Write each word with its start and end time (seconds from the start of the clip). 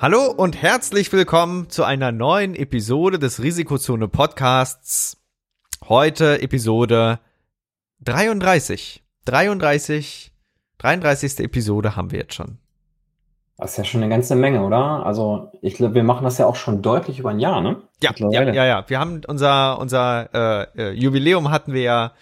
Hallo 0.00 0.26
und 0.30 0.62
herzlich 0.62 1.12
willkommen 1.12 1.70
zu 1.70 1.82
einer 1.82 2.12
neuen 2.12 2.54
Episode 2.54 3.18
des 3.18 3.42
Risikozone 3.42 4.06
Podcasts. 4.06 5.16
Heute 5.88 6.40
Episode 6.40 7.18
33. 8.04 9.02
33, 9.24 10.32
33. 10.78 11.40
Episode 11.40 11.96
haben 11.96 12.12
wir 12.12 12.20
jetzt 12.20 12.34
schon. 12.34 12.58
Das 13.56 13.72
ist 13.72 13.78
ja 13.78 13.82
schon 13.82 14.04
eine 14.04 14.08
ganze 14.08 14.36
Menge, 14.36 14.62
oder? 14.62 15.04
Also 15.04 15.50
ich 15.62 15.74
glaube, 15.74 15.96
wir 15.96 16.04
machen 16.04 16.22
das 16.22 16.38
ja 16.38 16.46
auch 16.46 16.54
schon 16.54 16.80
deutlich 16.80 17.18
über 17.18 17.30
ein 17.30 17.40
Jahr, 17.40 17.60
ne? 17.60 17.82
Ja, 18.00 18.12
ja, 18.16 18.42
ja, 18.52 18.66
ja. 18.66 18.84
Wir 18.86 19.00
haben 19.00 19.22
unser, 19.26 19.80
unser 19.80 20.28
äh, 20.32 20.66
äh, 20.80 20.92
Jubiläum 20.92 21.50
hatten 21.50 21.72
wir 21.72 21.82
ja 21.82 22.12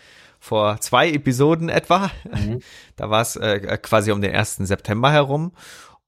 vor 0.40 0.80
zwei 0.80 1.10
Episoden 1.10 1.68
etwa. 1.68 2.10
Mhm. 2.24 2.60
Da 2.96 3.10
war 3.10 3.20
es 3.20 3.36
äh, 3.36 3.76
quasi 3.82 4.12
um 4.12 4.22
den 4.22 4.34
1. 4.34 4.56
September 4.60 5.12
herum. 5.12 5.52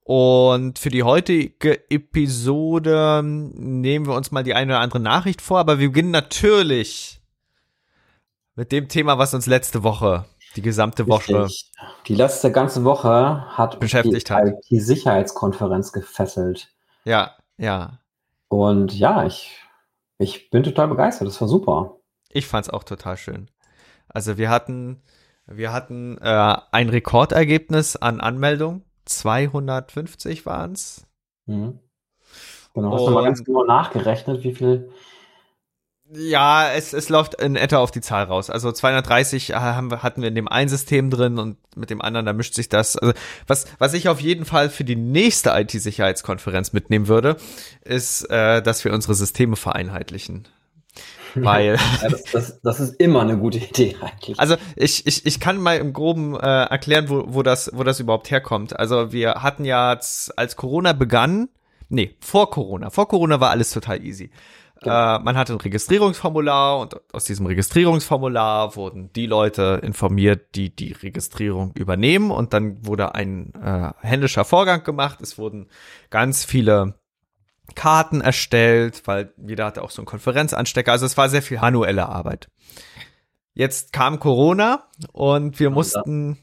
Und 0.09 0.79
für 0.79 0.89
die 0.89 1.03
heutige 1.03 1.91
Episode 1.91 3.21
nehmen 3.23 4.07
wir 4.07 4.15
uns 4.15 4.31
mal 4.31 4.43
die 4.43 4.55
eine 4.55 4.73
oder 4.73 4.81
andere 4.81 5.01
Nachricht 5.01 5.43
vor, 5.43 5.59
aber 5.59 5.81
wir 5.81 5.89
beginnen 5.89 6.13
natürlich 6.13 7.21
mit 8.55 8.73
dem 8.73 8.89
Thema, 8.89 9.19
was 9.19 9.35
uns 9.35 9.45
letzte 9.45 9.83
Woche, 9.83 10.25
die 10.57 10.63
gesamte 10.63 11.09
Woche. 11.09 11.45
Richtig. 11.45 11.71
Die 12.07 12.15
letzte 12.15 12.51
ganze 12.51 12.85
Woche 12.85 13.45
hat 13.55 13.81
beschäftigt 13.81 14.31
die, 14.31 14.33
hat. 14.33 14.55
die 14.71 14.81
Sicherheitskonferenz 14.81 15.93
gefesselt. 15.93 16.73
Ja, 17.05 17.33
ja. 17.59 17.99
Und 18.49 18.99
ja, 18.99 19.27
ich, 19.27 19.61
ich 20.17 20.49
bin 20.49 20.63
total 20.63 20.89
begeistert. 20.89 21.29
Das 21.29 21.39
war 21.43 21.49
super. 21.49 21.99
Ich 22.31 22.47
fand's 22.47 22.71
auch 22.71 22.85
total 22.85 23.19
schön. 23.19 23.51
Also 24.09 24.39
wir 24.39 24.49
hatten, 24.49 25.03
wir 25.45 25.71
hatten 25.71 26.17
äh, 26.17 26.57
ein 26.73 26.89
Rekordergebnis 26.89 27.97
an 27.97 28.23
Anmeldungen 28.23 28.88
250 29.09 30.47
waren 30.47 30.73
es. 30.73 31.07
Mhm. 31.47 31.79
Genau, 32.75 32.93
hast 32.93 33.07
du 33.07 33.11
mal 33.11 33.25
ganz 33.25 33.45
genau 33.45 33.65
nachgerechnet, 33.65 34.45
wie 34.45 34.55
viel 34.55 34.91
ja, 36.11 36.73
es, 36.73 36.95
es 36.95 37.11
läuft 37.11 37.35
in 37.35 37.55
etwa 37.55 37.79
auf 37.79 37.91
die 37.91 38.01
Zahl 38.01 38.25
raus. 38.25 38.49
Also 38.49 38.73
230 38.73 39.53
haben 39.53 39.91
wir, 39.91 40.03
hatten 40.03 40.23
wir 40.23 40.29
in 40.29 40.35
dem 40.35 40.49
einen 40.49 40.71
System 40.71 41.11
drin 41.11 41.39
und 41.39 41.59
mit 41.77 41.91
dem 41.91 42.01
anderen, 42.01 42.25
da 42.25 42.33
mischt 42.33 42.55
sich 42.55 42.71
das. 42.71 42.97
Also 42.97 43.13
was, 43.47 43.67
was 43.79 43.93
ich 43.93 44.09
auf 44.09 44.21
jeden 44.21 44.47
Fall 44.47 44.71
für 44.71 44.85
die 44.85 44.97
nächste 44.97 45.51
IT-Sicherheitskonferenz 45.51 46.73
mitnehmen 46.73 47.09
würde, 47.09 47.37
ist, 47.85 48.23
äh, 48.31 48.63
dass 48.63 48.85
wir 48.85 48.95
unsere 48.95 49.15
Systeme 49.15 49.57
vereinheitlichen. 49.57 50.49
Weil. 51.35 51.77
Ja, 52.03 52.09
das, 52.09 52.23
das, 52.25 52.61
das, 52.63 52.81
ist 52.81 53.01
immer 53.01 53.23
eine 53.23 53.39
gute 53.39 53.59
Idee 53.59 53.97
eigentlich. 54.01 54.39
Also 54.39 54.57
ich, 54.77 55.07
ich, 55.07 55.27
ich 55.27 55.41
kann 55.41 55.61
mal 55.61 55.79
im 55.79 55.93
Groben 55.93 56.35
äh, 56.35 56.39
erklären, 56.65 57.09
wo, 57.09 57.25
wo, 57.29 57.43
das, 57.43 57.71
wo 57.75 57.85
das 57.85 58.01
überhaupt 58.01 58.31
herkommt. 58.31 58.79
Also 58.79 59.13
wir 59.13 59.43
hatten 59.43 59.65
ja, 59.65 59.91
als 59.91 60.57
Corona 60.57 60.93
begann, 60.93 61.49
nee, 61.89 62.17
vor 62.21 62.51
Corona, 62.51 62.91
vor 62.91 63.09
Corona 63.09 63.41
war 63.41 63.51
alles 63.51 63.71
total 63.71 64.05
easy. 64.05 64.31
Genau. 64.81 65.17
Äh, 65.17 65.19
man 65.21 65.37
hatte 65.37 65.55
ein 65.55 65.61
Registrierungsformular 65.61 66.79
und 66.79 67.01
aus 67.13 67.25
diesem 67.25 67.47
Registrierungsformular 67.47 68.77
wurden 68.77 69.13
die 69.13 69.27
Leute 69.27 69.81
informiert, 69.83 70.55
die 70.55 70.75
die 70.75 70.93
Registrierung 70.93 71.73
übernehmen 71.75 72.31
und 72.31 72.53
dann 72.53 72.87
wurde 72.87 73.15
ein 73.15 73.53
äh, 73.55 73.93
händischer 74.01 74.45
Vorgang 74.45 74.85
gemacht. 74.85 75.21
Es 75.21 75.37
wurden 75.37 75.69
ganz 76.11 76.45
viele 76.45 76.95
Karten 77.79 78.21
erstellt, 78.21 79.03
weil 79.07 79.33
jeder 79.37 79.67
hatte 79.67 79.83
auch 79.83 79.91
so 79.91 80.03
einen 80.03 80.07
Konferenzanstecker. 80.07 80.91
Also 80.91 81.07
es 81.07 81.17
war 81.17 81.29
sehr 81.29 81.43
viel 81.43 81.61
manuelle 81.61 82.09
Arbeit. 82.09 82.49
Jetzt 83.55 83.93
kam 83.93 84.19
Corona 84.19 84.89
und 85.13 85.61
wir 85.61 85.71
mussten. 85.71 86.39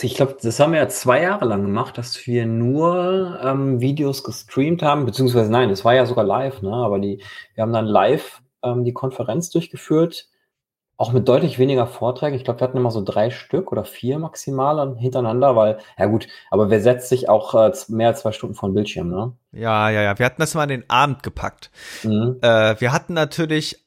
Ich 0.00 0.14
glaube, 0.14 0.38
das 0.42 0.58
haben 0.58 0.72
wir 0.72 0.80
ja 0.80 0.88
zwei 0.88 1.22
Jahre 1.22 1.44
lang 1.44 1.62
gemacht, 1.62 1.98
dass 1.98 2.26
wir 2.26 2.46
nur 2.46 3.38
ähm, 3.44 3.80
Videos 3.80 4.24
gestreamt 4.24 4.82
haben, 4.82 5.04
beziehungsweise 5.04 5.52
nein, 5.52 5.68
es 5.68 5.84
war 5.84 5.94
ja 5.94 6.06
sogar 6.06 6.24
live, 6.24 6.62
ne? 6.62 6.72
Aber 6.72 6.98
die, 6.98 7.22
wir 7.54 7.62
haben 7.62 7.72
dann 7.72 7.86
live 7.86 8.40
ähm, 8.62 8.84
die 8.84 8.94
Konferenz 8.94 9.50
durchgeführt 9.50 10.28
auch 11.02 11.12
mit 11.12 11.26
deutlich 11.26 11.58
weniger 11.58 11.88
Vorträgen. 11.88 12.36
Ich 12.36 12.44
glaube, 12.44 12.60
wir 12.60 12.68
hatten 12.68 12.76
immer 12.76 12.92
so 12.92 13.02
drei 13.02 13.30
Stück 13.30 13.72
oder 13.72 13.84
vier 13.84 14.20
maximal 14.20 14.96
hintereinander, 14.96 15.56
weil, 15.56 15.78
ja 15.98 16.06
gut, 16.06 16.28
aber 16.48 16.70
wer 16.70 16.80
setzt 16.80 17.08
sich 17.08 17.28
auch 17.28 17.54
äh, 17.54 17.72
mehr 17.88 18.06
als 18.06 18.20
zwei 18.20 18.30
Stunden 18.30 18.54
vor 18.54 18.68
den 18.68 18.74
Bildschirm, 18.74 19.08
ne? 19.10 19.32
Ja, 19.50 19.90
ja, 19.90 20.00
ja. 20.00 20.16
Wir 20.16 20.24
hatten 20.24 20.40
das 20.40 20.54
mal 20.54 20.62
in 20.62 20.68
den 20.80 20.88
Abend 20.88 21.24
gepackt. 21.24 21.72
Mhm. 22.04 22.38
Äh, 22.40 22.80
wir 22.80 22.92
hatten 22.92 23.14
natürlich 23.14 23.84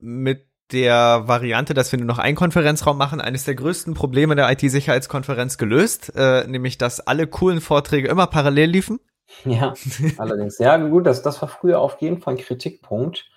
mit 0.00 0.44
der 0.72 1.28
Variante, 1.28 1.72
dass 1.72 1.92
wir 1.92 2.00
nur 2.00 2.08
noch 2.08 2.18
einen 2.18 2.36
Konferenzraum 2.36 2.98
machen, 2.98 3.20
eines 3.20 3.44
der 3.44 3.54
größten 3.54 3.94
Probleme 3.94 4.34
der 4.34 4.50
IT-Sicherheitskonferenz 4.50 5.56
gelöst, 5.56 6.12
äh, 6.16 6.48
nämlich 6.48 6.78
dass 6.78 6.98
alle 6.98 7.28
coolen 7.28 7.60
Vorträge 7.60 8.08
immer 8.08 8.26
parallel 8.26 8.70
liefen. 8.70 8.98
Ja, 9.44 9.74
allerdings. 10.18 10.58
Ja, 10.58 10.76
gut, 10.78 11.06
das, 11.06 11.22
das 11.22 11.40
war 11.42 11.48
früher 11.48 11.78
auf 11.78 12.00
jeden 12.00 12.20
Fall 12.20 12.34
ein 12.34 12.40
Kritikpunkt. 12.40 13.30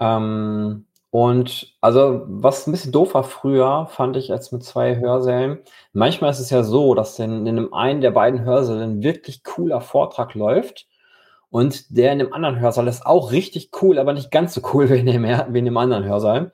Ähm, 0.00 0.86
und 1.10 1.74
also, 1.80 2.24
was 2.26 2.66
ein 2.66 2.72
bisschen 2.72 2.92
doof 2.92 3.14
war 3.14 3.24
früher, 3.24 3.86
fand 3.90 4.16
ich 4.16 4.32
als 4.32 4.52
mit 4.52 4.64
zwei 4.64 4.96
Hörsälen. 4.96 5.60
Manchmal 5.92 6.30
ist 6.30 6.40
es 6.40 6.50
ja 6.50 6.62
so, 6.62 6.94
dass 6.94 7.18
in, 7.18 7.46
in 7.46 7.56
einem 7.56 7.72
einen 7.72 8.00
der 8.00 8.10
beiden 8.10 8.44
Hörsäle 8.44 8.82
ein 8.82 9.02
wirklich 9.02 9.44
cooler 9.44 9.80
Vortrag 9.80 10.34
läuft. 10.34 10.86
Und 11.48 11.96
der 11.96 12.12
in 12.12 12.18
dem 12.18 12.34
anderen 12.34 12.60
Hörsaal 12.60 12.88
ist 12.88 13.06
auch 13.06 13.30
richtig 13.32 13.70
cool, 13.80 13.98
aber 13.98 14.12
nicht 14.12 14.30
ganz 14.30 14.52
so 14.52 14.60
cool 14.74 14.90
wie 14.90 14.98
in 14.98 15.06
dem, 15.06 15.24
wie 15.24 15.58
in 15.58 15.64
dem 15.64 15.76
anderen 15.76 16.04
Hörsaal. 16.04 16.52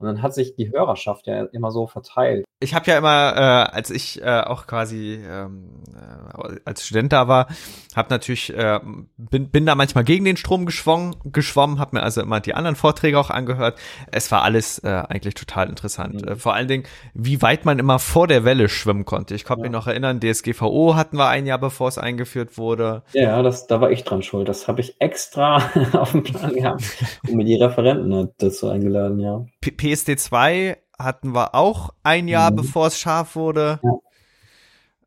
Und 0.00 0.06
dann 0.06 0.22
hat 0.22 0.32
sich 0.32 0.56
die 0.56 0.70
Hörerschaft 0.72 1.26
ja 1.26 1.44
immer 1.44 1.70
so 1.70 1.86
verteilt. 1.86 2.46
Ich 2.58 2.74
habe 2.74 2.90
ja 2.90 2.98
immer, 2.98 3.34
äh, 3.36 3.74
als 3.74 3.90
ich 3.90 4.20
äh, 4.22 4.40
auch 4.40 4.66
quasi 4.66 5.18
ähm, 5.26 5.82
äh, 5.94 6.60
als 6.64 6.86
Student 6.86 7.12
da 7.12 7.28
war, 7.28 7.48
habe 7.94 8.08
natürlich 8.10 8.54
äh, 8.54 8.80
bin, 9.18 9.50
bin 9.50 9.66
da 9.66 9.74
manchmal 9.74 10.04
gegen 10.04 10.24
den 10.24 10.38
Strom 10.38 10.64
geschwommen, 10.64 11.16
geschwommen, 11.24 11.78
habe 11.78 11.96
mir 11.96 12.02
also 12.02 12.22
immer 12.22 12.40
die 12.40 12.54
anderen 12.54 12.76
Vorträge 12.76 13.18
auch 13.18 13.28
angehört. 13.28 13.78
Es 14.10 14.32
war 14.32 14.42
alles 14.42 14.78
äh, 14.78 14.88
eigentlich 14.88 15.34
total 15.34 15.68
interessant. 15.68 16.22
Mhm. 16.22 16.28
Äh, 16.28 16.36
vor 16.36 16.54
allen 16.54 16.68
Dingen, 16.68 16.84
wie 17.12 17.42
weit 17.42 17.66
man 17.66 17.78
immer 17.78 17.98
vor 17.98 18.26
der 18.26 18.44
Welle 18.44 18.70
schwimmen 18.70 19.04
konnte. 19.04 19.34
Ich 19.34 19.44
konnte 19.44 19.64
ja. 19.64 19.70
mich 19.70 19.72
noch 19.72 19.86
erinnern, 19.86 20.20
DSGVO 20.20 20.96
hatten 20.96 21.18
wir 21.18 21.28
ein 21.28 21.46
Jahr 21.46 21.58
bevor 21.58 21.88
es 21.88 21.98
eingeführt 21.98 22.56
wurde. 22.56 23.02
Ja, 23.12 23.42
das 23.42 23.66
da 23.66 23.82
war 23.82 23.90
ich 23.90 24.04
dran 24.04 24.22
schuld. 24.22 24.48
Das 24.48 24.66
habe 24.66 24.80
ich 24.80 24.96
extra 24.98 25.56
auf 25.92 26.12
dem 26.12 26.22
Plan 26.22 26.54
gehabt 26.54 26.84
und 27.26 27.34
mir 27.34 27.44
die 27.44 27.56
Referenten 27.56 28.30
dazu 28.38 28.68
eingeladen, 28.68 29.20
ja. 29.20 29.44
P 29.60 29.89
PSD2 29.90 30.76
hatten 30.98 31.34
wir 31.34 31.54
auch 31.54 31.90
ein 32.02 32.28
Jahr, 32.28 32.50
mhm. 32.50 32.56
bevor 32.56 32.88
es 32.88 32.98
scharf 32.98 33.36
wurde. 33.36 33.80
Ja. 33.82 33.98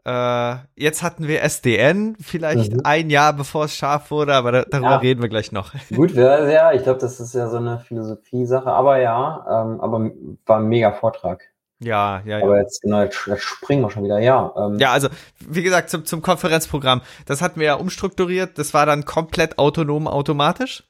Äh, 0.06 0.58
jetzt 0.76 1.02
hatten 1.02 1.28
wir 1.28 1.42
SDN, 1.44 2.18
vielleicht 2.20 2.74
mhm. 2.74 2.82
ein 2.84 3.10
Jahr 3.10 3.32
bevor 3.32 3.66
es 3.66 3.76
scharf 3.76 4.12
wurde, 4.12 4.34
aber 4.34 4.52
da, 4.52 4.64
darüber 4.64 4.90
ja. 4.90 4.98
reden 4.98 5.22
wir 5.22 5.30
gleich 5.30 5.52
noch. 5.52 5.72
Gut, 5.96 6.12
ja, 6.12 6.74
ich 6.74 6.84
glaube, 6.84 7.00
das 7.00 7.20
ist 7.22 7.34
ja 7.34 7.48
so 7.48 7.58
eine 7.58 7.80
Philosophie-Sache, 7.80 8.70
aber 8.70 9.00
ja, 9.00 9.46
ähm, 9.50 9.80
aber 9.80 10.12
war 10.46 10.60
ein 10.60 10.68
mega 10.68 10.92
Vortrag. 10.92 11.44
Ja, 11.80 12.22
ja, 12.26 12.40
ja. 12.40 12.44
Aber 12.44 12.60
jetzt, 12.60 12.82
genau, 12.82 13.02
jetzt 13.02 13.18
springen 13.38 13.82
wir 13.82 13.92
schon 13.92 14.04
wieder, 14.04 14.20
ja. 14.20 14.54
Ähm. 14.58 14.80
Ja, 14.80 14.92
also, 14.92 15.10
wie 15.40 15.64
gesagt, 15.64 15.90
zum, 15.90 16.06
zum 16.06 16.22
Konferenzprogramm. 16.22 17.02
Das 17.26 17.42
hatten 17.42 17.60
wir 17.60 17.68
ja 17.68 17.74
umstrukturiert. 17.76 18.58
Das 18.58 18.74
war 18.74 18.86
dann 18.86 19.06
komplett 19.06 19.60
autonom 19.60 20.08
automatisch. 20.08 20.84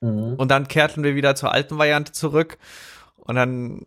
Mhm. 0.00 0.34
Und 0.36 0.50
dann 0.50 0.68
kehrten 0.68 1.04
wir 1.04 1.14
wieder 1.14 1.34
zur 1.34 1.52
alten 1.52 1.78
Variante 1.78 2.12
zurück. 2.12 2.58
Und 3.26 3.34
dann, 3.36 3.86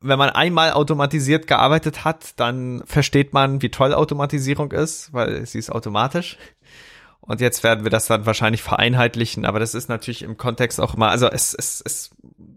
wenn 0.00 0.18
man 0.18 0.30
einmal 0.30 0.72
automatisiert 0.72 1.46
gearbeitet 1.46 2.04
hat, 2.04 2.38
dann 2.40 2.82
versteht 2.86 3.32
man, 3.32 3.62
wie 3.62 3.70
toll 3.70 3.94
Automatisierung 3.94 4.72
ist, 4.72 5.12
weil 5.12 5.44
sie 5.46 5.58
ist 5.58 5.70
automatisch. 5.70 6.38
Und 7.20 7.40
jetzt 7.42 7.62
werden 7.62 7.84
wir 7.84 7.90
das 7.90 8.06
dann 8.06 8.24
wahrscheinlich 8.24 8.62
vereinheitlichen, 8.62 9.44
aber 9.44 9.60
das 9.60 9.74
ist 9.74 9.88
natürlich 9.88 10.22
im 10.22 10.38
Kontext 10.38 10.80
auch 10.80 10.94
immer, 10.94 11.10
also 11.10 11.28
es, 11.28 11.52
es, 11.52 11.82
es 11.84 12.10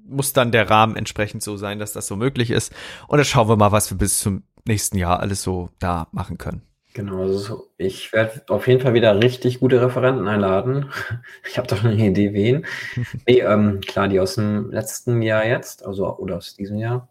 muss 0.07 0.31
dann 0.31 0.51
der 0.51 0.69
Rahmen 0.69 0.95
entsprechend 0.95 1.43
so 1.43 1.57
sein, 1.57 1.77
dass 1.79 1.91
das 1.91 2.07
so 2.07 2.15
möglich 2.15 2.51
ist. 2.51 2.71
Und 3.07 3.17
dann 3.17 3.25
schauen 3.25 3.49
wir 3.49 3.57
mal, 3.57 3.73
was 3.73 3.91
wir 3.91 3.97
bis 3.97 4.19
zum 4.19 4.43
nächsten 4.65 4.97
Jahr 4.97 5.19
alles 5.19 5.43
so 5.43 5.69
da 5.79 6.07
machen 6.11 6.37
können. 6.37 6.61
Genau, 6.93 7.21
also 7.21 7.69
ich 7.77 8.11
werde 8.11 8.43
auf 8.49 8.67
jeden 8.67 8.81
Fall 8.81 8.93
wieder 8.93 9.17
richtig 9.21 9.59
gute 9.61 9.81
Referenten 9.81 10.27
einladen. 10.27 10.91
Ich 11.47 11.57
habe 11.57 11.67
doch 11.67 11.83
eine 11.83 11.95
Idee, 11.95 12.33
wen. 12.33 12.65
nee, 13.27 13.39
ähm, 13.39 13.81
klar, 13.81 14.07
die 14.07 14.19
aus 14.19 14.35
dem 14.35 14.71
letzten 14.71 15.21
Jahr 15.21 15.45
jetzt, 15.45 15.85
also 15.85 16.17
oder 16.17 16.37
aus 16.37 16.55
diesem 16.55 16.77
Jahr. 16.77 17.09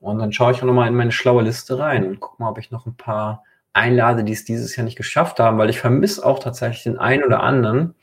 Und 0.00 0.18
dann 0.18 0.32
schaue 0.32 0.52
ich 0.52 0.58
auch 0.58 0.66
nochmal 0.66 0.88
in 0.88 0.94
meine 0.94 1.12
schlaue 1.12 1.42
Liste 1.42 1.78
rein 1.78 2.06
und 2.06 2.20
gucke 2.20 2.42
mal, 2.42 2.50
ob 2.50 2.58
ich 2.58 2.70
noch 2.70 2.86
ein 2.86 2.96
paar 2.96 3.44
einlade, 3.72 4.24
die 4.24 4.32
es 4.32 4.44
dieses 4.44 4.76
Jahr 4.76 4.84
nicht 4.84 4.96
geschafft 4.96 5.40
haben, 5.40 5.58
weil 5.58 5.70
ich 5.70 5.80
vermisse 5.80 6.24
auch 6.24 6.38
tatsächlich 6.38 6.84
den 6.84 6.98
einen 6.98 7.24
oder 7.24 7.42
anderen, 7.42 7.94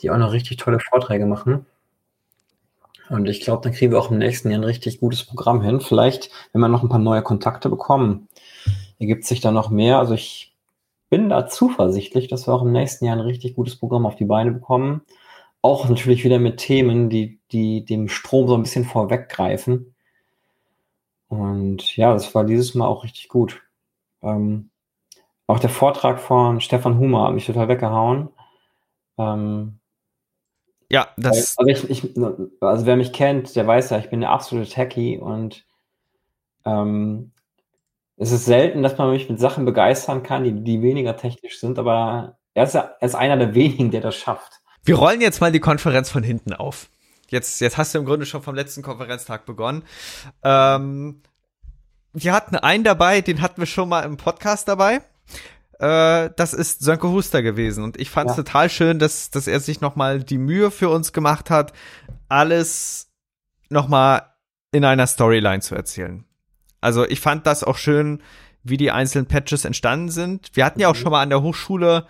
die 0.00 0.10
auch 0.10 0.18
noch 0.18 0.32
richtig 0.32 0.58
tolle 0.58 0.80
Vorträge 0.80 1.26
machen. 1.26 1.66
Und 3.10 3.28
ich 3.28 3.40
glaube, 3.40 3.62
dann 3.62 3.72
kriegen 3.72 3.90
wir 3.90 3.98
auch 3.98 4.12
im 4.12 4.18
nächsten 4.18 4.50
Jahr 4.50 4.60
ein 4.60 4.64
richtig 4.64 5.00
gutes 5.00 5.24
Programm 5.24 5.62
hin. 5.62 5.80
Vielleicht, 5.80 6.30
wenn 6.52 6.60
wir 6.60 6.68
noch 6.68 6.84
ein 6.84 6.88
paar 6.88 7.00
neue 7.00 7.22
Kontakte 7.22 7.68
bekommen, 7.68 8.28
ergibt 9.00 9.24
sich 9.24 9.40
da 9.40 9.50
noch 9.50 9.68
mehr. 9.68 9.98
Also 9.98 10.14
ich 10.14 10.54
bin 11.08 11.28
da 11.28 11.48
zuversichtlich, 11.48 12.28
dass 12.28 12.46
wir 12.46 12.54
auch 12.54 12.62
im 12.62 12.70
nächsten 12.70 13.04
Jahr 13.04 13.16
ein 13.16 13.20
richtig 13.20 13.56
gutes 13.56 13.74
Programm 13.76 14.06
auf 14.06 14.14
die 14.14 14.26
Beine 14.26 14.52
bekommen. 14.52 15.02
Auch 15.60 15.88
natürlich 15.88 16.22
wieder 16.22 16.38
mit 16.38 16.58
Themen, 16.58 17.10
die, 17.10 17.40
die 17.50 17.84
dem 17.84 18.08
Strom 18.08 18.46
so 18.46 18.54
ein 18.54 18.62
bisschen 18.62 18.84
vorweggreifen. 18.84 19.92
Und 21.26 21.96
ja, 21.96 22.12
das 22.12 22.32
war 22.34 22.44
dieses 22.44 22.76
Mal 22.76 22.86
auch 22.86 23.02
richtig 23.02 23.28
gut. 23.28 23.60
Ähm, 24.22 24.70
auch 25.48 25.58
der 25.58 25.70
Vortrag 25.70 26.20
von 26.20 26.60
Stefan 26.60 26.96
Humer 26.98 27.26
hat 27.26 27.34
mich 27.34 27.46
total 27.46 27.66
weggehauen. 27.66 28.28
Ähm, 29.18 29.79
ja, 30.90 31.08
das. 31.16 31.56
Also, 31.56 31.70
ich, 31.70 31.90
ich, 31.90 32.16
also 32.60 32.86
wer 32.86 32.96
mich 32.96 33.12
kennt, 33.12 33.54
der 33.54 33.66
weiß 33.66 33.90
ja, 33.90 33.98
ich 33.98 34.10
bin 34.10 34.20
der 34.20 34.30
absolute 34.30 34.68
Techie 34.68 35.18
und 35.18 35.64
ähm, 36.64 37.32
es 38.16 38.32
ist 38.32 38.44
selten, 38.44 38.82
dass 38.82 38.98
man 38.98 39.10
mich 39.10 39.30
mit 39.30 39.40
Sachen 39.40 39.64
begeistern 39.64 40.22
kann, 40.22 40.44
die, 40.44 40.52
die 40.52 40.82
weniger 40.82 41.16
technisch 41.16 41.60
sind, 41.60 41.78
aber 41.78 42.38
er 42.54 42.64
ist, 42.64 42.74
er 42.74 42.96
ist 43.00 43.14
einer 43.14 43.36
der 43.36 43.54
wenigen, 43.54 43.90
der 43.90 44.00
das 44.00 44.16
schafft. 44.16 44.60
Wir 44.82 44.96
rollen 44.96 45.20
jetzt 45.20 45.40
mal 45.40 45.52
die 45.52 45.60
Konferenz 45.60 46.10
von 46.10 46.22
hinten 46.22 46.52
auf. 46.52 46.90
Jetzt, 47.28 47.60
jetzt 47.60 47.78
hast 47.78 47.94
du 47.94 47.98
im 47.98 48.04
Grunde 48.04 48.26
schon 48.26 48.42
vom 48.42 48.56
letzten 48.56 48.82
Konferenztag 48.82 49.46
begonnen. 49.46 49.84
Ähm, 50.42 51.22
wir 52.12 52.32
hatten 52.32 52.56
einen 52.56 52.82
dabei, 52.82 53.20
den 53.20 53.40
hatten 53.40 53.62
wir 53.62 53.66
schon 53.66 53.88
mal 53.88 54.02
im 54.02 54.16
Podcast 54.16 54.66
dabei 54.66 55.00
äh, 55.80 56.30
das 56.36 56.52
ist 56.52 56.82
Sönke 56.82 57.08
Huster 57.08 57.42
gewesen. 57.42 57.82
Und 57.82 57.98
ich 57.98 58.10
fand 58.10 58.30
es 58.30 58.36
ja. 58.36 58.42
total 58.42 58.68
schön, 58.68 58.98
dass, 58.98 59.30
dass 59.30 59.46
er 59.46 59.60
sich 59.60 59.80
nochmal 59.80 60.22
die 60.22 60.38
Mühe 60.38 60.70
für 60.70 60.90
uns 60.90 61.12
gemacht 61.12 61.48
hat, 61.50 61.72
alles 62.28 63.10
nochmal 63.70 64.22
in 64.72 64.84
einer 64.84 65.06
Storyline 65.06 65.60
zu 65.60 65.74
erzählen. 65.74 66.24
Also 66.80 67.06
ich 67.06 67.20
fand 67.20 67.46
das 67.46 67.64
auch 67.64 67.76
schön, 67.76 68.22
wie 68.62 68.76
die 68.76 68.90
einzelnen 68.90 69.26
Patches 69.26 69.64
entstanden 69.64 70.10
sind. 70.10 70.50
Wir 70.54 70.66
hatten 70.66 70.80
ja 70.80 70.88
auch 70.88 70.94
mhm. 70.94 70.98
schon 70.98 71.12
mal 71.12 71.22
an 71.22 71.30
der 71.30 71.42
Hochschule 71.42 72.06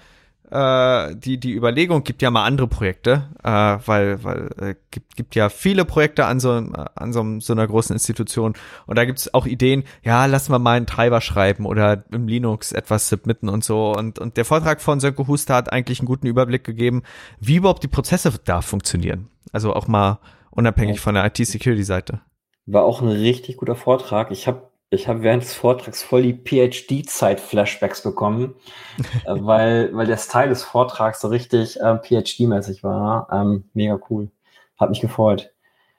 äh, 0.50 1.14
die, 1.16 1.38
die 1.38 1.52
Überlegung, 1.54 2.04
gibt 2.04 2.22
ja 2.22 2.30
mal 2.30 2.44
andere 2.44 2.66
Projekte, 2.66 3.28
äh, 3.42 3.50
weil, 3.50 4.22
weil 4.24 4.50
äh, 4.58 4.74
gibt, 4.90 5.16
gibt 5.16 5.34
ja 5.34 5.48
viele 5.48 5.84
Projekte 5.84 6.26
an 6.26 6.40
so, 6.40 6.50
an 6.50 7.12
so, 7.12 7.40
so 7.40 7.52
einer 7.52 7.66
großen 7.66 7.94
Institution 7.94 8.54
und 8.86 8.96
da 8.96 9.04
gibt's 9.04 9.32
auch 9.32 9.46
Ideen, 9.46 9.84
ja, 10.02 10.26
lassen 10.26 10.52
wir 10.52 10.58
mal 10.58 10.76
einen 10.76 10.86
Treiber 10.86 11.20
schreiben 11.20 11.66
oder 11.66 12.04
im 12.10 12.26
Linux 12.28 12.72
etwas 12.72 13.08
submitten 13.08 13.48
und 13.48 13.64
so. 13.64 13.92
Und, 13.92 14.18
und 14.18 14.36
der 14.36 14.44
Vortrag 14.44 14.80
von 14.80 15.00
Sönke 15.00 15.26
Huster 15.26 15.54
hat 15.54 15.72
eigentlich 15.72 16.00
einen 16.00 16.06
guten 16.06 16.26
Überblick 16.26 16.64
gegeben, 16.64 17.02
wie 17.38 17.56
überhaupt 17.56 17.82
die 17.82 17.88
Prozesse 17.88 18.32
da 18.44 18.60
funktionieren. 18.60 19.28
Also 19.52 19.74
auch 19.74 19.88
mal 19.88 20.18
unabhängig 20.50 21.00
von 21.00 21.14
der 21.14 21.24
IT-Security-Seite. 21.26 22.20
War 22.66 22.84
auch 22.84 23.02
ein 23.02 23.08
richtig 23.08 23.56
guter 23.56 23.74
Vortrag. 23.74 24.30
Ich 24.30 24.46
habe 24.46 24.69
ich 24.90 25.06
habe 25.06 25.22
während 25.22 25.44
des 25.44 25.54
Vortrags 25.54 26.02
voll 26.02 26.22
die 26.22 26.34
PhD-Zeit-Flashbacks 26.34 28.02
bekommen, 28.02 28.54
äh, 28.98 29.04
weil, 29.26 29.94
weil 29.94 30.06
der 30.06 30.18
Style 30.18 30.48
des 30.48 30.64
Vortrags 30.64 31.20
so 31.20 31.28
richtig 31.28 31.78
ähm, 31.82 32.00
PhD-mäßig 32.02 32.82
war. 32.82 33.28
Ähm, 33.32 33.64
mega 33.72 33.98
cool. 34.10 34.30
Hat 34.78 34.90
mich 34.90 35.00
gefreut. 35.00 35.52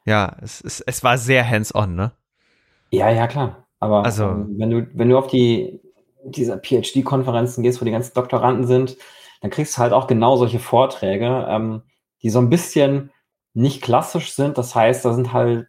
Ja, 0.05 0.35
es, 0.41 0.61
es, 0.61 0.81
es 0.81 1.03
war 1.03 1.17
sehr 1.17 1.47
hands-on, 1.47 1.95
ne? 1.95 2.11
Ja, 2.91 3.09
ja, 3.09 3.27
klar. 3.27 3.67
Aber 3.79 4.03
also, 4.03 4.25
ähm, 4.25 4.55
wenn 4.57 4.69
du, 4.69 4.87
wenn 4.93 5.09
du 5.09 5.17
auf 5.17 5.27
die 5.27 5.79
diese 6.23 6.59
PhD-Konferenzen 6.59 7.63
gehst, 7.63 7.81
wo 7.81 7.85
die 7.85 7.91
ganzen 7.91 8.13
Doktoranden 8.13 8.67
sind, 8.67 8.97
dann 9.41 9.49
kriegst 9.49 9.75
du 9.75 9.81
halt 9.81 9.93
auch 9.93 10.05
genau 10.05 10.37
solche 10.37 10.59
Vorträge, 10.59 11.47
ähm, 11.49 11.81
die 12.21 12.29
so 12.29 12.39
ein 12.39 12.49
bisschen 12.49 13.11
nicht 13.53 13.81
klassisch 13.81 14.33
sind. 14.33 14.57
Das 14.57 14.75
heißt, 14.75 15.03
da 15.03 15.13
sind 15.13 15.33
halt 15.33 15.67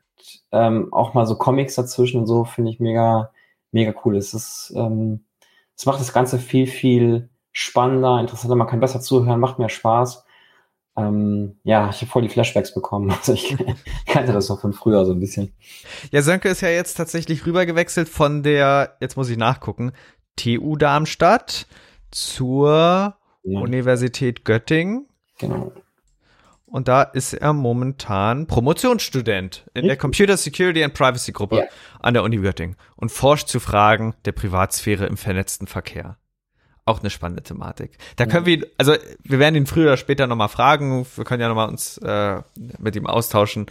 ähm, 0.52 0.93
auch 0.93 1.14
mal 1.14 1.26
so 1.26 1.37
Comics 1.37 1.75
dazwischen 1.75 2.20
und 2.20 2.26
so 2.26 2.44
finde 2.44 2.70
ich 2.70 2.81
mega, 2.81 3.32
mega 3.72 3.94
cool. 4.04 4.16
Es 4.16 4.34
ist, 4.34 4.72
ähm, 4.76 5.25
es 5.76 5.87
macht 5.87 6.00
das 6.00 6.12
Ganze 6.12 6.38
viel, 6.38 6.66
viel 6.66 7.31
spannender, 7.52 8.20
interessanter, 8.20 8.56
man 8.56 8.66
kann 8.66 8.81
besser 8.81 9.00
zuhören, 9.00 9.40
macht 9.40 9.58
mehr 9.58 9.69
Spaß. 9.69 10.25
Ähm, 10.94 11.56
ja, 11.64 11.88
ich 11.88 12.02
habe 12.02 12.10
voll 12.10 12.22
die 12.22 12.28
Flashbacks 12.28 12.75
bekommen. 12.75 13.10
Also 13.19 13.32
ich 13.32 13.56
kannte 14.06 14.32
das 14.32 14.49
noch 14.49 14.60
von 14.60 14.72
früher 14.72 15.04
so 15.06 15.12
ein 15.12 15.20
bisschen. 15.20 15.52
Ja, 16.10 16.22
Sönke 16.22 16.49
ist 16.49 16.60
ja 16.60 16.69
jetzt 16.69 16.94
tatsächlich 16.94 17.46
rübergewechselt 17.46 18.08
von 18.08 18.43
der, 18.43 18.96
jetzt 19.00 19.16
muss 19.16 19.31
ich 19.31 19.38
nachgucken, 19.38 19.93
TU 20.37 20.76
Darmstadt 20.76 21.66
zur 22.10 23.16
ja. 23.43 23.60
Universität 23.60 24.44
Göttingen. 24.44 25.08
Genau. 25.38 25.72
Und 26.72 26.88
da 26.88 27.02
ist 27.02 27.34
er 27.34 27.52
momentan 27.52 28.46
Promotionsstudent 28.46 29.66
in 29.74 29.86
der 29.86 29.98
Computer 29.98 30.38
Security 30.38 30.82
and 30.82 30.94
Privacy 30.94 31.30
Gruppe 31.30 31.58
ja. 31.58 31.64
an 32.00 32.14
der 32.14 32.22
Uni 32.22 32.38
Göttingen 32.38 32.76
und 32.96 33.12
forscht 33.12 33.48
zu 33.48 33.60
Fragen 33.60 34.14
der 34.24 34.32
Privatsphäre 34.32 35.04
im 35.04 35.19
vernetzten 35.19 35.66
Verkehr. 35.66 36.16
Auch 36.86 37.00
eine 37.00 37.10
spannende 37.10 37.42
Thematik. 37.42 37.98
Da 38.16 38.24
können 38.24 38.46
ja. 38.46 38.60
wir, 38.60 38.66
also 38.78 38.94
wir 39.22 39.38
werden 39.38 39.54
ihn 39.54 39.66
früher 39.66 39.88
oder 39.88 39.96
später 39.98 40.26
nochmal 40.26 40.48
fragen. 40.48 41.06
Wir 41.14 41.24
können 41.24 41.42
ja 41.42 41.48
nochmal 41.48 41.69
uns 41.69 41.98
äh, 41.98 42.40
mit 42.78 42.96
ihm 42.96 43.06
austauschen. 43.06 43.66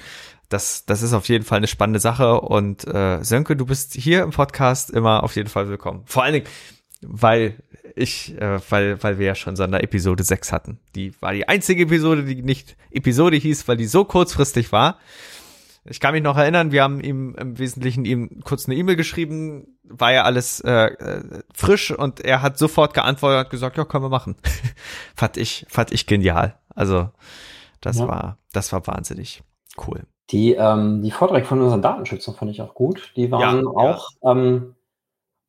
Das, 0.49 0.85
das 0.85 1.01
ist 1.01 1.13
auf 1.13 1.27
jeden 1.27 1.43
Fall 1.43 1.57
eine 1.57 1.67
spannende 1.67 1.99
Sache. 1.99 2.39
Und 2.39 2.85
äh, 2.85 3.23
Sönke, 3.23 3.55
du 3.55 3.65
bist 3.65 3.95
hier 3.95 4.21
im 4.21 4.29
Podcast 4.29 4.91
immer 4.91 5.23
auf 5.23 5.35
jeden 5.35 5.49
Fall 5.49 5.67
willkommen. 5.69 6.03
Vor 6.05 6.21
allen 6.21 6.33
Dingen, 6.33 6.47
weil 7.01 7.55
ich, 7.95 8.39
äh, 8.39 8.59
weil, 8.69 9.01
weil 9.03 9.19
wir 9.19 9.27
ja 9.27 9.35
schon 9.35 9.55
Sonderepisode 9.55 10.23
6 10.23 10.51
hatten. 10.51 10.79
Die 10.95 11.13
war 11.21 11.33
die 11.33 11.47
einzige 11.47 11.83
Episode, 11.83 12.23
die 12.23 12.41
nicht 12.41 12.77
Episode 12.91 13.37
hieß, 13.37 13.67
weil 13.67 13.77
die 13.77 13.85
so 13.85 14.05
kurzfristig 14.05 14.71
war. 14.71 14.97
Ich 15.83 15.99
kann 15.99 16.13
mich 16.13 16.21
noch 16.21 16.37
erinnern, 16.37 16.71
wir 16.71 16.83
haben 16.83 17.01
ihm 17.01 17.35
im 17.35 17.57
Wesentlichen 17.57 18.05
ihm 18.05 18.41
kurz 18.43 18.67
eine 18.67 18.77
E-Mail 18.77 18.95
geschrieben, 18.95 19.79
war 19.83 20.13
ja 20.13 20.23
alles 20.23 20.59
äh, 20.61 20.85
äh, 20.85 21.41
frisch 21.53 21.91
und 21.91 22.19
er 22.19 22.43
hat 22.43 22.59
sofort 22.59 22.93
geantwortet 22.93 23.45
und 23.45 23.49
gesagt, 23.49 23.77
ja, 23.77 23.85
können 23.85 24.03
wir 24.03 24.09
machen. 24.09 24.35
fand 25.15 25.37
ich, 25.37 25.65
fand 25.69 25.91
ich 25.91 26.05
genial. 26.05 26.55
Also 26.75 27.09
das 27.81 27.97
ja. 27.97 28.07
war, 28.07 28.37
das 28.53 28.71
war 28.71 28.85
wahnsinnig 28.85 29.41
cool. 29.87 30.03
Die, 30.29 30.53
ähm, 30.53 31.01
die 31.01 31.11
Vorträge 31.11 31.45
von 31.45 31.59
unseren 31.59 31.81
Datenschützern 31.81 32.35
fand 32.35 32.51
ich 32.51 32.61
auch 32.61 32.75
gut. 32.75 33.11
Die 33.15 33.31
waren 33.31 33.63
ja, 33.63 33.67
auch 33.67 34.11
ja. 34.21 34.31
Ähm, 34.31 34.75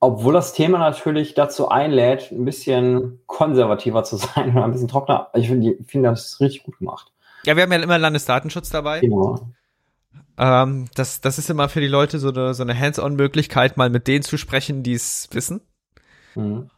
obwohl 0.02 0.32
das 0.32 0.52
Thema 0.52 0.78
natürlich 0.78 1.34
dazu 1.34 1.68
einlädt, 1.68 2.32
ein 2.32 2.44
bisschen 2.44 3.20
konservativer 3.26 4.02
zu 4.02 4.16
sein 4.16 4.50
oder 4.50 4.64
ein 4.64 4.72
bisschen 4.72 4.88
trockener. 4.88 5.28
Ich 5.34 5.46
finde, 5.46 5.76
find, 5.86 6.04
das 6.04 6.40
richtig 6.40 6.64
gut 6.64 6.78
gemacht. 6.78 7.12
Ja, 7.44 7.54
wir 7.54 7.62
haben 7.62 7.70
ja 7.70 7.78
immer 7.78 7.98
Landesdatenschutz 7.98 8.68
dabei. 8.70 8.98
Genau. 8.98 9.52
Ähm, 10.36 10.88
das, 10.96 11.20
das 11.20 11.38
ist 11.38 11.50
immer 11.50 11.68
für 11.68 11.80
die 11.80 11.86
Leute 11.86 12.18
so 12.18 12.30
eine, 12.30 12.52
so 12.52 12.64
eine 12.64 12.76
Hands-on-Möglichkeit, 12.76 13.76
mal 13.76 13.90
mit 13.90 14.08
denen 14.08 14.24
zu 14.24 14.38
sprechen, 14.38 14.82
die 14.82 14.94
es 14.94 15.28
wissen. 15.30 15.60
Mhm. 16.34 16.68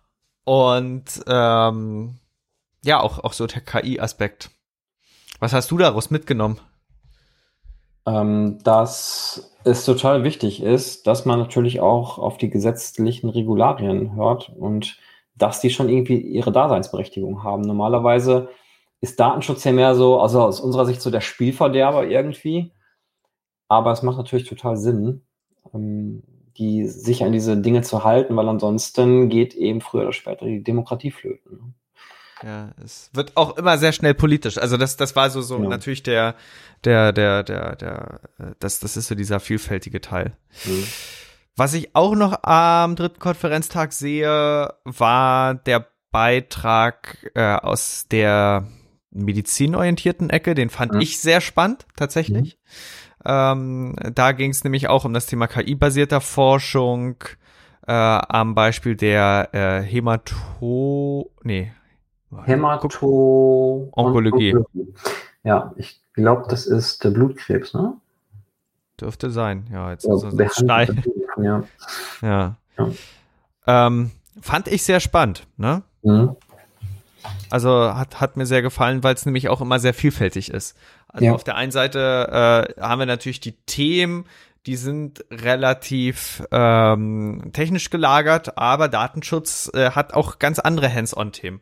Und 0.45 1.25
ähm, 1.26 2.19
ja, 2.85 3.00
auch, 3.00 3.25
auch 3.25 3.33
so 3.33 3.47
der 3.47 3.62
KI-Aspekt. 3.62 4.50
Was 5.40 5.54
hast 5.54 5.71
du 5.71 5.78
daraus 5.78 6.11
mitgenommen? 6.11 6.61
Ähm, 8.06 8.58
dass 8.62 9.54
es 9.64 9.84
total 9.84 10.25
wichtig 10.25 10.62
ist, 10.62 11.06
dass 11.06 11.25
man 11.25 11.38
natürlich 11.38 11.80
auch 11.80 12.18
auf 12.18 12.37
die 12.37 12.50
gesetzlichen 12.50 13.30
Regularien 13.30 14.14
hört 14.14 14.50
und 14.50 14.99
dass 15.37 15.61
die 15.61 15.70
schon 15.70 15.88
irgendwie 15.88 16.18
ihre 16.18 16.52
Daseinsberechtigung 16.52 17.42
haben. 17.42 17.62
Normalerweise 17.62 18.50
ist 19.00 19.20
Datenschutz 19.20 19.64
ja 19.64 19.73
mehr 19.73 19.94
so, 19.94 20.20
also 20.20 20.42
aus 20.42 20.61
unserer 20.61 20.87
Sicht 20.87 21.00
so 21.00 21.11
der 21.11 21.20
Spielverderber 21.20 22.06
irgendwie. 22.06 22.73
Aber 23.68 23.92
es 23.92 24.02
macht 24.02 24.18
natürlich 24.18 24.49
total 24.49 24.76
Sinn, 24.76 25.23
ähm, 25.73 26.23
die, 26.56 26.87
sich 26.87 27.25
an 27.25 27.32
diese 27.32 27.56
Dinge 27.56 27.82
zu 27.82 28.04
halten, 28.04 28.37
weil 28.37 28.49
ansonsten 28.49 29.28
geht 29.28 29.54
eben 29.54 29.80
früher 29.80 30.02
oder 30.02 30.12
später 30.12 30.46
die 30.46 30.62
Demokratie 30.62 31.11
flöten. 31.11 31.75
Ja, 32.45 32.73
es 32.85 33.11
wird 33.15 33.37
auch 33.37 33.57
immer 33.57 33.79
sehr 33.79 33.93
schnell 33.93 34.13
politisch. 34.13 34.59
Also 34.59 34.77
das, 34.77 34.97
das 34.97 35.17
war 35.17 35.31
so, 35.31 35.41
so 35.41 35.63
ja. 35.63 35.69
natürlich 35.69 36.03
der, 36.03 36.35
der, 36.85 37.13
der, 37.13 37.43
der, 37.43 37.77
der, 37.77 38.21
das, 38.59 38.81
das 38.81 38.97
ist 38.97 39.09
so 39.09 39.15
dieser 39.15 39.41
vielfältige 39.41 40.01
Teil. 40.01 40.37
Mhm. 40.65 40.87
Was 41.57 41.73
ich 41.73 41.95
auch 41.95 42.15
noch 42.15 42.43
am 42.43 42.97
dritten 42.97 43.21
Konferenztag 43.21 43.93
sehe, 43.93 44.75
war 44.85 45.55
der 45.55 45.87
Beitrag 46.11 47.31
äh, 47.35 47.55
aus 47.55 48.07
der 48.11 48.67
medizinorientierten 49.11 50.29
Ecke, 50.29 50.55
den 50.55 50.69
fand 50.69 50.93
mhm. 50.93 51.01
ich 51.01 51.21
sehr 51.21 51.41
spannend 51.41 51.87
tatsächlich. 51.97 52.59
Mhm. 53.25 53.31
Ähm, 53.31 53.97
da 54.15 54.33
ging 54.33 54.51
es 54.51 54.65
nämlich 54.65 54.89
auch 54.89 55.05
um 55.05 55.15
das 55.15 55.27
Thema 55.27 55.47
KI-basierter 55.47 56.21
Forschung 56.21 57.17
äh, 57.87 57.93
am 57.93 58.55
Beispiel 58.55 58.97
der 58.97 59.49
äh, 59.53 59.83
Hämato, 59.83 61.33
nee, 61.43 61.73
Hämato 62.45 63.88
Onkologie. 63.93 64.57
Ja, 65.43 65.73
ich 65.76 66.00
glaube, 66.14 66.45
das 66.49 66.67
ist 66.67 67.05
der 67.05 67.11
Blutkrebs, 67.11 67.75
ne? 67.75 67.95
Dürfte 69.00 69.31
sein, 69.31 69.67
ja. 69.73 69.91
Jetzt 69.91 70.05
ja, 70.05 70.17
so 70.17 70.31
steil. 70.50 71.03
Ja. 71.37 71.64
ja. 72.23 72.57
ja. 72.79 72.88
Ähm, 73.67 74.12
fand 74.41 74.69
ich 74.69 74.83
sehr 74.83 75.00
spannend, 75.00 75.47
ne? 75.57 75.83
Mhm. 76.03 76.37
Also 77.50 77.95
hat, 77.95 78.21
hat 78.21 78.37
mir 78.37 78.47
sehr 78.47 78.62
gefallen, 78.62 79.03
weil 79.03 79.14
es 79.14 79.25
nämlich 79.25 79.49
auch 79.49 79.61
immer 79.61 79.79
sehr 79.79 79.95
vielfältig 79.95 80.50
ist. 80.50 80.76
Also 81.09 81.26
ja. 81.26 81.33
auf 81.33 81.45
der 81.45 81.57
einen 81.57 81.73
Seite 81.73 82.75
äh, 82.76 82.81
haben 82.81 82.99
wir 82.99 83.07
natürlich 83.07 83.41
die 83.41 83.53
Themen, 83.53 84.26
die 84.67 84.76
sind 84.76 85.25
relativ 85.31 86.43
ähm, 86.50 87.50
technisch 87.53 87.91
gelagert, 87.91 88.59
aber 88.59 88.88
Datenschutz 88.88 89.71
äh, 89.75 89.91
hat 89.91 90.14
auch 90.14 90.38
ganz 90.38 90.59
andere 90.59 90.93
Hands-on-Themen. 90.93 91.61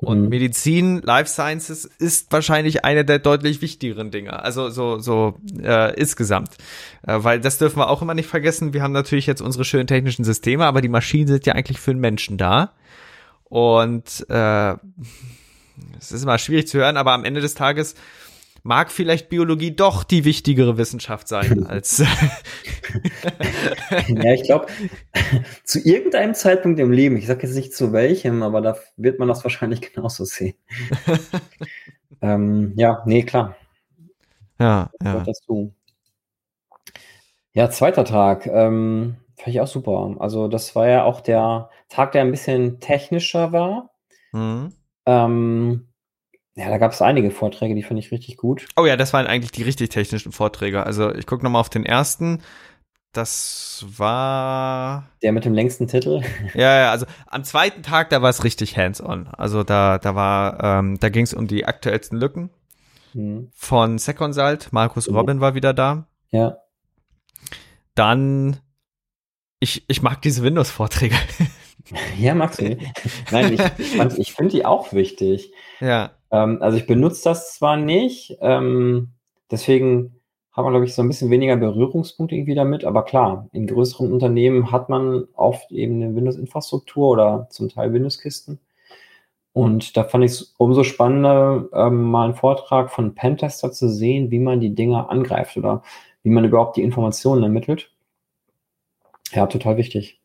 Und 0.00 0.22
mhm. 0.22 0.28
Medizin, 0.30 1.02
Life 1.02 1.30
Sciences 1.30 1.84
ist 1.84 2.32
wahrscheinlich 2.32 2.84
eine 2.84 3.04
der 3.04 3.18
deutlich 3.18 3.60
wichtigeren 3.60 4.10
Dinge. 4.10 4.42
Also 4.42 4.70
so 4.70 4.98
so 4.98 5.38
äh, 5.62 5.94
insgesamt, 5.94 6.56
äh, 7.06 7.18
weil 7.18 7.40
das 7.40 7.58
dürfen 7.58 7.78
wir 7.78 7.90
auch 7.90 8.00
immer 8.00 8.14
nicht 8.14 8.28
vergessen. 8.28 8.72
Wir 8.72 8.82
haben 8.82 8.92
natürlich 8.92 9.26
jetzt 9.26 9.42
unsere 9.42 9.64
schönen 9.64 9.86
technischen 9.86 10.24
Systeme, 10.24 10.64
aber 10.64 10.80
die 10.80 10.88
Maschinen 10.88 11.28
sind 11.28 11.44
ja 11.46 11.54
eigentlich 11.54 11.80
für 11.80 11.92
den 11.92 12.00
Menschen 12.00 12.38
da. 12.38 12.72
Und 13.44 14.26
äh, 14.30 14.74
es 15.98 16.12
ist 16.12 16.22
immer 16.22 16.38
schwierig 16.38 16.66
zu 16.66 16.78
hören, 16.78 16.96
aber 16.96 17.12
am 17.12 17.24
Ende 17.24 17.42
des 17.42 17.54
Tages 17.54 17.94
mag 18.62 18.90
vielleicht 18.90 19.28
Biologie 19.28 19.72
doch 19.72 20.04
die 20.04 20.24
wichtigere 20.24 20.76
Wissenschaft 20.76 21.28
sein 21.28 21.66
als. 21.68 22.02
ja, 24.08 24.32
ich 24.32 24.42
glaube, 24.42 24.66
zu 25.64 25.80
irgendeinem 25.80 26.34
Zeitpunkt 26.34 26.80
im 26.80 26.92
Leben, 26.92 27.16
ich 27.16 27.26
sage 27.26 27.46
jetzt 27.46 27.56
nicht 27.56 27.74
zu 27.74 27.92
welchem, 27.92 28.42
aber 28.42 28.60
da 28.60 28.76
wird 28.96 29.18
man 29.18 29.28
das 29.28 29.44
wahrscheinlich 29.44 29.80
genauso 29.92 30.24
sehen. 30.24 30.54
ähm, 32.22 32.72
ja, 32.76 33.02
nee, 33.06 33.22
klar. 33.22 33.56
Ja, 34.58 34.90
ja. 35.02 35.24
Dazu. 35.24 35.72
Ja, 37.52 37.70
zweiter 37.70 38.04
Tag. 38.04 38.46
Ähm, 38.46 39.16
fand 39.36 39.48
ich 39.48 39.60
auch 39.60 39.66
super. 39.66 40.16
Also, 40.18 40.48
das 40.48 40.76
war 40.76 40.86
ja 40.88 41.04
auch 41.04 41.20
der 41.20 41.70
Tag, 41.88 42.12
der 42.12 42.22
ein 42.22 42.30
bisschen 42.30 42.78
technischer 42.78 43.52
war. 43.52 43.90
Mhm. 44.32 44.72
Ähm, 45.06 45.89
ja, 46.56 46.68
da 46.68 46.78
gab 46.78 46.92
es 46.92 47.00
einige 47.00 47.30
Vorträge, 47.30 47.74
die 47.74 47.82
fand 47.82 48.00
ich 48.00 48.10
richtig 48.10 48.36
gut. 48.36 48.66
Oh 48.76 48.84
ja, 48.84 48.96
das 48.96 49.12
waren 49.12 49.26
eigentlich 49.26 49.52
die 49.52 49.62
richtig 49.62 49.90
technischen 49.90 50.32
Vorträge. 50.32 50.84
Also 50.84 51.14
ich 51.14 51.26
gucke 51.26 51.44
nochmal 51.44 51.60
auf 51.60 51.70
den 51.70 51.86
ersten. 51.86 52.42
Das 53.12 53.84
war. 53.96 55.08
Der 55.22 55.32
mit 55.32 55.44
dem 55.44 55.54
längsten 55.54 55.88
Titel. 55.88 56.22
Ja, 56.54 56.78
ja, 56.78 56.90
also 56.90 57.06
am 57.26 57.44
zweiten 57.44 57.82
Tag, 57.82 58.10
da 58.10 58.22
war 58.22 58.30
es 58.30 58.44
richtig 58.44 58.76
hands-on. 58.76 59.28
Also 59.28 59.64
da, 59.64 59.98
da 59.98 60.14
war, 60.14 60.62
ähm, 60.62 60.98
da 61.00 61.08
ging 61.08 61.24
es 61.24 61.34
um 61.34 61.46
die 61.46 61.66
aktuellsten 61.66 62.18
Lücken 62.18 62.50
hm. 63.12 63.50
von 63.54 63.98
Seconsult. 63.98 64.72
Markus 64.72 65.08
mhm. 65.08 65.16
Robin 65.16 65.40
war 65.40 65.54
wieder 65.54 65.72
da. 65.72 66.06
Ja. 66.30 66.58
Dann, 67.94 68.58
ich, 69.58 69.84
ich 69.88 70.02
mag 70.02 70.22
diese 70.22 70.42
Windows-Vorträge. 70.42 71.16
Ja, 72.18 72.34
magst 72.34 72.60
du? 72.60 72.76
Nein, 73.32 73.54
ich, 73.54 73.60
ich, 73.78 74.18
ich 74.18 74.32
finde 74.34 74.52
die 74.52 74.64
auch 74.64 74.92
wichtig. 74.92 75.50
Ja. 75.80 76.12
Ähm, 76.30 76.58
also 76.60 76.76
ich 76.76 76.86
benutze 76.86 77.24
das 77.24 77.54
zwar 77.54 77.76
nicht, 77.76 78.36
ähm, 78.40 79.10
deswegen 79.50 80.20
hat 80.52 80.64
man, 80.64 80.72
glaube 80.72 80.86
ich, 80.86 80.94
so 80.94 81.02
ein 81.02 81.08
bisschen 81.08 81.30
weniger 81.30 81.56
Berührungspunkte 81.56 82.34
irgendwie 82.34 82.54
damit, 82.54 82.84
aber 82.84 83.04
klar, 83.04 83.48
in 83.52 83.66
größeren 83.66 84.12
Unternehmen 84.12 84.72
hat 84.72 84.88
man 84.88 85.26
oft 85.34 85.70
eben 85.70 86.02
eine 86.02 86.14
Windows-Infrastruktur 86.14 87.10
oder 87.10 87.46
zum 87.50 87.68
Teil 87.68 87.92
Windows-Kisten. 87.92 88.58
Und 89.52 89.96
da 89.96 90.04
fand 90.04 90.24
ich 90.24 90.32
es 90.32 90.54
umso 90.58 90.84
spannender, 90.84 91.68
ähm, 91.72 92.02
mal 92.04 92.24
einen 92.26 92.34
Vortrag 92.34 92.90
von 92.90 93.14
Pentester 93.14 93.72
zu 93.72 93.88
sehen, 93.88 94.30
wie 94.30 94.38
man 94.38 94.60
die 94.60 94.74
Dinge 94.74 95.08
angreift 95.08 95.56
oder 95.56 95.82
wie 96.22 96.30
man 96.30 96.44
überhaupt 96.44 96.76
die 96.76 96.82
Informationen 96.82 97.42
ermittelt. 97.42 97.90
Ja, 99.32 99.46
total 99.46 99.76
wichtig. 99.76 100.20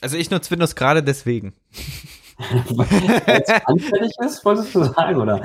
Also 0.00 0.16
ich 0.16 0.30
nutze 0.30 0.50
Windows 0.50 0.74
gerade 0.74 1.02
deswegen. 1.02 1.54
Weil 2.38 3.42
es 3.42 3.66
anfällig 3.66 4.12
ist, 4.24 4.44
wolltest 4.44 4.74
du 4.74 4.84
sagen, 4.84 5.20
oder? 5.20 5.42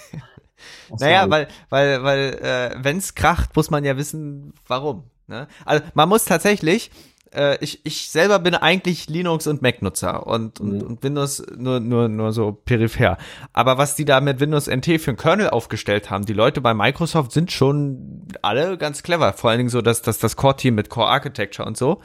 naja, 0.98 1.30
weil, 1.30 1.48
weil, 1.68 2.02
weil, 2.02 2.34
äh, 2.42 2.76
wenn 2.78 2.98
es 2.98 3.14
kracht, 3.14 3.54
muss 3.56 3.70
man 3.70 3.84
ja 3.84 3.96
wissen, 3.96 4.54
warum. 4.66 5.04
Ne? 5.26 5.46
Also 5.64 5.84
man 5.94 6.08
muss 6.08 6.24
tatsächlich, 6.24 6.90
äh, 7.34 7.62
ich, 7.62 7.80
ich 7.84 8.10
selber 8.10 8.38
bin 8.38 8.54
eigentlich 8.54 9.08
Linux- 9.08 9.46
und 9.46 9.62
Mac-Nutzer 9.62 10.26
und, 10.26 10.60
und, 10.60 10.72
mhm. 10.72 10.82
und 10.82 11.02
Windows 11.02 11.42
nur, 11.56 11.80
nur, 11.80 12.08
nur 12.08 12.32
so 12.32 12.52
peripher. 12.52 13.18
Aber 13.52 13.78
was 13.78 13.94
die 13.94 14.04
da 14.04 14.20
mit 14.20 14.40
Windows 14.40 14.68
NT 14.68 15.00
für 15.00 15.10
einen 15.10 15.16
Kernel 15.16 15.50
aufgestellt 15.50 16.10
haben, 16.10 16.26
die 16.26 16.32
Leute 16.32 16.60
bei 16.60 16.74
Microsoft 16.74 17.32
sind 17.32 17.52
schon 17.52 18.26
alle 18.42 18.78
ganz 18.78 19.02
clever. 19.02 19.32
Vor 19.32 19.50
allen 19.50 19.58
Dingen 19.58 19.70
so, 19.70 19.82
dass, 19.82 20.02
dass 20.02 20.18
das 20.18 20.36
Core-Team 20.36 20.74
mit 20.74 20.88
Core 20.90 21.08
Architecture 21.08 21.66
und 21.66 21.76
so. 21.76 22.00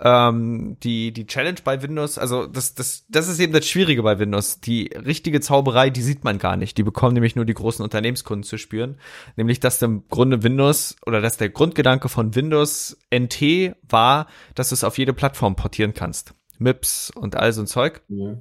Ähm, 0.00 0.76
die, 0.82 1.12
die 1.12 1.26
Challenge 1.26 1.58
bei 1.64 1.82
Windows, 1.82 2.18
also 2.18 2.46
das, 2.46 2.74
das, 2.74 3.04
das 3.08 3.28
ist 3.28 3.38
eben 3.38 3.52
das 3.52 3.66
Schwierige 3.66 4.02
bei 4.02 4.18
Windows. 4.18 4.60
Die 4.60 4.90
richtige 4.94 5.40
Zauberei, 5.40 5.90
die 5.90 6.02
sieht 6.02 6.24
man 6.24 6.38
gar 6.38 6.56
nicht. 6.56 6.76
Die 6.78 6.82
bekommen 6.82 7.14
nämlich 7.14 7.36
nur 7.36 7.44
die 7.44 7.54
großen 7.54 7.82
Unternehmenskunden 7.82 8.44
zu 8.44 8.58
spüren. 8.58 8.98
Nämlich, 9.36 9.60
dass 9.60 9.80
im 9.82 10.08
Grunde 10.08 10.42
Windows 10.42 10.96
oder 11.06 11.20
dass 11.20 11.36
der 11.36 11.50
Grundgedanke 11.50 12.08
von 12.08 12.34
Windows 12.34 12.96
NT 13.14 13.76
war, 13.88 14.26
dass 14.56 14.70
du 14.70 14.74
es 14.74 14.84
auf 14.84 14.98
jede 14.98 15.12
Plattform 15.12 15.54
portieren 15.54 15.94
kannst. 15.94 16.34
MIPS 16.58 17.10
und 17.10 17.36
all 17.36 17.52
so 17.52 17.62
ein 17.62 17.66
Zeug. 17.66 18.02
Ja. 18.08 18.36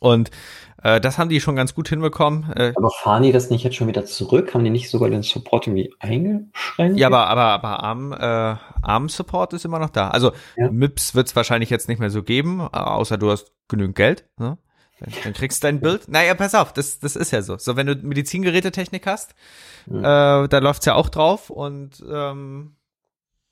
Und 0.00 0.30
äh, 0.82 1.00
das 1.00 1.18
haben 1.18 1.28
die 1.28 1.40
schon 1.40 1.54
ganz 1.54 1.74
gut 1.74 1.88
hinbekommen. 1.88 2.50
Äh, 2.56 2.72
aber 2.74 2.90
fahren 2.90 3.22
die 3.22 3.30
das 3.30 3.50
nicht 3.50 3.62
jetzt 3.62 3.76
schon 3.76 3.86
wieder 3.86 4.04
zurück? 4.04 4.52
Haben 4.52 4.64
die 4.64 4.70
nicht 4.70 4.90
sogar 4.90 5.08
den 5.10 5.22
Support 5.22 5.68
irgendwie 5.68 5.94
eingeschränkt? 6.00 6.98
Ja, 6.98 7.06
aber, 7.06 7.28
aber, 7.28 7.42
aber 7.42 7.82
ARM, 7.84 8.12
äh, 8.12 8.56
ARM-Support 8.82 9.52
ist 9.52 9.64
immer 9.64 9.78
noch 9.78 9.90
da. 9.90 10.08
Also 10.08 10.32
ja. 10.56 10.70
MIPS 10.70 11.14
wird 11.14 11.28
es 11.28 11.36
wahrscheinlich 11.36 11.70
jetzt 11.70 11.88
nicht 11.88 12.00
mehr 12.00 12.10
so 12.10 12.22
geben, 12.22 12.60
außer 12.60 13.16
du 13.16 13.30
hast 13.30 13.52
genügend 13.68 13.94
Geld. 13.94 14.24
Ne? 14.38 14.58
Dann, 14.98 15.12
dann 15.22 15.32
kriegst 15.34 15.62
du 15.62 15.68
dein 15.68 15.80
Bild. 15.80 16.08
Naja, 16.08 16.34
pass 16.34 16.54
auf, 16.56 16.72
das, 16.72 16.98
das 16.98 17.14
ist 17.14 17.30
ja 17.30 17.42
so. 17.42 17.56
So, 17.58 17.76
wenn 17.76 17.86
du 17.86 17.94
Medizingerätetechnik 17.94 19.06
hast, 19.06 19.34
ja. 19.86 20.44
äh, 20.44 20.48
da 20.48 20.58
läuft's 20.58 20.86
ja 20.86 20.94
auch 20.94 21.10
drauf 21.10 21.50
und 21.50 22.02
ähm, 22.10 22.76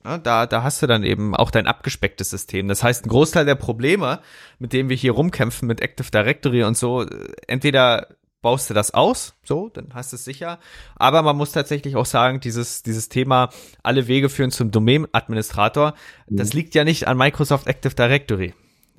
da, 0.03 0.47
da 0.47 0.63
hast 0.63 0.83
du 0.83 0.87
dann 0.87 1.05
eben 1.05 1.35
auch 1.35 1.51
dein 1.51 1.67
abgespecktes 1.67 2.31
System. 2.31 2.69
Das 2.69 2.83
heißt, 2.83 3.05
ein 3.05 3.09
Großteil 3.09 3.45
der 3.45 3.55
Probleme, 3.55 4.21
mit 4.59 4.73
denen 4.73 4.89
wir 4.89 4.97
hier 4.97 5.13
rumkämpfen, 5.13 5.69
mit 5.69 5.81
Active 5.81 6.11
Directory 6.11 6.65
und 6.65 6.77
so, 6.77 7.05
entweder 7.47 8.09
baust 8.43 8.71
du 8.71 8.75
das 8.75 8.95
aus, 8.95 9.35
so, 9.45 9.69
dann 9.69 9.89
hast 9.93 10.13
du 10.13 10.17
es 10.17 10.25
sicher. 10.25 10.59
Aber 10.97 11.23
man 11.23 11.37
muss 11.37 11.53
tatsächlich 11.53 11.97
auch 11.97 12.07
sagen, 12.07 12.41
dieses, 12.41 12.83
dieses 12.83 13.09
Thema, 13.11 13.51
alle 13.83 14.07
Wege 14.07 14.29
führen 14.29 14.51
zum 14.51 14.71
Domain-Administrator, 14.71 15.95
mhm. 16.29 16.37
das 16.37 16.55
liegt 16.55 16.75
ja 16.75 16.85
nicht 16.85 17.07
an 17.07 17.19
Microsoft 17.19 17.67
Active 17.67 17.95
Directory. 17.95 18.55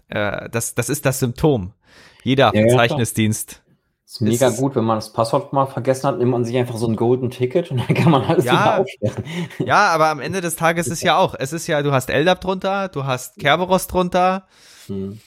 Äh, 0.09 0.49
das, 0.49 0.75
das 0.75 0.89
ist 0.89 1.05
das 1.05 1.19
Symptom. 1.19 1.73
Jeder 2.23 2.53
ja, 2.53 2.61
Verzeichnisdienst 2.61 3.63
ist 4.11 4.19
mega 4.19 4.47
ist 4.49 4.57
gut, 4.57 4.75
wenn 4.75 4.83
man 4.83 4.97
das 4.97 5.13
Passwort 5.13 5.53
mal 5.53 5.67
vergessen 5.67 6.05
hat, 6.07 6.17
nimmt 6.17 6.31
man 6.31 6.43
sich 6.43 6.57
einfach 6.57 6.75
so 6.75 6.85
ein 6.85 6.97
Golden 6.97 7.29
Ticket 7.29 7.71
und 7.71 7.77
dann 7.77 7.95
kann 7.95 8.11
man 8.11 8.23
alles 8.23 8.43
ja, 8.43 8.51
wieder 8.51 8.79
aufsperren. 8.81 9.23
Ja, 9.65 9.87
aber 9.87 10.09
am 10.09 10.19
Ende 10.19 10.41
des 10.41 10.57
Tages 10.57 10.87
ist 10.87 11.01
ja 11.01 11.17
auch, 11.17 11.33
es 11.37 11.53
ist 11.53 11.67
ja, 11.67 11.81
du 11.81 11.93
hast 11.93 12.09
LDAP 12.09 12.41
drunter, 12.41 12.89
du 12.89 13.05
hast 13.05 13.37
Kerberos 13.37 13.87
drunter. 13.87 14.47
Hm. 14.87 15.19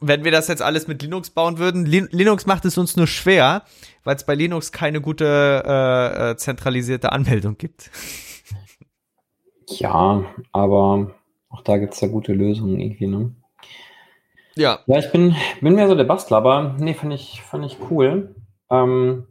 Wenn 0.00 0.24
wir 0.24 0.32
das 0.32 0.48
jetzt 0.48 0.62
alles 0.62 0.88
mit 0.88 1.02
Linux 1.02 1.30
bauen 1.30 1.58
würden, 1.58 1.84
Lin 1.84 2.08
Linux 2.12 2.46
macht 2.46 2.64
es 2.64 2.78
uns 2.78 2.96
nur 2.96 3.06
schwer, 3.06 3.62
weil 4.04 4.16
es 4.16 4.24
bei 4.24 4.34
Linux 4.34 4.72
keine 4.72 5.02
gute 5.02 5.62
äh, 5.66 6.30
äh, 6.30 6.36
zentralisierte 6.36 7.12
Anmeldung 7.12 7.58
gibt. 7.58 7.90
Ja, 9.68 10.24
aber 10.52 11.10
auch 11.50 11.62
da 11.62 11.76
gibt 11.76 11.92
es 11.92 12.00
ja 12.00 12.08
gute 12.08 12.32
Lösungen 12.32 12.80
irgendwie, 12.80 13.06
ne? 13.06 13.34
Ja. 14.56 14.80
Ja, 14.86 14.98
ich 14.98 15.10
bin, 15.10 15.34
bin 15.60 15.74
mehr 15.74 15.88
so 15.88 15.94
der 15.94 16.04
Bastler, 16.04 16.38
aber 16.38 16.74
nee, 16.78 16.94
fand 16.94 17.12
ich, 17.12 17.42
fand 17.42 17.64
ich 17.64 17.78
cool. 17.90 18.34
Ähm, 18.70 19.26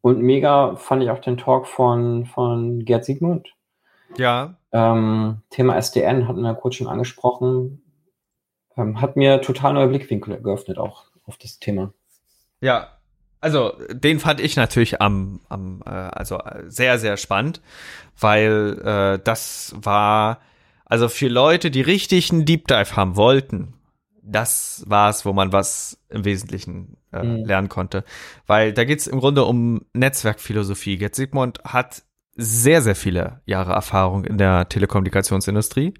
und 0.00 0.20
mega 0.20 0.76
fand 0.76 1.02
ich 1.02 1.10
auch 1.10 1.18
den 1.18 1.36
Talk 1.36 1.66
von, 1.66 2.26
von 2.26 2.84
Gerd 2.84 3.04
Siegmund. 3.04 3.48
Ja. 4.16 4.54
Ähm, 4.72 5.38
Thema 5.50 5.76
SDN 5.76 6.28
hatten 6.28 6.42
wir 6.42 6.54
kurz 6.54 6.76
schon 6.76 6.86
angesprochen. 6.86 7.82
Ähm, 8.76 9.00
hat 9.00 9.16
mir 9.16 9.40
total 9.40 9.72
neue 9.72 9.88
Blickwinkel 9.88 10.40
geöffnet 10.42 10.78
auch 10.78 11.04
auf 11.24 11.38
das 11.38 11.58
Thema. 11.58 11.92
Ja, 12.60 12.88
also 13.40 13.72
den 13.90 14.18
fand 14.20 14.40
ich 14.40 14.56
natürlich 14.56 15.00
am, 15.00 15.40
am 15.48 15.82
äh, 15.86 15.90
also 15.90 16.40
sehr, 16.66 16.98
sehr 16.98 17.16
spannend, 17.16 17.60
weil 18.18 18.80
äh, 18.84 19.18
das 19.22 19.74
war, 19.76 20.40
also 20.84 21.08
für 21.08 21.28
Leute, 21.28 21.70
die 21.70 21.82
richtig 21.82 22.32
einen 22.32 22.44
Deep 22.44 22.66
Dive 22.66 22.96
haben 22.96 23.16
wollten, 23.16 23.74
das 24.26 24.82
war 24.86 25.08
es, 25.08 25.24
wo 25.24 25.32
man 25.32 25.52
was 25.52 25.98
im 26.08 26.24
Wesentlichen 26.24 26.96
äh, 27.12 27.22
mhm. 27.22 27.44
lernen 27.44 27.68
konnte. 27.68 28.04
Weil 28.46 28.72
da 28.72 28.84
geht 28.84 28.98
es 28.98 29.06
im 29.06 29.20
Grunde 29.20 29.44
um 29.44 29.82
Netzwerkphilosophie. 29.94 30.98
Jetzt 30.98 31.16
Sigmund 31.16 31.60
hat 31.64 32.02
sehr, 32.34 32.82
sehr 32.82 32.96
viele 32.96 33.40
Jahre 33.46 33.72
Erfahrung 33.72 34.24
in 34.24 34.36
der 34.36 34.68
Telekommunikationsindustrie, 34.68 35.94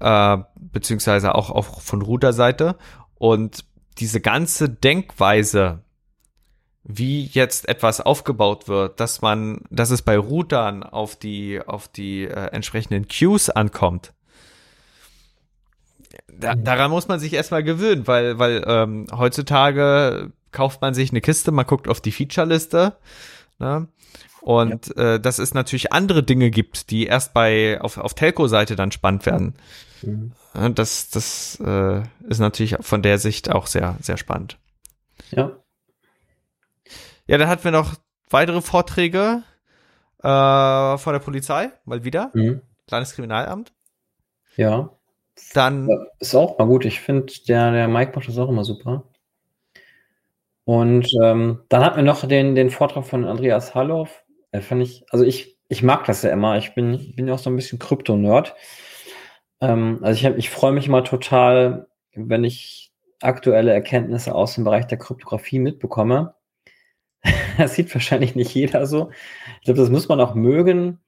äh, 0.00 0.38
beziehungsweise 0.54 1.34
auch, 1.34 1.50
auch 1.50 1.80
von 1.80 2.02
Router-Seite. 2.02 2.76
Und 3.14 3.64
diese 3.98 4.20
ganze 4.20 4.68
Denkweise, 4.68 5.82
wie 6.84 7.24
jetzt 7.24 7.68
etwas 7.68 8.00
aufgebaut 8.00 8.68
wird, 8.68 9.00
dass 9.00 9.22
man, 9.22 9.62
dass 9.70 9.90
es 9.90 10.02
bei 10.02 10.16
Routern 10.16 10.82
auf 10.82 11.16
die, 11.16 11.60
auf 11.66 11.88
die 11.88 12.24
äh, 12.24 12.46
entsprechenden 12.52 13.08
Queues 13.08 13.50
ankommt, 13.50 14.12
da, 16.38 16.54
daran 16.54 16.90
muss 16.90 17.08
man 17.08 17.20
sich 17.20 17.32
erstmal 17.32 17.64
gewöhnen, 17.64 18.06
weil, 18.06 18.38
weil 18.38 18.64
ähm, 18.66 19.06
heutzutage 19.12 20.32
kauft 20.52 20.80
man 20.80 20.94
sich 20.94 21.10
eine 21.10 21.20
Kiste, 21.20 21.50
man 21.50 21.66
guckt 21.66 21.88
auf 21.88 22.00
die 22.00 22.12
Feature-Liste, 22.12 22.96
ne? 23.58 23.88
Und 24.40 24.94
ja. 24.96 25.14
äh, 25.14 25.20
dass 25.20 25.38
es 25.38 25.52
natürlich 25.52 25.92
andere 25.92 26.22
Dinge 26.22 26.50
gibt, 26.50 26.90
die 26.90 27.06
erst 27.06 27.34
bei 27.34 27.80
auf, 27.80 27.98
auf 27.98 28.14
Telco-Seite 28.14 28.76
dann 28.76 28.92
spannend 28.92 29.26
werden. 29.26 29.56
Mhm. 30.02 30.32
Das, 30.74 31.10
das 31.10 31.60
äh, 31.64 32.02
ist 32.28 32.38
natürlich 32.38 32.76
von 32.80 33.02
der 33.02 33.18
Sicht 33.18 33.50
auch 33.50 33.66
sehr, 33.66 33.96
sehr 34.00 34.16
spannend. 34.16 34.58
Ja. 35.30 35.58
Ja, 37.26 37.36
dann 37.36 37.48
hatten 37.48 37.64
wir 37.64 37.72
noch 37.72 37.96
weitere 38.30 38.62
Vorträge 38.62 39.42
äh, 40.22 40.98
von 40.98 41.12
der 41.12 41.20
Polizei, 41.20 41.70
mal 41.84 42.04
wieder. 42.04 42.30
Mhm. 42.32 42.62
Kleines 42.86 43.14
Kriminalamt. 43.14 43.72
Ja. 44.56 44.97
Dann. 45.54 45.88
Ja, 45.88 45.96
ist 46.20 46.34
auch 46.34 46.58
mal 46.58 46.66
gut. 46.66 46.84
Ich 46.84 47.00
finde, 47.00 47.32
der, 47.48 47.72
der 47.72 47.88
Mike 47.88 48.12
macht 48.14 48.28
das 48.28 48.38
auch 48.38 48.48
immer 48.48 48.64
super. 48.64 49.04
Und 50.64 51.08
ähm, 51.22 51.60
dann 51.68 51.84
hatten 51.84 51.96
wir 51.96 52.02
noch 52.02 52.26
den, 52.26 52.54
den 52.54 52.70
Vortrag 52.70 53.06
von 53.06 53.24
Andreas 53.24 53.74
Halloff. 53.74 54.24
Äh, 54.52 54.60
fand 54.60 54.82
ich, 54.82 55.04
also 55.10 55.24
ich, 55.24 55.56
ich 55.68 55.82
mag 55.82 56.04
das 56.04 56.22
ja 56.22 56.30
immer. 56.30 56.58
Ich 56.58 56.74
bin, 56.74 57.14
bin 57.16 57.26
ja 57.26 57.34
auch 57.34 57.38
so 57.38 57.48
ein 57.48 57.56
bisschen 57.56 57.78
Krypto-Nerd. 57.78 58.54
Ähm, 59.60 59.98
also 60.02 60.28
ich, 60.28 60.36
ich 60.36 60.50
freue 60.50 60.72
mich 60.72 60.86
immer 60.86 61.04
total, 61.04 61.88
wenn 62.14 62.44
ich 62.44 62.92
aktuelle 63.22 63.72
Erkenntnisse 63.72 64.34
aus 64.34 64.54
dem 64.54 64.64
Bereich 64.64 64.86
der 64.86 64.98
Kryptographie 64.98 65.58
mitbekomme. 65.58 66.34
das 67.58 67.74
sieht 67.74 67.92
wahrscheinlich 67.94 68.34
nicht 68.34 68.54
jeder 68.54 68.86
so. 68.86 69.10
Ich 69.60 69.64
glaube, 69.64 69.80
das 69.80 69.90
muss 69.90 70.08
man 70.08 70.20
auch 70.20 70.34
mögen, 70.34 71.00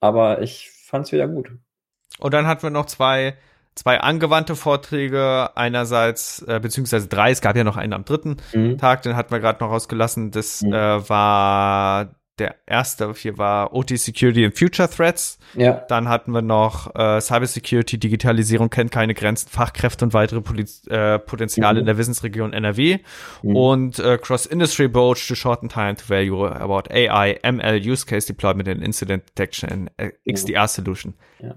aber 0.00 0.42
ich 0.42 0.70
fand 0.70 1.06
es 1.06 1.12
wieder 1.12 1.28
gut. 1.28 1.50
Und 2.18 2.34
dann 2.34 2.46
hatten 2.46 2.62
wir 2.62 2.70
noch 2.70 2.86
zwei 2.86 3.36
zwei 3.74 4.00
angewandte 4.00 4.56
Vorträge, 4.56 5.50
einerseits, 5.54 6.42
äh, 6.42 6.60
beziehungsweise 6.60 7.08
drei, 7.08 7.30
es 7.30 7.40
gab 7.40 7.56
ja 7.56 7.64
noch 7.64 7.76
einen 7.76 7.92
am 7.92 8.04
dritten 8.04 8.36
mhm. 8.52 8.78
Tag, 8.78 9.02
den 9.02 9.16
hatten 9.16 9.32
wir 9.32 9.40
gerade 9.40 9.62
noch 9.62 9.70
rausgelassen. 9.70 10.30
Das 10.30 10.62
mhm. 10.62 10.72
äh, 10.72 11.08
war 11.08 12.10
der 12.38 12.56
erste 12.66 13.12
hier 13.14 13.36
war 13.36 13.74
OT 13.74 13.90
Security 13.90 14.44
and 14.44 14.58
Future 14.58 14.88
Threats. 14.88 15.38
Ja. 15.54 15.84
Dann 15.88 16.08
hatten 16.08 16.32
wir 16.32 16.42
noch 16.42 16.94
äh, 16.94 17.20
Cyber 17.20 17.46
Security, 17.46 17.98
Digitalisierung 17.98 18.70
kennt 18.70 18.90
keine 18.90 19.14
Grenzen, 19.14 19.48
Fachkräfte 19.48 20.04
und 20.04 20.14
weitere 20.14 20.40
Poliz 20.40 20.86
äh, 20.88 21.18
Potenziale 21.18 21.74
mhm. 21.74 21.80
in 21.80 21.86
der 21.86 21.98
Wissensregion 21.98 22.52
NRW. 22.52 22.98
Mhm. 23.42 23.56
Und 23.56 23.98
äh, 23.98 24.18
Cross-Industry 24.18 24.86
Approach 24.86 25.26
to 25.28 25.34
Shorten 25.34 25.68
Time 25.68 25.96
to 25.96 26.08
Value 26.08 26.48
about 26.48 26.90
AI, 26.90 27.38
ML, 27.42 27.78
Use 27.78 28.06
Case 28.06 28.26
Deployment 28.26 28.68
and 28.68 28.82
Incident 28.82 29.24
Detection 29.28 29.68
in 29.70 29.90
äh, 29.98 30.12
XDR 30.30 30.68
Solution. 30.68 31.14
Ja. 31.38 31.54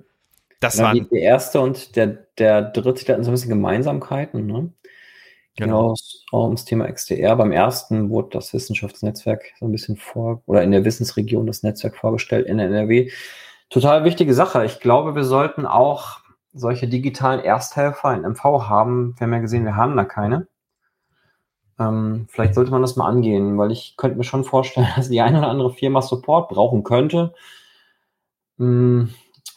Das 0.65 0.79
war 0.79 0.93
der 0.93 1.21
erste 1.21 1.61
und 1.61 1.95
der, 1.95 2.07
der 2.37 2.61
dritte, 2.61 3.05
die 3.05 3.11
hatten 3.11 3.23
so 3.23 3.31
ein 3.31 3.33
bisschen 3.33 3.49
Gemeinsamkeiten. 3.49 4.45
Ne? 4.45 4.71
Genau, 5.57 5.95
genau 6.29 6.43
ums 6.43 6.65
Thema 6.65 6.91
XDR. 6.91 7.35
Beim 7.35 7.51
ersten 7.51 8.09
wurde 8.09 8.29
das 8.31 8.53
Wissenschaftsnetzwerk 8.53 9.43
so 9.59 9.65
ein 9.65 9.71
bisschen 9.71 9.95
vor, 9.95 10.41
oder 10.45 10.63
in 10.63 10.71
der 10.71 10.83
Wissensregion 10.83 11.47
das 11.47 11.63
Netzwerk 11.63 11.95
vorgestellt 11.97 12.47
in 12.47 12.57
der 12.57 12.67
NRW. 12.67 13.11
Total 13.69 14.03
wichtige 14.03 14.33
Sache. 14.33 14.65
Ich 14.65 14.79
glaube, 14.79 15.15
wir 15.15 15.23
sollten 15.23 15.65
auch 15.65 16.19
solche 16.53 16.87
digitalen 16.87 17.39
Ersthelfer 17.39 18.13
in 18.13 18.21
MV 18.21 18.43
haben. 18.67 19.15
Wir 19.17 19.25
haben 19.25 19.33
ja 19.33 19.39
gesehen, 19.39 19.65
wir 19.65 19.75
haben 19.75 19.95
da 19.95 20.05
keine. 20.05 20.47
Ähm, 21.77 22.27
vielleicht 22.29 22.55
sollte 22.55 22.71
man 22.71 22.81
das 22.81 22.95
mal 22.95 23.07
angehen, 23.07 23.57
weil 23.57 23.71
ich 23.71 23.95
könnte 23.97 24.17
mir 24.17 24.23
schon 24.23 24.43
vorstellen, 24.43 24.87
dass 24.95 25.09
die 25.09 25.21
eine 25.21 25.39
oder 25.39 25.49
andere 25.49 25.73
Firma 25.73 26.01
Support 26.01 26.49
brauchen 26.49 26.83
könnte. 26.83 27.33
Hm, 28.57 29.13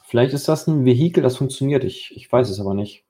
Vielleicht 0.09 0.33
ist 0.33 0.49
das 0.49 0.66
ein 0.66 0.87
Vehikel, 0.87 1.23
das 1.23 1.37
funktioniert. 1.37 1.85
Ich, 1.85 2.16
ich 2.16 2.33
weiß 2.33 2.49
es 2.49 2.61
aber 2.61 2.73
nicht. 2.73 3.05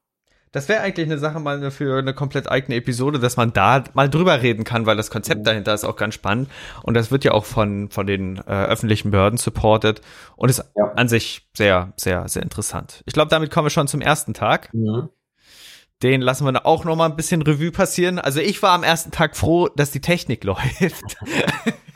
Das 0.51 0.69
wäre 0.69 0.81
eigentlich 0.81 1.07
eine 1.07 1.19
Sache 1.19 1.39
mal 1.39 1.71
für 1.71 1.97
eine 1.97 2.13
komplett 2.13 2.51
eigene 2.51 2.75
Episode, 2.75 3.21
dass 3.21 3.37
man 3.37 3.53
da 3.53 3.85
mal 3.95 4.11
drüber 4.11 4.43
reden 4.43 4.65
kann, 4.65 4.85
weil 4.85 4.97
das 4.97 5.09
Konzept 5.09 5.43
mhm. 5.43 5.45
dahinter 5.45 5.75
ist 5.75 5.85
auch 5.85 5.95
ganz 5.95 6.15
spannend. 6.15 6.51
Und 6.83 6.95
das 6.95 7.13
wird 7.13 7.23
ja 7.23 7.33
auch 7.33 7.45
von, 7.45 7.89
von 7.91 8.09
den 8.09 8.39
äh, 8.39 8.65
öffentlichen 8.65 9.13
Behörden 9.13 9.37
supported 9.37 10.01
und 10.35 10.49
ist 10.49 10.65
ja. 10.75 10.93
an 10.97 11.09
sich 11.09 11.47
sehr, 11.57 11.93
sehr, 11.95 12.27
sehr 12.27 12.43
interessant. 12.43 13.05
Ich 13.07 13.13
glaube, 13.13 13.31
damit 13.31 13.53
kommen 13.53 13.67
wir 13.67 13.71
schon 13.71 13.87
zum 13.87 14.01
ersten 14.01 14.35
Tag. 14.35 14.75
Mhm. 14.75 15.09
Den 16.03 16.21
lassen 16.21 16.47
wir 16.47 16.67
auch 16.67 16.85
noch 16.85 16.97
mal 16.97 17.07
ein 17.07 17.17
bisschen 17.17 17.43
Revue 17.43 17.71
passieren. 17.71 18.19
Also 18.19 18.41
ich 18.41 18.61
war 18.61 18.73
am 18.73 18.83
ersten 18.83 19.13
Tag 19.13 19.37
froh, 19.37 19.69
dass 19.69 19.93
die 19.93 20.01
Technik 20.01 20.43
läuft. 20.45 21.17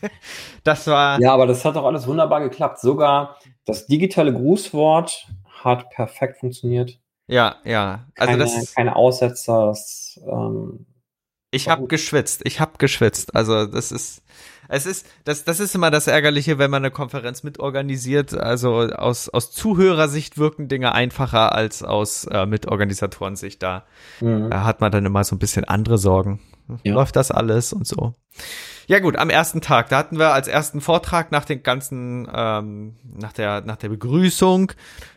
das 0.65 0.87
war. 0.87 1.21
Ja, 1.21 1.33
aber 1.33 1.47
das 1.47 1.65
hat 1.65 1.77
doch 1.77 1.85
alles 1.85 2.07
wunderbar 2.07 2.41
geklappt. 2.41 2.81
Sogar 2.81 3.37
das 3.65 3.87
digitale 3.87 4.33
Grußwort 4.33 5.29
hat 5.62 5.91
perfekt 5.91 6.38
funktioniert. 6.38 6.99
Ja, 7.27 7.57
ja. 7.65 8.07
Also 8.17 8.33
keine, 8.33 8.45
das 8.45 8.75
keine 8.75 8.97
Aussetzer. 8.97 9.67
Das, 9.67 10.21
ähm, 10.27 10.87
ich 11.51 11.69
habe 11.69 11.87
geschwitzt. 11.87 12.43
Ich 12.45 12.61
habe 12.61 12.73
geschwitzt. 12.79 13.35
Also 13.37 13.67
das 13.67 13.93
ist, 13.93 14.23
es 14.69 14.87
ist, 14.87 15.07
das, 15.25 15.45
das 15.45 15.61
ist 15.61 15.75
immer 15.75 15.91
das 15.91 16.07
Ärgerliche, 16.07 16.59
wenn 16.59 16.71
man 16.71 16.83
eine 16.83 16.91
Konferenz 16.91 17.43
mitorganisiert. 17.43 18.35
Also 18.35 18.75
aus 18.75 19.29
aus 19.29 19.53
Zuhörersicht 19.53 20.38
wirken 20.38 20.69
Dinge 20.69 20.93
einfacher 20.93 21.55
als 21.55 21.83
aus 21.83 22.25
äh, 22.25 22.47
Mitorganisatorensicht. 22.47 23.62
Da 23.62 23.85
mhm. 24.21 24.51
äh, 24.51 24.57
hat 24.57 24.81
man 24.81 24.91
dann 24.91 25.07
immer 25.07 25.25
so 25.25 25.37
ein 25.37 25.38
bisschen 25.38 25.65
andere 25.65 25.99
Sorgen. 25.99 26.41
Ja. 26.85 26.94
Läuft 26.94 27.16
das 27.16 27.30
alles 27.30 27.72
und 27.72 27.87
so. 27.87 28.14
Ja 28.87 28.98
gut, 28.98 29.16
am 29.16 29.30
ersten 29.30 29.61
Tag, 29.61 29.88
da 29.88 29.98
hatten 29.98 30.18
wir 30.18 30.32
als 30.32 30.48
ersten 30.48 30.80
Vortrag 30.80 31.30
nach 31.32 31.44
den 31.44 31.62
ganzen, 31.62 32.28
ähm, 32.32 32.96
nach 33.04 33.32
der, 33.32 33.61
nach 33.62 33.76
der 33.76 33.88
Begrüßung, 33.88 34.72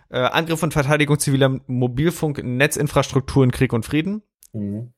äh, 0.10 0.20
Angriff 0.20 0.62
und 0.62 0.74
Verteidigung 0.74 1.20
ziviler 1.20 1.60
Mobilfunk, 1.68 2.44
Netzinfrastruktur 2.44 3.44
in 3.44 3.52
Krieg 3.52 3.74
und 3.74 3.86
Frieden. 3.86 4.22
Mhm. 4.54 4.94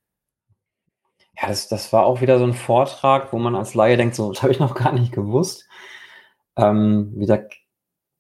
Ja, 1.40 1.48
das, 1.48 1.68
das 1.68 1.94
war 1.94 2.06
auch 2.06 2.22
wieder 2.22 2.40
so 2.40 2.46
ein 2.46 2.54
Vortrag, 2.54 3.32
wo 3.32 3.38
man 3.38 3.56
als 3.56 3.74
Laie 3.74 3.96
denkt, 3.96 4.16
so, 4.16 4.32
das 4.32 4.42
habe 4.42 4.52
ich 4.52 4.60
noch 4.60 4.76
gar 4.76 4.92
nicht 4.92 5.12
gewusst. 5.12 5.68
Ähm, 6.56 7.14
wieder 7.16 7.48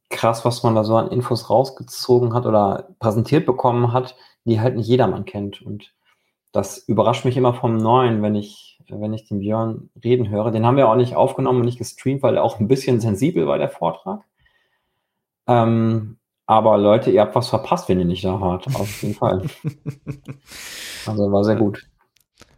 krass, 0.10 0.46
was 0.46 0.64
man 0.64 0.76
da 0.76 0.84
so 0.84 0.96
an 0.96 1.10
Infos 1.10 1.50
rausgezogen 1.50 2.34
hat 2.34 2.46
oder 2.46 2.90
präsentiert 3.00 3.46
bekommen 3.46 3.92
hat, 3.92 4.16
die 4.46 4.62
halt 4.62 4.76
nicht 4.76 4.88
jedermann 4.88 5.26
kennt. 5.26 5.62
Und 5.62 5.94
das 6.52 6.78
überrascht 6.78 7.26
mich 7.26 7.38
immer 7.38 7.54
vom 7.54 7.78
Neuen, 7.78 8.22
wenn 8.22 8.36
ich 8.36 8.80
wenn 8.90 9.14
ich 9.14 9.28
den 9.28 9.40
Björn 9.40 9.90
reden 10.04 10.30
höre. 10.30 10.52
Den 10.52 10.66
haben 10.66 10.78
wir 10.78 10.88
auch 10.88 10.96
nicht 10.96 11.16
aufgenommen 11.16 11.60
und 11.60 11.66
nicht 11.66 11.78
gestreamt, 11.78 12.24
weil 12.24 12.38
er 12.38 12.44
auch 12.44 12.60
ein 12.60 12.68
bisschen 12.68 13.00
sensibel 13.00 13.46
war, 13.48 13.58
der 13.58 13.70
Vortrag. 13.70 14.22
Ähm, 15.46 16.18
aber 16.46 16.78
Leute, 16.78 17.12
ihr 17.12 17.22
habt 17.22 17.36
was 17.36 17.50
verpasst, 17.50 17.90
wenn 17.90 18.00
ihr 18.00 18.06
nicht 18.06 18.24
da 18.24 18.40
wart. 18.40 18.68
Auf 18.68 19.02
jeden 19.02 19.16
Fall. 19.16 19.44
Also 21.06 21.32
war 21.32 21.46
sehr 21.46 21.56
gut. 21.56 21.88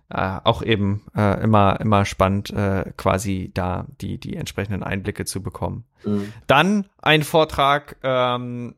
Äh, 0.09 0.39
auch 0.43 0.63
eben 0.63 1.03
äh, 1.15 1.39
immer 1.43 1.79
immer 1.79 2.03
spannend, 2.03 2.49
äh, 2.49 2.93
quasi 2.97 3.51
da 3.53 3.85
die 4.01 4.17
die 4.17 4.35
entsprechenden 4.35 4.81
Einblicke 4.81 5.23
zu 5.25 5.43
bekommen. 5.43 5.83
Mhm. 6.03 6.33
Dann 6.47 6.85
ein 6.99 7.21
Vortrag, 7.21 7.97
ähm, 8.01 8.73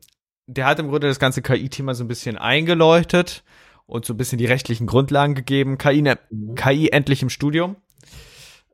der 0.46 0.66
hat 0.66 0.80
im 0.80 0.90
Grunde 0.90 1.08
das 1.08 1.20
ganze 1.20 1.42
KI-Thema 1.42 1.94
so 1.94 2.04
ein 2.04 2.10
bisschen 2.10 2.38
eingeleuchtet 2.38 3.46
und 3.92 4.06
so 4.06 4.14
ein 4.14 4.18
bisschen 4.18 4.38
die 4.38 4.46
rechtlichen 4.46 4.88
Grundlagen 4.88 5.36
gegeben. 5.36 5.78
KI, 5.78 6.02
ne, 6.02 6.18
mhm. 6.30 6.56
KI 6.56 6.90
endlich 6.90 7.22
im 7.22 7.30
Studium. 7.30 7.76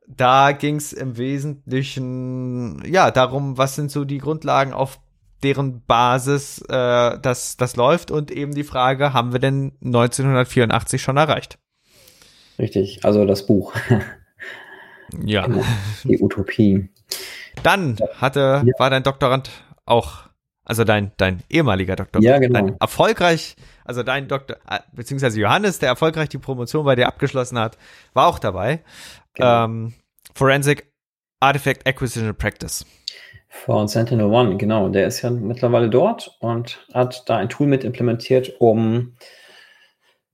Da 0.06 0.52
ging 0.52 0.76
es 0.76 0.92
im 0.92 1.18
Wesentlichen 1.18 2.82
ja 2.86 3.10
darum, 3.10 3.58
was 3.58 3.74
sind 3.74 3.90
so 3.90 4.04
die 4.04 4.18
Grundlagen, 4.18 4.72
auf 4.72 5.00
deren 5.42 5.84
Basis 5.84 6.62
äh, 6.68 7.18
das, 7.20 7.56
das 7.56 7.76
läuft 7.76 8.10
und 8.10 8.30
eben 8.30 8.54
die 8.54 8.64
Frage, 8.64 9.12
haben 9.12 9.32
wir 9.32 9.40
denn 9.40 9.72
1984 9.84 11.02
schon 11.02 11.16
erreicht? 11.16 11.58
Richtig, 12.58 13.04
also 13.04 13.24
das 13.24 13.44
Buch. 13.44 13.74
ja. 15.24 15.48
Die 16.04 16.18
Utopie. 16.20 16.88
Dann 17.62 17.96
hatte, 18.16 18.62
ja. 18.64 18.72
war 18.78 18.90
dein 18.90 19.02
Doktorand 19.02 19.50
auch, 19.84 20.28
also 20.64 20.84
dein, 20.84 21.10
dein 21.16 21.42
ehemaliger 21.50 21.96
Doktorand, 21.96 22.24
ja, 22.24 22.38
genau. 22.38 22.60
dein 22.60 22.76
erfolgreich 22.78 23.56
also 23.88 24.02
dein 24.02 24.28
Doktor, 24.28 24.58
äh, 24.68 24.80
beziehungsweise 24.92 25.40
Johannes, 25.40 25.78
der 25.78 25.88
erfolgreich 25.88 26.28
die 26.28 26.38
Promotion 26.38 26.84
bei 26.84 26.94
dir 26.94 27.08
abgeschlossen 27.08 27.58
hat, 27.58 27.78
war 28.12 28.26
auch 28.28 28.38
dabei. 28.38 28.84
Genau. 29.34 29.64
Ähm, 29.64 29.94
Forensic 30.34 30.92
Artifact 31.40 31.86
Acquisition 31.86 32.34
Practice. 32.36 32.84
Von 33.48 33.88
Sentinel 33.88 34.26
One, 34.26 34.58
genau. 34.58 34.90
Der 34.90 35.06
ist 35.06 35.22
ja 35.22 35.30
mittlerweile 35.30 35.88
dort 35.88 36.36
und 36.40 36.86
hat 36.92 37.28
da 37.28 37.38
ein 37.38 37.48
Tool 37.48 37.66
mit 37.66 37.82
implementiert, 37.82 38.52
um 38.58 39.16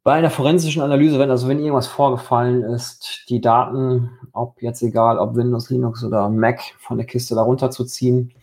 bei 0.02 0.14
einer 0.14 0.30
forensischen 0.30 0.82
Analyse, 0.82 1.18
wenn 1.18 1.30
also 1.30 1.48
wenn 1.48 1.60
irgendwas 1.60 1.86
vorgefallen 1.86 2.62
ist, 2.62 3.24
die 3.28 3.40
Daten, 3.40 4.10
ob 4.32 4.60
jetzt 4.60 4.82
egal, 4.82 5.18
ob 5.18 5.36
Windows, 5.36 5.70
Linux 5.70 6.02
oder 6.02 6.28
Mac 6.28 6.60
von 6.78 6.98
der 6.98 7.06
Kiste 7.06 7.36
da 7.36 7.42
runterzuziehen 7.42 8.34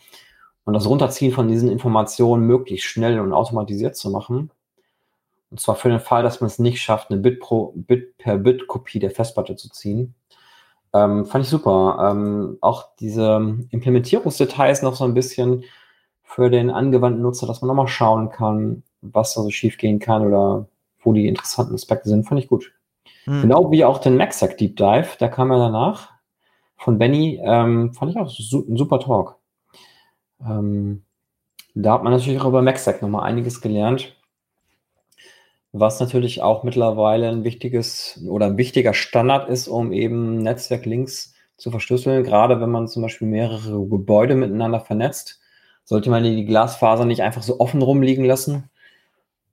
und 0.64 0.74
das 0.74 0.88
Runterziehen 0.88 1.34
von 1.34 1.50
diesen 1.50 1.70
Informationen 1.70 2.48
möglichst 2.48 2.88
schnell 2.88 3.20
und 3.20 3.34
automatisiert 3.34 3.96
zu 3.96 4.10
machen. 4.10 4.52
Und 5.52 5.60
zwar 5.60 5.76
für 5.76 5.90
den 5.90 6.00
Fall, 6.00 6.24
dass 6.24 6.40
man 6.42 6.48
es 6.48 6.60
nicht 6.60 6.82
schafft, 6.82 7.12
eine 7.12 7.20
Bit, 7.20 7.42
pro, 7.42 7.74
Bit 7.76 8.18
per 8.18 8.38
Bit 8.38 8.68
Kopie 8.68 9.00
der 9.00 9.12
Festplatte 9.12 9.56
zu 9.58 9.70
ziehen. 9.70 10.16
Ähm, 10.94 11.26
fand 11.26 11.44
ich 11.44 11.50
super. 11.50 12.10
Ähm, 12.10 12.58
auch 12.62 12.96
diese 13.00 13.58
Implementierungsdetails 13.70 14.82
noch 14.82 14.96
so 14.96 15.04
ein 15.04 15.14
bisschen 15.14 15.64
für 16.24 16.50
den 16.50 16.70
angewandten 16.70 17.22
Nutzer, 17.22 17.48
dass 17.48 17.62
man 17.62 17.68
nochmal 17.68 17.88
schauen 17.88 18.30
kann, 18.30 18.84
was 19.02 19.34
da 19.34 19.42
so 19.42 19.50
schief 19.50 19.78
gehen 19.78 20.00
kann 20.00 20.26
oder 20.26 20.68
wo 21.04 21.14
die 21.14 21.28
interessanten 21.28 21.76
Aspekte 21.76 22.08
sind, 22.08 22.26
fand 22.26 22.40
ich 22.40 22.48
gut. 22.48 22.72
Hm. 23.26 23.42
Genau 23.42 23.72
wie 23.72 23.84
auch 23.84 23.98
den 24.00 24.16
MacSec 24.16 24.58
Deep 24.58 24.78
Dive, 24.78 25.18
der 25.20 25.30
kam 25.30 25.52
ja 25.52 25.58
danach 25.58 26.12
von 26.78 26.98
Benny, 26.98 27.40
ähm, 27.44 27.94
fand 27.94 28.12
ich 28.12 28.18
auch 28.18 28.30
su 28.30 28.66
ein 28.68 28.78
super 28.78 29.00
Talk. 29.00 29.38
Ähm, 30.44 31.04
da 31.74 31.94
hat 31.94 32.04
man 32.04 32.14
natürlich 32.14 32.40
auch 32.40 32.48
über 32.48 32.62
MacSec 32.62 33.02
nochmal 33.02 33.24
einiges 33.24 33.62
gelernt, 33.62 34.16
was 35.72 36.00
natürlich 36.00 36.42
auch 36.42 36.64
mittlerweile 36.64 37.30
ein 37.30 37.44
wichtiges 37.44 38.20
oder 38.28 38.48
ein 38.48 38.58
wichtiger 38.58 38.94
Standard 38.94 39.50
ist, 39.50 39.68
um 39.68 39.94
eben 39.94 40.42
Netzwerklinks 40.44 41.34
zu 41.58 41.72
verschlüsseln. 41.72 42.24
Gerade 42.24 42.60
wenn 42.60 42.72
man 42.72 42.88
zum 42.88 43.04
Beispiel 43.04 43.28
mehrere 43.28 43.88
Gebäude 43.88 44.36
miteinander 44.36 44.80
vernetzt, 44.80 45.40
sollte 45.84 46.10
man 46.10 46.24
die 46.24 46.46
Glasfaser 46.46 47.06
nicht 47.06 47.22
einfach 47.22 47.44
so 47.44 47.60
offen 47.60 47.82
rumliegen 47.82 48.26
lassen, 48.26 48.70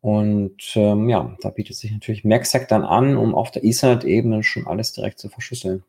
und 0.01 0.77
ähm, 0.77 1.09
ja, 1.09 1.37
da 1.41 1.51
bietet 1.51 1.77
sich 1.77 1.91
natürlich 1.91 2.25
MacSec 2.25 2.69
dann 2.69 2.85
an, 2.85 3.17
um 3.17 3.35
auf 3.35 3.51
der 3.51 3.65
Ethernet-Ebene 3.65 4.43
schon 4.43 4.67
alles 4.67 4.93
direkt 4.93 5.19
zu 5.19 5.29
verschlüsseln. 5.29 5.83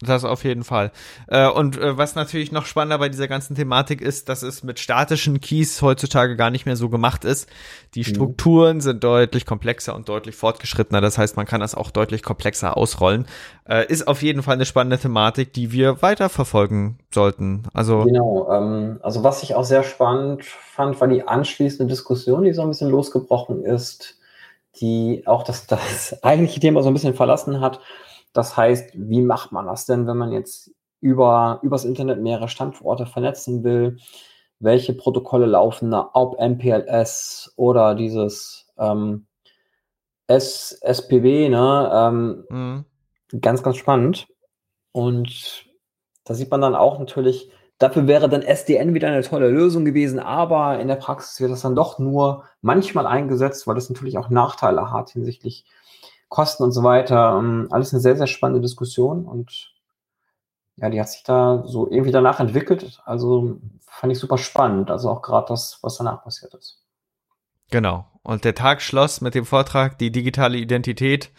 Das 0.00 0.24
auf 0.24 0.44
jeden 0.44 0.62
Fall. 0.62 0.92
Äh, 1.26 1.48
und 1.48 1.76
äh, 1.76 1.98
was 1.98 2.14
natürlich 2.14 2.52
noch 2.52 2.66
spannender 2.66 2.98
bei 2.98 3.08
dieser 3.08 3.26
ganzen 3.26 3.56
Thematik 3.56 4.00
ist, 4.00 4.28
dass 4.28 4.42
es 4.42 4.62
mit 4.62 4.78
statischen 4.78 5.40
Keys 5.40 5.82
heutzutage 5.82 6.36
gar 6.36 6.50
nicht 6.50 6.66
mehr 6.66 6.76
so 6.76 6.88
gemacht 6.88 7.24
ist. 7.24 7.48
Die 7.96 8.00
mhm. 8.00 8.04
Strukturen 8.04 8.80
sind 8.80 9.02
deutlich 9.02 9.44
komplexer 9.44 9.96
und 9.96 10.08
deutlich 10.08 10.36
fortgeschrittener. 10.36 11.00
Das 11.00 11.18
heißt, 11.18 11.36
man 11.36 11.46
kann 11.46 11.60
das 11.60 11.74
auch 11.74 11.90
deutlich 11.90 12.22
komplexer 12.22 12.76
ausrollen. 12.76 13.26
Äh, 13.68 13.86
ist 13.88 14.06
auf 14.06 14.22
jeden 14.22 14.42
Fall 14.44 14.54
eine 14.54 14.66
spannende 14.66 14.98
Thematik, 14.98 15.52
die 15.52 15.72
wir 15.72 16.00
weiterverfolgen 16.00 17.00
sollten. 17.12 17.64
Also 17.74 18.04
genau. 18.04 18.48
Ähm, 18.52 19.00
also 19.02 19.24
was 19.24 19.42
ich 19.42 19.56
auch 19.56 19.64
sehr 19.64 19.82
spannend 19.82 20.44
fand, 20.44 21.00
war 21.00 21.08
die 21.08 21.26
anschließende 21.26 21.90
Diskussion, 21.90 22.44
die 22.44 22.52
so 22.52 22.62
ein 22.62 22.68
bisschen 22.68 22.90
losgebrochen 22.90 23.64
ist, 23.64 24.16
die 24.80 25.24
auch 25.26 25.42
das, 25.42 25.66
das 25.66 26.22
eigentliche 26.22 26.60
Thema 26.60 26.84
so 26.84 26.88
ein 26.88 26.94
bisschen 26.94 27.14
verlassen 27.14 27.60
hat 27.60 27.80
das 28.38 28.56
heißt, 28.56 28.90
wie 28.94 29.20
macht 29.20 29.50
man 29.50 29.66
das 29.66 29.84
denn, 29.84 30.06
wenn 30.06 30.16
man 30.16 30.30
jetzt 30.30 30.70
über, 31.00 31.58
übers 31.62 31.84
Internet 31.84 32.20
mehrere 32.20 32.48
Standorte 32.48 33.04
vernetzen 33.04 33.64
will? 33.64 33.96
Welche 34.60 34.94
Protokolle 34.94 35.46
laufen 35.46 35.90
da? 35.90 36.10
Ob 36.14 36.38
MPLS 36.38 37.52
oder 37.56 37.96
dieses 37.96 38.72
ähm, 38.78 39.26
S, 40.28 40.78
SPW, 40.82 41.48
ne? 41.48 41.90
Ähm, 41.92 42.44
mhm. 42.48 43.40
Ganz, 43.40 43.64
ganz 43.64 43.76
spannend. 43.76 44.28
Und 44.92 45.66
da 46.22 46.34
sieht 46.34 46.52
man 46.52 46.60
dann 46.60 46.76
auch 46.76 47.00
natürlich, 47.00 47.50
dafür 47.78 48.06
wäre 48.06 48.28
dann 48.28 48.42
SDN 48.42 48.94
wieder 48.94 49.08
eine 49.08 49.22
tolle 49.22 49.50
Lösung 49.50 49.84
gewesen, 49.84 50.20
aber 50.20 50.78
in 50.78 50.86
der 50.86 50.94
Praxis 50.94 51.40
wird 51.40 51.50
das 51.50 51.62
dann 51.62 51.74
doch 51.74 51.98
nur 51.98 52.44
manchmal 52.60 53.08
eingesetzt, 53.08 53.66
weil 53.66 53.74
das 53.74 53.90
natürlich 53.90 54.16
auch 54.16 54.30
Nachteile 54.30 54.92
hat 54.92 55.10
hinsichtlich 55.10 55.64
Kosten 56.28 56.62
und 56.62 56.72
so 56.72 56.82
weiter. 56.82 57.36
Ähm, 57.38 57.68
alles 57.70 57.92
eine 57.92 58.00
sehr, 58.00 58.16
sehr 58.16 58.26
spannende 58.26 58.60
Diskussion 58.60 59.24
und 59.24 59.72
ja, 60.76 60.90
die 60.90 61.00
hat 61.00 61.10
sich 61.10 61.24
da 61.24 61.64
so 61.66 61.90
irgendwie 61.90 62.12
danach 62.12 62.38
entwickelt. 62.40 63.00
Also 63.04 63.58
fand 63.80 64.12
ich 64.12 64.18
super 64.18 64.38
spannend. 64.38 64.90
Also 64.90 65.10
auch 65.10 65.22
gerade 65.22 65.46
das, 65.48 65.78
was 65.82 65.96
danach 65.96 66.22
passiert 66.22 66.54
ist. 66.54 66.84
Genau. 67.70 68.06
Und 68.22 68.44
der 68.44 68.54
Tag 68.54 68.80
schloss 68.80 69.20
mit 69.20 69.34
dem 69.34 69.44
Vortrag 69.44 69.98
die 69.98 70.12
digitale 70.12 70.56
Identität 70.58 71.30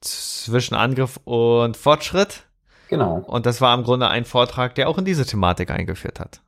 zwischen 0.00 0.74
Angriff 0.74 1.20
und 1.24 1.76
Fortschritt. 1.76 2.44
Genau. 2.88 3.22
Und 3.26 3.46
das 3.46 3.60
war 3.60 3.74
im 3.74 3.84
Grunde 3.84 4.08
ein 4.08 4.24
Vortrag, 4.24 4.74
der 4.74 4.88
auch 4.88 4.98
in 4.98 5.04
diese 5.04 5.24
Thematik 5.24 5.70
eingeführt 5.70 6.18
hat. 6.18 6.42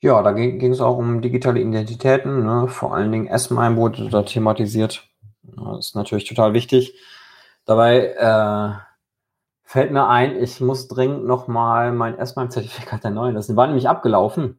Ja, 0.00 0.20
da 0.22 0.32
ging 0.32 0.72
es 0.72 0.80
auch 0.80 0.96
um 0.96 1.20
digitale 1.20 1.60
Identitäten. 1.60 2.44
Ne? 2.44 2.66
Vor 2.66 2.94
allen 2.94 3.12
Dingen 3.12 3.26
S-MIME 3.28 3.76
wurde 3.76 4.08
da 4.08 4.22
thematisiert. 4.22 5.08
Das 5.42 5.86
ist 5.86 5.96
natürlich 5.96 6.28
total 6.28 6.54
wichtig. 6.54 6.94
Dabei 7.64 8.14
äh, 8.14 8.74
fällt 9.62 9.92
mir 9.92 10.08
ein, 10.08 10.36
ich 10.42 10.60
muss 10.60 10.88
dringend 10.88 11.24
nochmal 11.24 11.92
mein 11.92 12.18
S-MIME-Zertifikat 12.18 13.04
erneuern. 13.04 13.34
Das 13.34 13.54
war 13.54 13.66
nämlich 13.66 13.88
abgelaufen. 13.88 14.58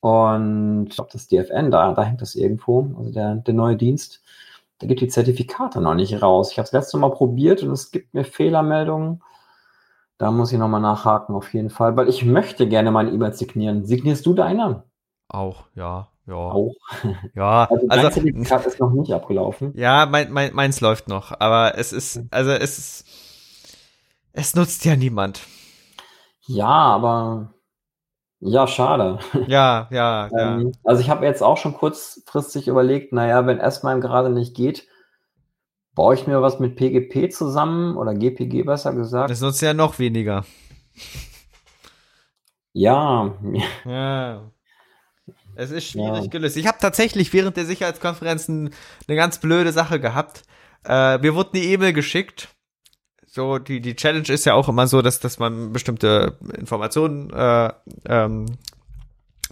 Und 0.00 0.88
ich 0.88 0.96
glaube, 0.96 1.10
das 1.12 1.28
DFN, 1.28 1.70
da, 1.70 1.94
da 1.94 2.02
hängt 2.02 2.20
das 2.20 2.34
irgendwo, 2.34 2.94
also 2.98 3.10
der, 3.10 3.36
der 3.36 3.54
neue 3.54 3.76
Dienst, 3.76 4.22
der 4.80 4.88
gibt 4.88 5.00
die 5.00 5.08
Zertifikate 5.08 5.80
noch 5.80 5.94
nicht 5.94 6.20
raus. 6.20 6.52
Ich 6.52 6.58
habe 6.58 6.66
es 6.66 6.72
letzte 6.72 6.98
Mal 6.98 7.10
probiert 7.10 7.62
und 7.62 7.70
es 7.70 7.90
gibt 7.90 8.12
mir 8.12 8.24
Fehlermeldungen. 8.24 9.22
Da 10.18 10.30
muss 10.30 10.52
ich 10.52 10.58
nochmal 10.58 10.82
nachhaken, 10.82 11.34
auf 11.34 11.54
jeden 11.54 11.70
Fall, 11.70 11.96
weil 11.96 12.08
ich 12.08 12.24
möchte 12.24 12.68
gerne 12.68 12.90
meine 12.90 13.10
E-Mail 13.10 13.32
signieren. 13.32 13.86
Signierst 13.86 14.26
du 14.26 14.34
deine? 14.34 14.84
Auch, 15.28 15.64
ja. 15.74 16.08
Ja. 16.26 16.34
Auch. 16.34 16.74
Ja, 17.34 17.64
also, 17.70 17.88
also 17.88 18.10
Zertifikat 18.10 18.66
ist 18.66 18.80
noch 18.80 18.90
nicht 18.92 19.12
abgelaufen. 19.12 19.72
Ja, 19.76 20.06
mein, 20.06 20.32
mein, 20.32 20.54
meins 20.54 20.80
läuft 20.80 21.08
noch, 21.08 21.32
aber 21.38 21.76
es 21.76 21.92
ist, 21.92 22.20
also 22.30 22.50
es 22.50 22.78
ist, 22.78 23.04
es 24.32 24.54
nutzt 24.54 24.84
ja 24.84 24.96
niemand. 24.96 25.42
Ja, 26.46 26.66
aber 26.66 27.54
ja, 28.40 28.66
schade. 28.66 29.18
Ja, 29.46 29.88
ja, 29.90 30.28
ähm, 30.38 30.66
ja. 30.66 30.72
Also 30.84 31.00
ich 31.00 31.10
habe 31.10 31.24
jetzt 31.24 31.42
auch 31.42 31.56
schon 31.56 31.74
kurzfristig 31.74 32.68
überlegt, 32.68 33.12
naja, 33.12 33.46
wenn 33.46 33.58
S-MIME 33.58 34.00
gerade 34.00 34.30
nicht 34.30 34.54
geht, 34.54 34.86
baue 35.94 36.14
ich 36.14 36.26
mir 36.26 36.42
was 36.42 36.58
mit 36.58 36.76
PGP 36.76 37.32
zusammen 37.32 37.96
oder 37.96 38.14
GPG 38.14 38.64
besser 38.64 38.92
gesagt. 38.92 39.30
Das 39.30 39.40
nutzt 39.40 39.62
ja 39.62 39.74
noch 39.74 39.98
weniger. 39.98 40.44
Ja. 42.72 43.32
Ja. 43.84 44.50
Es 45.56 45.70
ist 45.70 45.90
schwierig 45.90 46.24
ja. 46.24 46.26
gelöst. 46.26 46.56
Ich 46.56 46.66
habe 46.66 46.78
tatsächlich 46.80 47.32
während 47.32 47.56
der 47.56 47.66
Sicherheitskonferenzen 47.66 48.70
eine 49.06 49.16
ganz 49.16 49.38
blöde 49.38 49.72
Sache 49.72 50.00
gehabt. 50.00 50.42
Äh, 50.86 51.18
mir 51.18 51.34
wurde 51.34 51.50
eine 51.54 51.64
E-Mail 51.64 51.92
geschickt. 51.92 52.48
So, 53.26 53.58
die, 53.58 53.80
die 53.80 53.96
Challenge 53.96 54.28
ist 54.28 54.44
ja 54.44 54.54
auch 54.54 54.68
immer 54.68 54.86
so, 54.86 55.02
dass, 55.02 55.18
dass 55.18 55.38
man 55.38 55.72
bestimmte 55.72 56.38
Informationen 56.56 57.30
äh, 57.30 57.72
ähm, 58.06 58.46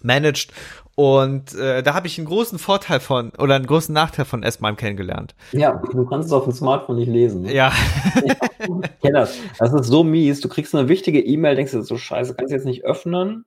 managt. 0.03 0.53
Und 0.95 1.55
äh, 1.55 1.83
da 1.83 1.95
habe 1.95 2.07
ich 2.07 2.19
einen 2.19 2.27
großen 2.27 2.59
Vorteil 2.59 3.01
von 3.01 3.31
oder 3.39 3.55
einen 3.55 3.67
großen 3.67 3.95
Nachteil 3.95 4.27
von 4.27 4.43
S-MIME 4.43 4.77
kennengelernt. 4.77 5.35
Ja, 5.53 5.83
du 5.91 6.05
kannst 6.05 6.27
es 6.27 6.33
auf 6.33 6.45
dem 6.45 6.53
Smartphone 6.53 6.97
nicht 6.97 7.09
lesen. 7.09 7.43
Ne? 7.43 7.55
Ja. 7.55 7.73
ich 8.17 9.01
kenne 9.01 9.21
das. 9.21 9.39
Das 9.59 9.73
ist 9.73 9.87
so 9.87 10.05
mies. 10.05 10.41
Du 10.41 10.49
kriegst 10.49 10.75
eine 10.75 10.89
wichtige 10.89 11.21
E-Mail, 11.21 11.57
denkst 11.57 11.73
du, 11.73 11.83
so 11.83 11.97
scheiße, 11.97 12.35
kannst 12.35 12.53
du 12.53 12.57
jetzt 12.57 12.67
nicht 12.67 12.85
öffnen. 12.85 13.47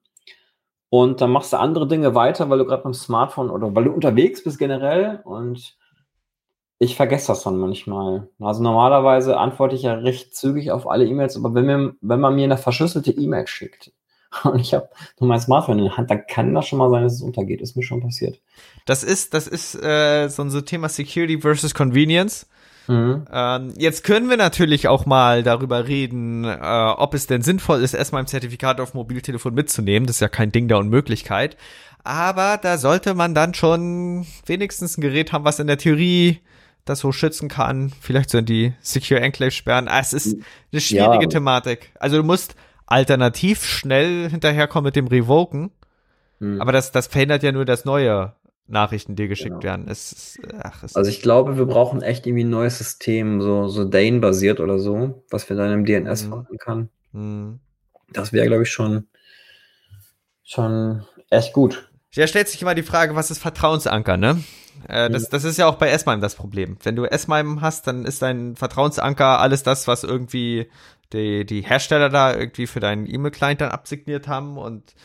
Und 0.90 1.22
dann 1.22 1.32
machst 1.32 1.52
du 1.54 1.58
andere 1.58 1.88
Dinge 1.88 2.16
weiter, 2.16 2.50
weil 2.50 2.60
du 2.60 2.66
gerade 2.66 2.84
beim 2.84 2.94
Smartphone 2.94 3.50
oder 3.50 3.76
weil 3.76 3.86
du 3.86 3.92
unterwegs 3.92 4.44
bist 4.44 4.60
generell. 4.60 5.22
Und 5.24 5.78
ich 6.80 6.96
vergesse 6.96 7.28
das 7.28 7.44
dann 7.44 7.58
manchmal. 7.58 8.30
Also 8.40 8.62
normalerweise 8.62 9.38
antworte 9.38 9.76
ich 9.76 9.84
ja 9.84 9.94
recht 9.94 10.36
zügig 10.36 10.72
auf 10.72 10.90
alle 10.90 11.06
E-Mails, 11.06 11.38
aber 11.38 11.54
wenn, 11.54 11.66
mir, 11.66 11.96
wenn 12.02 12.20
man 12.20 12.36
mir 12.36 12.44
eine 12.44 12.58
verschlüsselte 12.58 13.12
E-Mail 13.12 13.48
schickt 13.48 13.92
und 14.44 14.60
ich 14.60 14.74
habe 14.74 14.90
nur 15.20 15.30
mein 15.30 15.40
Smartphone 15.40 15.80
in 15.80 15.86
der 15.86 15.98
Hand, 15.98 16.10
dann 16.12 16.28
kann 16.28 16.54
das 16.54 16.68
schon 16.68 16.80
mal 16.80 16.90
sein, 16.90 17.04
dass 17.04 17.14
es 17.14 17.22
untergeht. 17.22 17.62
Ist 17.62 17.76
mir 17.76 17.84
schon 17.84 18.02
passiert. 18.02 18.40
Das 18.86 19.04
ist, 19.04 19.34
das 19.34 19.48
ist 19.48 19.76
äh, 19.76 20.28
so 20.28 20.44
ein 20.44 20.66
Thema 20.66 20.90
Security 20.90 21.40
versus 21.40 21.74
Convenience. 21.74 22.48
Mhm. 22.88 23.26
Ähm, 23.32 23.74
jetzt 23.78 24.04
können 24.04 24.30
wir 24.30 24.38
natürlich 24.38 24.88
auch 24.88 25.06
mal 25.06 25.44
darüber 25.44 25.88
reden, 25.88 26.44
äh, 26.44 26.58
ob 26.98 27.14
es 27.14 27.28
denn 27.28 27.42
sinnvoll 27.42 27.82
ist, 27.82 27.94
erstmal 27.94 28.24
ein 28.24 28.28
Zertifikat 28.28 28.80
auf 28.80 28.94
Mobiltelefon 28.94 29.54
mitzunehmen. 29.54 30.08
Das 30.08 30.18
ist 30.18 30.22
ja 30.22 30.28
kein 30.28 30.52
Ding 30.52 30.68
der 30.68 30.78
Unmöglichkeit. 30.78 31.58
Aber 32.04 32.58
da 32.62 32.78
sollte 32.78 33.16
man 33.16 33.34
dann 33.34 33.54
schon 33.56 34.28
wenigstens 34.46 34.98
ein 34.98 35.02
Gerät 35.02 35.32
haben, 35.32 35.44
was 35.44 35.60
in 35.60 35.68
der 35.68 35.80
Theorie 35.80 36.40
das 36.86 37.00
so 37.00 37.12
schützen 37.12 37.50
kann. 37.50 37.92
Vielleicht 38.00 38.30
so 38.30 38.38
in 38.38 38.46
die 38.46 38.74
Secure 38.80 39.20
Enclave 39.20 39.52
sperren. 39.52 39.88
Ah, 39.88 40.00
es 40.00 40.14
ist 40.14 40.38
eine 40.72 40.82
schwierige 40.82 41.24
ja. 41.24 41.30
Thematik. 41.30 41.92
Also 42.00 42.18
du 42.18 42.24
musst 42.24 42.56
alternativ 42.86 43.66
schnell 43.66 44.30
hinterherkommen 44.30 44.86
mit 44.86 44.96
dem 44.96 45.08
Revoken. 45.08 45.72
Mhm. 46.40 46.62
Aber 46.62 46.72
das, 46.72 46.92
das 46.92 47.08
verhindert 47.08 47.42
ja 47.42 47.52
nur 47.52 47.66
das 47.66 47.86
neue 47.86 48.34
Nachrichten 48.68 49.16
dir 49.16 49.28
geschickt 49.28 49.62
genau. 49.62 49.64
werden. 49.64 49.88
Ist, 49.88 50.40
ach, 50.62 50.84
also 50.94 51.10
ich 51.10 51.22
glaube, 51.22 51.58
wir 51.58 51.66
brauchen 51.66 52.02
echt 52.02 52.26
irgendwie 52.26 52.44
ein 52.44 52.50
neues 52.50 52.78
System, 52.78 53.42
so, 53.42 53.68
so 53.68 53.86
Dane-basiert 53.86 54.60
oder 54.60 54.80
so, 54.80 55.24
was 55.30 55.48
wir 55.50 55.56
dann 55.56 55.72
im 55.72 55.86
DNS 55.86 56.24
mhm. 56.24 56.30
machen 56.30 56.58
kann. 56.58 56.90
Mhm. 57.12 57.60
Das 58.12 58.34
wäre, 58.34 58.48
glaube 58.48 58.64
ich, 58.64 58.72
schon, 58.72 59.08
schon 60.44 61.04
echt 61.30 61.54
gut. 61.54 61.90
Ja, 62.14 62.28
stellt 62.28 62.48
sich 62.48 62.62
immer 62.62 62.76
die 62.76 62.84
Frage, 62.84 63.16
was 63.16 63.30
ist 63.30 63.40
Vertrauensanker, 63.40 64.18
ne? 64.18 64.44
Äh, 64.88 65.10
das, 65.10 65.30
das 65.30 65.44
ist 65.44 65.58
ja 65.58 65.68
auch 65.68 65.76
bei 65.76 65.90
S-MIME 65.90 66.22
das 66.22 66.36
Problem. 66.36 66.78
Wenn 66.84 66.96
du 66.96 67.06
S-MIME 67.06 67.62
hast, 67.62 67.88
dann 67.88 68.06
ist 68.06 68.22
dein 68.22 68.56
Vertrauensanker 68.56 69.40
alles 69.40 69.64
das, 69.64 69.88
was 69.88 70.04
irgendwie 70.04 70.70
die, 71.14 71.46
die 71.46 71.62
Hersteller 71.62 72.10
da 72.10 72.36
irgendwie 72.36 72.68
für 72.68 72.80
deinen 72.80 73.06
E-Mail-Client 73.06 73.62
dann 73.62 73.72
absigniert 73.72 74.28
haben 74.28 74.58
und 74.58 74.96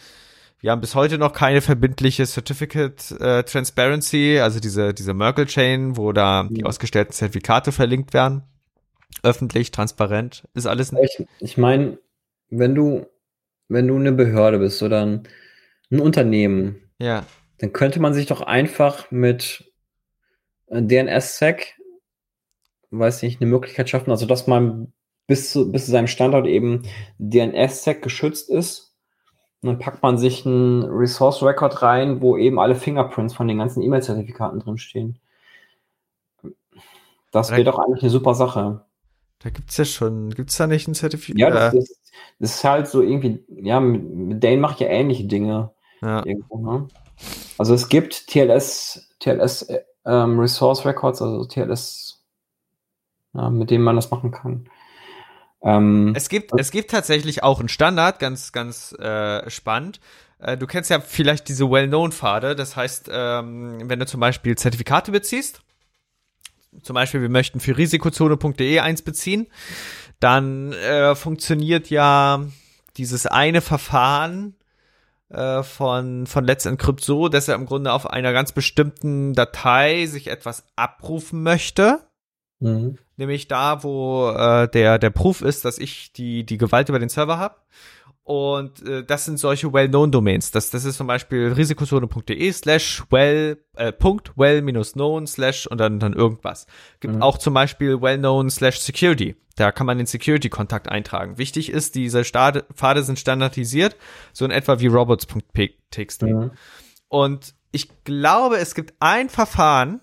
wir 0.61 0.71
haben 0.71 0.81
bis 0.81 0.95
heute 0.95 1.17
noch 1.17 1.33
keine 1.33 1.61
verbindliche 1.63 2.27
Certificate 2.27 3.11
äh, 3.19 3.43
Transparency, 3.45 4.39
also 4.41 4.61
diese, 4.61 4.93
diese 4.93 5.15
Merkle-Chain, 5.15 5.97
wo 5.97 6.13
da 6.13 6.49
die 6.51 6.65
ausgestellten 6.65 7.13
Zertifikate 7.13 7.73
verlinkt 7.73 8.13
werden. 8.13 8.43
Öffentlich, 9.23 9.71
transparent, 9.71 10.47
ist 10.55 10.67
alles 10.67 10.93
nicht. 10.93 11.21
Ich, 11.21 11.27
ich 11.41 11.59
meine, 11.59 11.99
wenn 12.51 12.75
du, 12.75 13.07
wenn 13.69 13.89
du 13.89 13.97
eine 13.97 14.13
Behörde 14.13 14.59
bist 14.59 14.83
oder 14.83 15.05
ein, 15.05 15.29
ein 15.91 16.01
Unternehmen, 16.01 16.91
ja. 16.99 17.25
dann 17.59 17.73
könnte 17.73 18.01
man 18.01 18.15
sich 18.15 18.27
doch 18.27 18.41
einfach 18.43 19.11
mit 19.11 19.73
DNS-Sec, 20.71 21.79
weiß 22.91 23.23
nicht, 23.23 23.41
eine 23.41 23.51
Möglichkeit 23.51 23.89
schaffen, 23.89 24.11
also 24.11 24.27
dass 24.27 24.47
man 24.47 24.93
bis 25.27 25.51
zu, 25.51 25.71
bis 25.73 25.87
zu 25.87 25.91
seinem 25.91 26.07
Standort 26.07 26.47
eben 26.47 26.83
DNS-Sec 27.19 28.03
geschützt 28.03 28.51
ist. 28.51 28.90
Und 29.63 29.69
dann 29.69 29.79
packt 29.79 30.03
man 30.03 30.17
sich 30.17 30.47
einen 30.47 30.85
Resource 30.85 31.43
Record 31.43 31.83
rein, 31.83 32.23
wo 32.23 32.37
eben 32.37 32.59
alle 32.59 32.75
Fingerprints 32.75 33.35
von 33.35 33.47
den 33.47 33.59
ganzen 33.59 33.83
E-Mail-Zertifikaten 33.83 34.61
drinstehen. 34.61 35.19
Das 37.31 37.51
wäre 37.51 37.65
doch 37.65 37.79
eigentlich 37.79 38.03
eine 38.03 38.11
super 38.11 38.35
Sache. 38.35 38.85
Da 39.41 39.51
gibt 39.51 39.71
es 39.71 39.77
ja 39.77 39.85
schon, 39.85 40.31
gibt 40.31 40.51
es 40.51 40.57
da 40.57 40.67
nicht 40.67 40.89
ein 40.89 40.95
Zertifikat? 40.95 41.39
Ja, 41.39 41.51
das, 41.51 41.75
ist, 41.75 42.13
das 42.39 42.57
ist 42.57 42.65
halt 42.65 42.89
so 42.89 43.03
irgendwie, 43.03 43.45
ja, 43.49 43.81
mit, 43.81 44.03
mit 44.03 44.45
Dane 44.45 44.59
mache 44.59 44.75
ich 44.75 44.81
ja 44.81 44.89
ähnliche 44.89 45.25
Dinge. 45.25 45.71
Ja. 46.03 46.25
Irgendwo, 46.25 46.59
ne? 46.59 46.89
Also 47.59 47.75
es 47.75 47.89
gibt 47.89 48.29
TLS, 48.29 49.15
TLS 49.19 49.69
ähm, 50.07 50.41
Resource 50.41 50.85
Records, 50.87 51.21
also 51.21 51.45
TLS, 51.45 52.23
ja, 53.35 53.51
mit 53.51 53.71
denen 53.71 53.85
man 53.85 53.97
das 53.97 54.11
machen 54.11 54.31
kann. 54.31 54.69
Ähm, 55.63 56.13
es 56.17 56.29
gibt, 56.29 56.53
es 56.59 56.71
gibt 56.71 56.91
tatsächlich 56.91 57.43
auch 57.43 57.61
einen 57.61 57.69
Standard, 57.69 58.19
ganz, 58.19 58.53
ganz 58.53 58.93
äh, 58.93 59.49
spannend. 59.51 60.01
Äh, 60.39 60.57
du 60.57 60.67
kennst 60.67 60.91
ja 60.91 61.01
vielleicht 61.01 61.49
diese 61.49 61.71
Well-Known-Pfade. 61.71 62.57
Das 62.57 62.77
heißt, 62.77 63.11
ähm, 63.13 63.79
wenn 63.85 63.99
du 63.99 64.07
zum 64.07 64.21
Beispiel 64.21 64.57
Zertifikate 64.57 65.13
beziehst, 65.13 65.63
zum 66.83 66.95
Beispiel 66.95 67.21
wir 67.21 67.29
möchten 67.29 67.61
für 67.61 67.77
risikozone.de 67.77 68.79
eins 68.79 69.03
beziehen, 69.03 69.49
dann 70.21 70.73
äh, 70.73 71.15
funktioniert 71.15 71.91
ja 71.91 72.47
dieses 72.97 73.27
eine 73.27 73.61
Verfahren 73.61 74.55
äh, 75.31 75.63
von, 75.63 76.27
von 76.27 76.45
Let's 76.45 76.67
Encrypt 76.67 77.03
so, 77.03 77.29
dass 77.29 77.49
er 77.49 77.55
im 77.55 77.67
Grunde 77.67 77.93
auf 77.93 78.09
einer 78.09 78.33
ganz 78.33 78.53
bestimmten 78.53 79.35
Datei 79.35 80.07
sich 80.07 80.29
etwas 80.29 80.65
abrufen 80.77 81.43
möchte. 81.43 82.01
Mhm. 82.61 82.99
Nämlich 83.17 83.49
da, 83.49 83.83
wo 83.83 84.31
äh, 84.31 84.69
der, 84.69 84.99
der 84.99 85.11
Proof 85.11 85.43
ist, 85.43 85.65
dass 85.65 85.79
ich 85.79 86.13
die, 86.13 86.45
die 86.45 86.59
Gewalt 86.59 86.89
über 86.89 86.99
den 86.99 87.09
Server 87.09 87.39
habe. 87.39 87.57
Und 88.23 88.87
äh, 88.87 89.03
das 89.03 89.25
sind 89.25 89.39
solche 89.39 89.73
well-known-Domains. 89.73 90.53
Das, 90.53 90.71
das 90.71 90.85
ist 90.85 90.99
zum 90.99 91.07
Beispiel 91.07 91.53
risikozone.de 91.53 92.53
slash 92.53 93.03
well, 93.11 93.59
äh, 93.75 93.93
Punkt 93.93 94.33
well 94.37 94.63
minus 94.63 94.93
known 94.93 95.27
slash 95.27 95.67
und 95.67 95.79
dann, 95.79 95.99
dann 95.99 96.13
irgendwas. 96.13 96.67
Gibt 97.01 97.17
mhm. 97.17 97.23
auch 97.23 97.39
zum 97.39 97.55
Beispiel 97.55 98.01
well-known 98.01 98.49
slash 98.51 98.79
security. 98.79 99.35
Da 99.57 99.73
kann 99.73 99.87
man 99.87 99.99
den 99.99 100.07
Security-Kontakt 100.07 100.89
eintragen. 100.89 101.39
Wichtig 101.39 101.71
ist, 101.71 101.95
diese 101.95 102.25
Stade, 102.25 102.65
Pfade 102.73 103.03
sind 103.03 103.19
standardisiert, 103.19 103.97
so 104.33 104.45
in 104.45 104.51
etwa 104.51 104.79
wie 104.79 104.87
robots.txt. 104.87 106.23
Mhm. 106.23 106.53
Und 107.09 107.55
ich 107.73 107.89
glaube, 108.05 108.59
es 108.59 108.75
gibt 108.75 108.95
ein 109.01 109.29
Verfahren, 109.29 110.01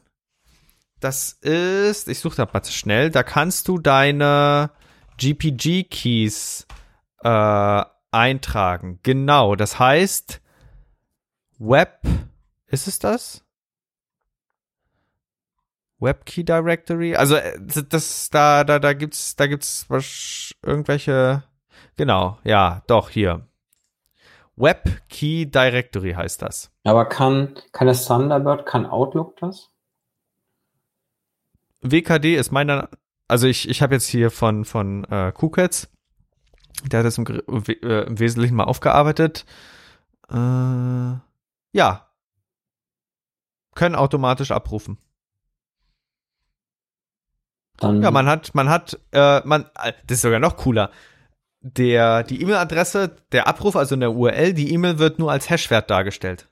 das 0.99 1.33
ist, 1.33 2.07
ich 2.07 2.19
suche 2.19 2.37
da 2.37 2.47
mal 2.51 2.63
schnell, 2.65 3.09
da 3.09 3.23
kannst 3.23 3.67
du 3.67 3.77
deine 3.77 4.71
GPG-Keys 5.17 6.67
äh, 7.23 7.83
eintragen. 8.11 8.99
Genau, 9.03 9.55
das 9.55 9.79
heißt 9.79 10.41
Web, 11.59 12.01
ist 12.67 12.87
es 12.87 12.99
das? 12.99 13.43
Web 15.99 16.25
Key 16.25 16.43
Directory, 16.43 17.15
also 17.15 17.35
äh, 17.35 17.57
das 17.89 18.29
da 18.29 18.63
da 18.63 18.77
da 18.77 18.93
gibt's 18.93 19.35
da 19.35 19.47
gibt's 19.47 19.85
was, 19.89 20.53
irgendwelche 20.63 21.43
genau, 21.95 22.37
ja, 22.43 22.83
doch 22.85 23.09
hier. 23.09 23.47
Web 24.55 25.01
Key 25.09 25.47
Directory 25.47 26.13
heißt 26.13 26.43
das. 26.43 26.71
Aber 26.83 27.05
kann 27.05 27.55
kann 27.71 27.87
das 27.87 28.05
Thunderbird, 28.05 28.67
kann 28.67 28.85
Outlook 28.85 29.37
das? 29.37 29.71
WKD 31.81 32.35
ist 32.35 32.51
meiner, 32.51 32.89
also 33.27 33.47
ich, 33.47 33.69
ich 33.69 33.81
habe 33.81 33.95
jetzt 33.95 34.07
hier 34.07 34.31
von, 34.31 34.65
von 34.65 35.03
äh, 35.05 35.31
KuCats, 35.31 35.89
der 36.85 36.99
hat 36.99 37.05
das 37.05 37.17
im, 37.17 37.25
äh, 37.27 38.03
im 38.03 38.19
Wesentlichen 38.19 38.55
mal 38.55 38.65
aufgearbeitet. 38.65 39.45
Äh, 40.29 40.35
ja. 40.35 42.09
Können 43.75 43.95
automatisch 43.95 44.51
abrufen. 44.51 44.97
Dann 47.77 48.01
ja, 48.01 48.09
man 48.09 48.27
hat, 48.27 48.55
man 48.55 48.69
hat, 48.69 48.99
äh, 49.11 49.41
man, 49.45 49.65
äh, 49.75 49.93
das 50.07 50.17
ist 50.17 50.21
sogar 50.21 50.39
noch 50.39 50.57
cooler. 50.57 50.91
Der, 51.61 52.23
die 52.23 52.41
E-Mail-Adresse, 52.41 53.15
der 53.31 53.47
Abruf, 53.47 53.75
also 53.75 53.95
in 53.95 53.99
der 53.99 54.13
URL, 54.13 54.53
die 54.53 54.73
E-Mail 54.73 54.99
wird 54.99 55.19
nur 55.19 55.31
als 55.31 55.49
Hashwert 55.49 55.89
dargestellt. 55.89 56.49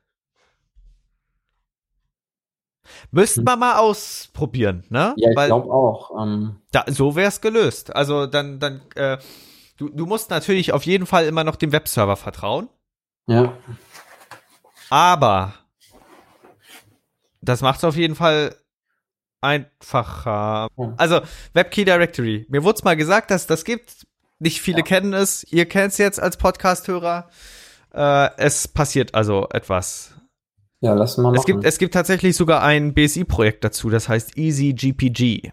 Müsste 3.11 3.41
hm. 3.41 3.45
man 3.45 3.59
mal 3.59 3.77
ausprobieren, 3.77 4.83
ne? 4.89 5.13
Ja, 5.17 5.29
ich 5.29 5.35
glaube 5.47 5.71
auch. 5.71 6.11
Ähm. 6.21 6.57
Da, 6.71 6.85
so 6.87 7.15
wäre 7.15 7.29
es 7.29 7.41
gelöst. 7.41 7.95
Also 7.95 8.27
dann, 8.27 8.59
dann, 8.59 8.81
äh, 8.95 9.17
du, 9.77 9.89
du 9.89 10.05
musst 10.05 10.29
natürlich 10.29 10.73
auf 10.73 10.85
jeden 10.85 11.05
Fall 11.05 11.25
immer 11.25 11.43
noch 11.43 11.55
dem 11.55 11.71
Webserver 11.71 12.15
vertrauen. 12.15 12.69
Ja. 13.27 13.53
Aber 14.89 15.53
das 17.41 17.61
macht 17.61 17.79
es 17.79 17.83
auf 17.83 17.95
jeden 17.95 18.15
Fall 18.15 18.55
einfacher. 19.41 20.67
Ja. 20.77 20.93
Also 20.97 21.21
WebKey 21.53 21.85
Directory. 21.85 22.45
Mir 22.49 22.63
wurde 22.63 22.77
es 22.77 22.83
mal 22.83 22.95
gesagt, 22.95 23.31
dass 23.31 23.47
das 23.47 23.63
gibt. 23.63 24.07
Nicht 24.39 24.61
viele 24.61 24.79
ja. 24.79 24.83
kennen 24.83 25.13
es. 25.13 25.43
Ihr 25.51 25.65
kennt 25.65 25.93
es 25.93 25.97
jetzt 25.97 26.19
als 26.19 26.37
Podcast-Hörer. 26.37 27.29
Äh, 27.93 28.29
es 28.37 28.67
passiert 28.67 29.15
also 29.15 29.47
etwas 29.51 30.14
ja, 30.81 30.93
lass 30.93 31.17
mal 31.17 31.31
machen. 31.31 31.35
Es 31.35 31.45
gibt, 31.45 31.63
es 31.63 31.77
gibt 31.77 31.93
tatsächlich 31.93 32.35
sogar 32.35 32.61
ein 32.61 32.93
BSI-Projekt 32.93 33.63
dazu, 33.63 33.89
das 33.89 34.09
heißt 34.09 34.37
EasyGPG. 34.37 35.51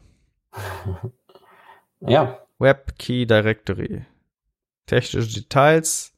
ja. 2.01 2.39
Web 2.59 2.99
Key 2.99 3.27
Directory. 3.27 4.05
Technische 4.87 5.41
Details. 5.41 6.13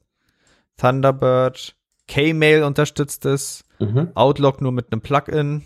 Thunderbird. 0.77 1.75
K-Mail 2.07 2.63
unterstützt 2.63 3.25
es. 3.25 3.63
Mhm. 3.79 4.11
Outlook 4.15 4.61
nur 4.61 4.71
mit 4.71 4.91
einem 4.91 5.01
Plugin. 5.01 5.63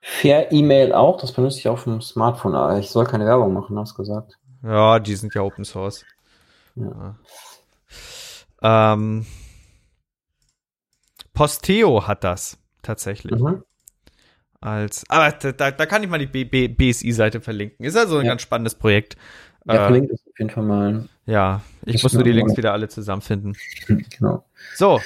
Fair 0.00 0.52
E-Mail 0.52 0.92
auch, 0.92 1.20
das 1.20 1.32
benutze 1.32 1.58
ich 1.58 1.68
auf 1.68 1.84
dem 1.84 2.00
Smartphone. 2.00 2.54
Aber 2.54 2.78
ich 2.78 2.90
soll 2.90 3.04
keine 3.04 3.26
Werbung 3.26 3.52
machen, 3.52 3.78
hast 3.78 3.92
du 3.92 3.96
gesagt. 3.98 4.38
Ja, 4.62 4.98
die 4.98 5.14
sind 5.14 5.34
ja 5.34 5.42
Open 5.42 5.64
Source. 5.64 6.04
Ja. 6.74 7.16
ja. 8.62 8.92
Ähm, 8.94 9.26
Posteo 11.38 12.08
hat 12.08 12.24
das 12.24 12.58
tatsächlich. 12.82 13.40
Mhm. 13.40 13.62
Als, 14.60 15.04
aber 15.08 15.30
da, 15.30 15.70
da 15.70 15.86
kann 15.86 16.02
ich 16.02 16.08
mal 16.08 16.18
die 16.18 16.44
BSI-Seite 16.66 17.40
verlinken. 17.40 17.86
Ist 17.86 17.96
also 17.96 18.18
ein 18.18 18.24
ja. 18.24 18.32
ganz 18.32 18.42
spannendes 18.42 18.74
Projekt. 18.74 19.16
Ja, 19.64 19.74
äh, 19.74 19.78
verlinkt 19.78 20.12
es 20.12 20.20
auf 20.26 20.36
jeden 20.36 20.50
Fall 20.50 20.64
mal. 20.64 21.08
Ja, 21.26 21.62
ich 21.86 22.02
muss 22.02 22.12
nur 22.12 22.24
die 22.24 22.32
Links 22.32 22.56
wieder 22.56 22.72
alle 22.72 22.88
zusammenfinden. 22.88 23.56
Genau. 24.18 24.44
So. 24.74 25.00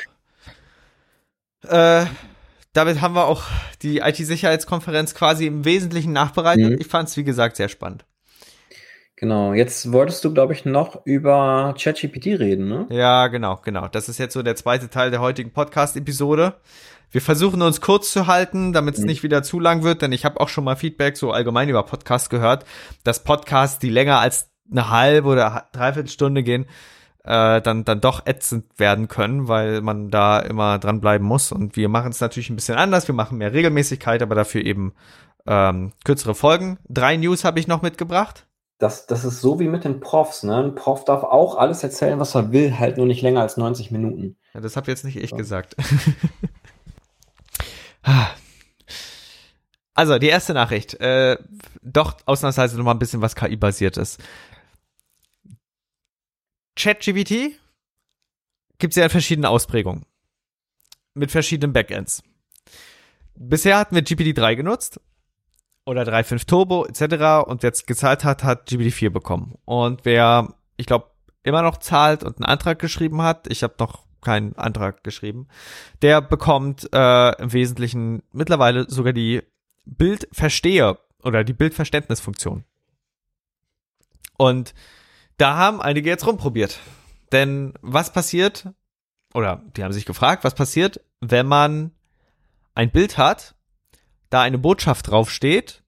Äh, 1.68 2.06
damit 2.72 3.02
haben 3.02 3.14
wir 3.14 3.26
auch 3.26 3.44
die 3.82 3.98
IT-Sicherheitskonferenz 3.98 5.14
quasi 5.14 5.46
im 5.46 5.66
Wesentlichen 5.66 6.14
nachbereitet. 6.14 6.70
Mhm. 6.70 6.80
Ich 6.80 6.86
fand 6.86 7.10
es, 7.10 7.18
wie 7.18 7.24
gesagt, 7.24 7.56
sehr 7.56 7.68
spannend. 7.68 8.06
Genau, 9.22 9.52
jetzt 9.52 9.92
wolltest 9.92 10.24
du, 10.24 10.34
glaube 10.34 10.52
ich, 10.52 10.64
noch 10.64 11.06
über 11.06 11.76
ChatGPT 11.78 12.40
reden, 12.40 12.66
ne? 12.66 12.86
Ja, 12.90 13.28
genau, 13.28 13.60
genau. 13.62 13.86
Das 13.86 14.08
ist 14.08 14.18
jetzt 14.18 14.34
so 14.34 14.42
der 14.42 14.56
zweite 14.56 14.90
Teil 14.90 15.12
der 15.12 15.20
heutigen 15.20 15.52
Podcast-Episode. 15.52 16.54
Wir 17.12 17.20
versuchen 17.20 17.62
uns 17.62 17.80
kurz 17.80 18.10
zu 18.10 18.26
halten, 18.26 18.72
damit 18.72 18.94
es 18.94 19.02
mhm. 19.02 19.06
nicht 19.06 19.22
wieder 19.22 19.44
zu 19.44 19.60
lang 19.60 19.84
wird, 19.84 20.02
denn 20.02 20.10
ich 20.10 20.24
habe 20.24 20.40
auch 20.40 20.48
schon 20.48 20.64
mal 20.64 20.74
Feedback 20.74 21.16
so 21.16 21.30
allgemein 21.30 21.68
über 21.68 21.84
Podcasts 21.84 22.30
gehört, 22.30 22.66
dass 23.04 23.22
Podcasts, 23.22 23.78
die 23.78 23.90
länger 23.90 24.18
als 24.18 24.50
eine 24.68 24.90
halbe 24.90 25.28
oder 25.28 25.68
dreiviertel 25.70 26.10
Stunde 26.10 26.42
gehen, 26.42 26.66
äh, 27.22 27.60
dann, 27.60 27.84
dann 27.84 28.00
doch 28.00 28.26
ätzend 28.26 28.76
werden 28.76 29.06
können, 29.06 29.46
weil 29.46 29.82
man 29.82 30.10
da 30.10 30.40
immer 30.40 30.80
dranbleiben 30.80 31.24
muss. 31.24 31.52
Und 31.52 31.76
wir 31.76 31.88
machen 31.88 32.10
es 32.10 32.20
natürlich 32.20 32.50
ein 32.50 32.56
bisschen 32.56 32.76
anders. 32.76 33.06
Wir 33.06 33.14
machen 33.14 33.38
mehr 33.38 33.52
Regelmäßigkeit, 33.52 34.20
aber 34.20 34.34
dafür 34.34 34.64
eben 34.64 34.94
ähm, 35.46 35.92
kürzere 36.04 36.34
Folgen. 36.34 36.80
Drei 36.88 37.16
News 37.16 37.44
habe 37.44 37.60
ich 37.60 37.68
noch 37.68 37.82
mitgebracht 37.82 38.46
das, 38.82 39.06
das 39.06 39.24
ist 39.24 39.40
so 39.40 39.60
wie 39.60 39.68
mit 39.68 39.84
den 39.84 40.00
Profs. 40.00 40.42
Ne? 40.42 40.56
Ein 40.56 40.74
Prof 40.74 41.04
darf 41.04 41.22
auch 41.22 41.56
alles 41.56 41.84
erzählen, 41.84 42.18
was 42.18 42.34
er 42.34 42.50
will, 42.50 42.78
halt 42.78 42.96
nur 42.96 43.06
nicht 43.06 43.22
länger 43.22 43.40
als 43.40 43.56
90 43.56 43.92
Minuten. 43.92 44.36
Ja, 44.54 44.60
das 44.60 44.76
habe 44.76 44.90
jetzt 44.90 45.04
nicht 45.04 45.16
ich 45.16 45.30
so. 45.30 45.36
gesagt. 45.36 45.76
Also, 49.94 50.18
die 50.18 50.28
erste 50.28 50.54
Nachricht. 50.54 50.94
Äh, 50.94 51.36
doch 51.82 52.16
ausnahmsweise 52.24 52.78
noch 52.78 52.84
mal 52.84 52.92
ein 52.92 52.98
bisschen 52.98 53.20
was 53.20 53.36
KI-basiert 53.36 53.98
ist. 53.98 54.20
ChatGPT 56.76 57.60
gibt 58.78 58.92
es 58.92 58.96
ja 58.96 59.04
in 59.04 59.10
verschiedenen 59.10 59.44
Ausprägungen. 59.44 60.06
Mit 61.12 61.30
verschiedenen 61.30 61.74
Backends. 61.74 62.22
Bisher 63.36 63.76
hatten 63.76 63.94
wir 63.94 64.02
GPT-3 64.02 64.56
genutzt. 64.56 64.98
Oder 65.84 66.02
3.5 66.02 66.46
Turbo 66.46 66.86
etc. 66.86 67.48
Und 67.48 67.62
jetzt 67.62 67.86
gezahlt 67.86 68.24
hat, 68.24 68.44
hat 68.44 68.68
GPT-4 68.68 69.10
bekommen. 69.10 69.58
Und 69.64 70.04
wer, 70.04 70.54
ich 70.76 70.86
glaube, 70.86 71.10
immer 71.42 71.62
noch 71.62 71.78
zahlt 71.78 72.22
und 72.22 72.36
einen 72.36 72.44
Antrag 72.44 72.78
geschrieben 72.78 73.22
hat, 73.22 73.48
ich 73.48 73.62
habe 73.62 73.74
noch 73.78 74.04
keinen 74.20 74.56
Antrag 74.56 75.02
geschrieben, 75.02 75.48
der 76.00 76.20
bekommt 76.20 76.88
äh, 76.92 77.42
im 77.42 77.52
Wesentlichen 77.52 78.22
mittlerweile 78.32 78.88
sogar 78.88 79.12
die 79.12 79.42
Bildversteher 79.84 80.98
oder 81.22 81.42
die 81.42 81.52
Bildverständnisfunktion. 81.52 82.64
Und 84.36 84.74
da 85.36 85.56
haben 85.56 85.82
einige 85.82 86.08
jetzt 86.08 86.26
rumprobiert. 86.26 86.78
Denn 87.32 87.74
was 87.82 88.12
passiert, 88.12 88.68
oder 89.34 89.62
die 89.76 89.82
haben 89.82 89.92
sich 89.92 90.06
gefragt, 90.06 90.44
was 90.44 90.54
passiert, 90.54 91.00
wenn 91.20 91.46
man 91.46 91.92
ein 92.74 92.90
Bild 92.90 93.18
hat, 93.18 93.54
da 94.32 94.42
eine 94.42 94.58
Botschaft 94.58 95.10
draufsteht 95.10 95.82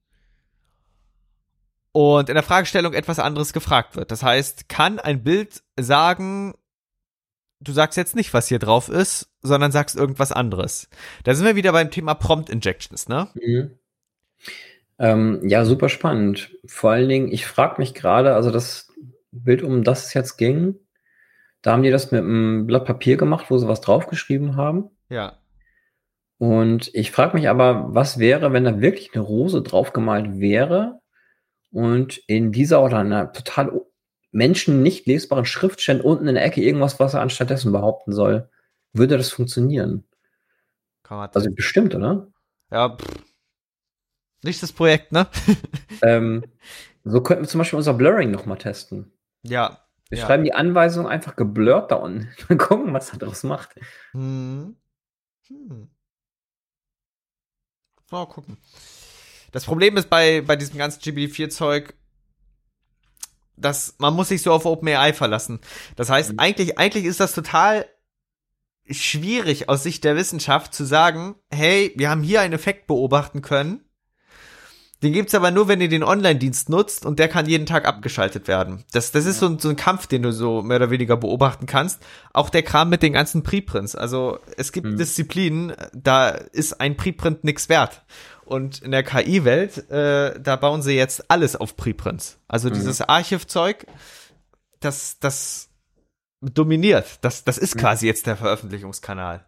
und 1.92 2.28
in 2.28 2.34
der 2.34 2.42
Fragestellung 2.42 2.92
etwas 2.92 3.18
anderes 3.18 3.52
gefragt 3.52 3.96
wird. 3.96 4.10
Das 4.10 4.22
heißt, 4.22 4.68
kann 4.68 4.98
ein 4.98 5.22
Bild 5.22 5.62
sagen, 5.78 6.54
du 7.60 7.72
sagst 7.72 7.96
jetzt 7.96 8.16
nicht, 8.16 8.34
was 8.34 8.48
hier 8.48 8.58
drauf 8.58 8.88
ist, 8.88 9.30
sondern 9.42 9.72
sagst 9.72 9.96
irgendwas 9.96 10.32
anderes. 10.32 10.88
Da 11.22 11.34
sind 11.34 11.46
wir 11.46 11.56
wieder 11.56 11.72
beim 11.72 11.90
Thema 11.90 12.14
Prompt 12.14 12.50
Injections, 12.50 13.08
ne? 13.08 13.28
Mhm. 13.34 13.78
Ähm, 14.98 15.40
ja, 15.48 15.64
super 15.64 15.88
spannend. 15.88 16.50
Vor 16.66 16.90
allen 16.90 17.08
Dingen, 17.08 17.32
ich 17.32 17.46
frage 17.46 17.76
mich 17.78 17.94
gerade, 17.94 18.34
also 18.34 18.50
das 18.50 18.92
Bild, 19.32 19.62
um 19.62 19.82
das 19.82 20.06
es 20.06 20.14
jetzt 20.14 20.36
ging, 20.36 20.76
da 21.62 21.72
haben 21.72 21.82
die 21.82 21.90
das 21.90 22.12
mit 22.12 22.20
einem 22.20 22.66
Blatt 22.66 22.84
Papier 22.84 23.16
gemacht, 23.16 23.46
wo 23.48 23.56
sie 23.56 23.68
was 23.68 23.80
draufgeschrieben 23.80 24.56
haben. 24.56 24.90
Ja. 25.08 25.38
Und 26.38 26.90
ich 26.94 27.10
frage 27.10 27.36
mich 27.36 27.48
aber, 27.48 27.94
was 27.94 28.18
wäre, 28.18 28.52
wenn 28.52 28.64
da 28.64 28.80
wirklich 28.80 29.14
eine 29.14 29.22
Rose 29.22 29.62
draufgemalt 29.62 30.40
wäre 30.40 31.00
und 31.70 32.18
in 32.26 32.52
dieser 32.52 32.82
oder 32.82 32.98
einer 32.98 33.32
total 33.32 33.80
Menschen 34.32 34.82
nicht 34.82 35.06
lesbaren 35.06 35.44
Schrift 35.44 35.80
stand 35.80 36.04
unten 36.04 36.26
in 36.26 36.34
der 36.34 36.44
Ecke 36.44 36.60
irgendwas, 36.60 36.98
was 36.98 37.14
er 37.14 37.20
anstattdessen 37.20 37.72
behaupten 37.72 38.12
soll. 38.12 38.50
Würde 38.92 39.16
das 39.16 39.30
funktionieren? 39.30 40.04
also 41.08 41.50
bestimmt, 41.54 41.94
oder? 41.94 42.28
Ja, 42.70 42.96
pff. 42.96 43.24
Nicht 44.42 44.62
das 44.62 44.72
Projekt, 44.72 45.12
ne? 45.12 45.26
ähm, 46.02 46.44
so 47.04 47.22
könnten 47.22 47.44
wir 47.44 47.48
zum 47.48 47.58
Beispiel 47.58 47.76
unser 47.76 47.94
Blurring 47.94 48.30
nochmal 48.30 48.58
testen. 48.58 49.12
Ja. 49.42 49.78
Wir 50.10 50.18
ja. 50.18 50.26
schreiben 50.26 50.44
die 50.44 50.54
Anweisung 50.54 51.06
einfach 51.06 51.34
geblurrt 51.36 51.90
da 51.90 51.96
unten. 51.96 52.28
Mal 52.48 52.58
gucken, 52.58 52.92
was 52.92 53.10
er 53.10 53.18
daraus 53.18 53.42
macht. 53.42 53.74
Hm. 54.12 54.76
Hm. 55.48 55.88
Mal 58.14 58.26
gucken. 58.26 58.58
Das 59.50 59.64
Problem 59.64 59.96
ist 59.96 60.08
bei, 60.08 60.40
bei 60.40 60.54
diesem 60.54 60.78
ganzen 60.78 61.00
GPT-4-Zeug, 61.00 61.94
dass 63.56 63.96
man 63.98 64.14
muss 64.14 64.28
sich 64.28 64.40
so 64.40 64.52
auf 64.52 64.66
OpenAI 64.66 65.12
verlassen. 65.12 65.58
Das 65.96 66.10
heißt, 66.10 66.32
mhm. 66.32 66.38
eigentlich, 66.38 66.78
eigentlich 66.78 67.06
ist 67.06 67.18
das 67.18 67.34
total 67.34 67.86
schwierig 68.88 69.68
aus 69.68 69.82
Sicht 69.82 70.04
der 70.04 70.14
Wissenschaft 70.14 70.74
zu 70.74 70.84
sagen, 70.84 71.34
hey, 71.50 71.92
wir 71.96 72.08
haben 72.08 72.22
hier 72.22 72.40
einen 72.40 72.52
Effekt 72.52 72.86
beobachten 72.86 73.42
können 73.42 73.83
den 75.04 75.12
gibt's 75.12 75.34
aber 75.34 75.50
nur, 75.50 75.68
wenn 75.68 75.82
ihr 75.82 75.90
den 75.90 76.02
Online-Dienst 76.02 76.70
nutzt 76.70 77.04
und 77.04 77.18
der 77.18 77.28
kann 77.28 77.46
jeden 77.46 77.66
Tag 77.66 77.84
abgeschaltet 77.84 78.48
werden. 78.48 78.84
Das, 78.92 79.12
das 79.12 79.26
ist 79.26 79.38
so 79.38 79.46
ein, 79.46 79.58
so 79.58 79.68
ein 79.68 79.76
Kampf, 79.76 80.06
den 80.06 80.22
du 80.22 80.32
so 80.32 80.62
mehr 80.62 80.78
oder 80.78 80.90
weniger 80.90 81.18
beobachten 81.18 81.66
kannst. 81.66 82.02
Auch 82.32 82.48
der 82.48 82.62
Kram 82.62 82.88
mit 82.88 83.02
den 83.02 83.12
ganzen 83.12 83.42
Preprints. 83.42 83.94
Also 83.94 84.38
es 84.56 84.72
gibt 84.72 84.86
mhm. 84.86 84.96
Disziplinen, 84.96 85.74
da 85.92 86.30
ist 86.30 86.80
ein 86.80 86.96
Preprint 86.96 87.44
nix 87.44 87.68
wert. 87.68 88.02
Und 88.46 88.80
in 88.80 88.92
der 88.92 89.02
KI-Welt, 89.02 89.90
äh, 89.90 90.40
da 90.40 90.56
bauen 90.56 90.80
sie 90.80 90.94
jetzt 90.94 91.30
alles 91.30 91.54
auf 91.54 91.76
Preprints. 91.76 92.38
Also 92.48 92.70
mhm. 92.70 92.74
dieses 92.74 93.02
Archivzeug, 93.02 93.86
das, 94.80 95.18
das 95.20 95.68
dominiert. 96.40 97.18
Das, 97.20 97.44
das 97.44 97.58
ist 97.58 97.76
quasi 97.76 98.06
jetzt 98.06 98.26
der 98.26 98.36
Veröffentlichungskanal. 98.36 99.44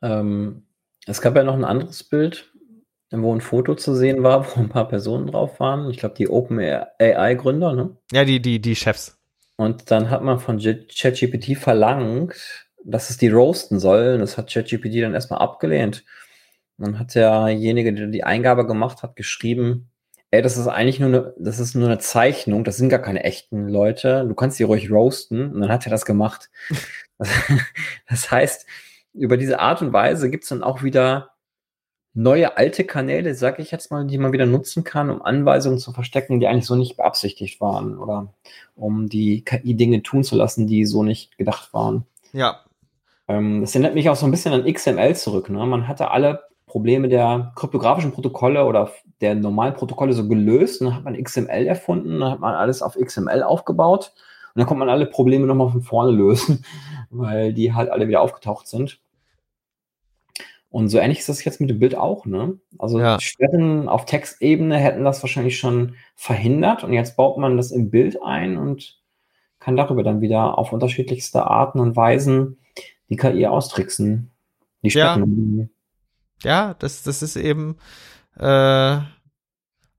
Ähm, 0.00 0.66
es 1.06 1.20
gab 1.20 1.36
ja 1.36 1.42
noch 1.42 1.54
ein 1.54 1.64
anderes 1.64 2.04
Bild, 2.04 2.49
wo 3.10 3.34
ein 3.34 3.40
Foto 3.40 3.74
zu 3.74 3.94
sehen 3.94 4.22
war, 4.22 4.46
wo 4.46 4.60
ein 4.60 4.68
paar 4.68 4.88
Personen 4.88 5.26
drauf 5.26 5.58
waren. 5.60 5.90
Ich 5.90 5.98
glaube, 5.98 6.14
die 6.14 6.28
OpenAI-Gründer, 6.28 7.74
ne? 7.74 7.96
Ja, 8.12 8.24
die, 8.24 8.40
die, 8.40 8.60
die 8.60 8.76
Chefs. 8.76 9.18
Und 9.56 9.90
dann 9.90 10.10
hat 10.10 10.22
man 10.22 10.38
von 10.38 10.58
ChatGPT 10.58 11.58
verlangt, 11.58 12.68
dass 12.84 13.10
es 13.10 13.18
die 13.18 13.28
roasten 13.28 13.78
soll. 13.78 14.14
Und 14.14 14.20
das 14.20 14.38
hat 14.38 14.52
ChatGPT 14.52 15.02
dann 15.02 15.14
erstmal 15.14 15.40
abgelehnt. 15.40 16.04
dann 16.78 16.98
hat 16.98 17.14
derjenige, 17.14 17.92
der 17.92 18.06
die 18.06 18.24
Eingabe 18.24 18.66
gemacht 18.66 19.02
hat, 19.02 19.16
geschrieben, 19.16 19.90
ey, 20.30 20.40
das 20.40 20.56
ist 20.56 20.68
eigentlich 20.68 21.00
nur 21.00 21.08
eine, 21.08 21.34
das 21.38 21.58
ist 21.58 21.74
nur 21.74 21.88
eine 21.88 21.98
Zeichnung, 21.98 22.64
das 22.64 22.76
sind 22.76 22.88
gar 22.88 23.02
keine 23.02 23.24
echten 23.24 23.68
Leute. 23.68 24.24
Du 24.26 24.34
kannst 24.34 24.58
die 24.58 24.62
ruhig 24.62 24.90
roasten. 24.90 25.52
Und 25.52 25.60
dann 25.60 25.70
hat 25.70 25.84
er 25.84 25.90
das 25.90 26.06
gemacht. 26.06 26.48
das 28.08 28.30
heißt, 28.30 28.66
über 29.12 29.36
diese 29.36 29.58
Art 29.58 29.82
und 29.82 29.92
Weise 29.92 30.30
gibt 30.30 30.44
es 30.44 30.50
dann 30.50 30.62
auch 30.62 30.82
wieder 30.84 31.29
neue 32.14 32.56
alte 32.56 32.84
Kanäle, 32.84 33.34
sag 33.34 33.58
ich 33.58 33.70
jetzt 33.70 33.90
mal, 33.90 34.06
die 34.06 34.18
man 34.18 34.32
wieder 34.32 34.46
nutzen 34.46 34.84
kann, 34.84 35.10
um 35.10 35.22
Anweisungen 35.22 35.78
zu 35.78 35.92
verstecken, 35.92 36.40
die 36.40 36.48
eigentlich 36.48 36.66
so 36.66 36.74
nicht 36.74 36.96
beabsichtigt 36.96 37.60
waren 37.60 37.98
oder 37.98 38.32
um 38.74 39.08
die 39.08 39.44
KI 39.44 39.74
Dinge 39.74 40.02
tun 40.02 40.24
zu 40.24 40.36
lassen, 40.36 40.66
die 40.66 40.84
so 40.86 41.02
nicht 41.02 41.38
gedacht 41.38 41.72
waren. 41.72 42.04
Ja. 42.32 42.60
Ähm, 43.28 43.60
das 43.60 43.74
erinnert 43.74 43.94
mich 43.94 44.08
auch 44.10 44.16
so 44.16 44.26
ein 44.26 44.32
bisschen 44.32 44.52
an 44.52 44.70
XML 44.70 45.14
zurück. 45.14 45.50
Ne? 45.50 45.64
Man 45.66 45.86
hatte 45.86 46.10
alle 46.10 46.42
Probleme 46.66 47.08
der 47.08 47.52
kryptografischen 47.56 48.12
Protokolle 48.12 48.64
oder 48.64 48.90
der 49.20 49.34
normalen 49.34 49.74
Protokolle 49.74 50.12
so 50.12 50.26
gelöst 50.28 50.80
und 50.80 50.86
dann 50.86 50.96
hat 50.96 51.04
man 51.04 51.22
XML 51.22 51.66
erfunden, 51.66 52.20
dann 52.20 52.30
hat 52.30 52.40
man 52.40 52.54
alles 52.54 52.80
auf 52.82 52.96
XML 52.96 53.42
aufgebaut 53.42 54.12
und 54.54 54.60
dann 54.60 54.66
konnte 54.66 54.80
man 54.80 54.88
alle 54.88 55.06
Probleme 55.06 55.46
nochmal 55.46 55.70
von 55.70 55.82
vorne 55.82 56.12
lösen, 56.12 56.64
weil 57.10 57.52
die 57.52 57.72
halt 57.72 57.90
alle 57.90 58.08
wieder 58.08 58.20
aufgetaucht 58.20 58.66
sind. 58.66 59.00
Und 60.70 60.88
so 60.88 60.98
ähnlich 60.98 61.18
ist 61.18 61.28
das 61.28 61.44
jetzt 61.44 61.60
mit 61.60 61.68
dem 61.68 61.80
Bild 61.80 61.96
auch, 61.96 62.26
ne? 62.26 62.58
Also 62.78 63.00
ja. 63.00 63.18
Sperren 63.18 63.88
auf 63.88 64.06
Textebene 64.06 64.78
hätten 64.78 65.04
das 65.04 65.20
wahrscheinlich 65.22 65.58
schon 65.58 65.96
verhindert 66.14 66.84
und 66.84 66.92
jetzt 66.92 67.16
baut 67.16 67.38
man 67.38 67.56
das 67.56 67.72
im 67.72 67.90
Bild 67.90 68.22
ein 68.22 68.56
und 68.56 69.00
kann 69.58 69.76
darüber 69.76 70.04
dann 70.04 70.20
wieder 70.20 70.58
auf 70.58 70.72
unterschiedlichste 70.72 71.44
Arten 71.44 71.80
und 71.80 71.96
Weisen 71.96 72.58
die 73.08 73.16
KI 73.16 73.46
austricksen. 73.46 74.30
Die 74.82 74.90
Sperren. 74.92 75.70
Ja, 76.42 76.68
ja 76.68 76.74
das, 76.78 77.02
das 77.02 77.20
ist 77.22 77.34
eben 77.34 77.76
äh, 78.38 78.98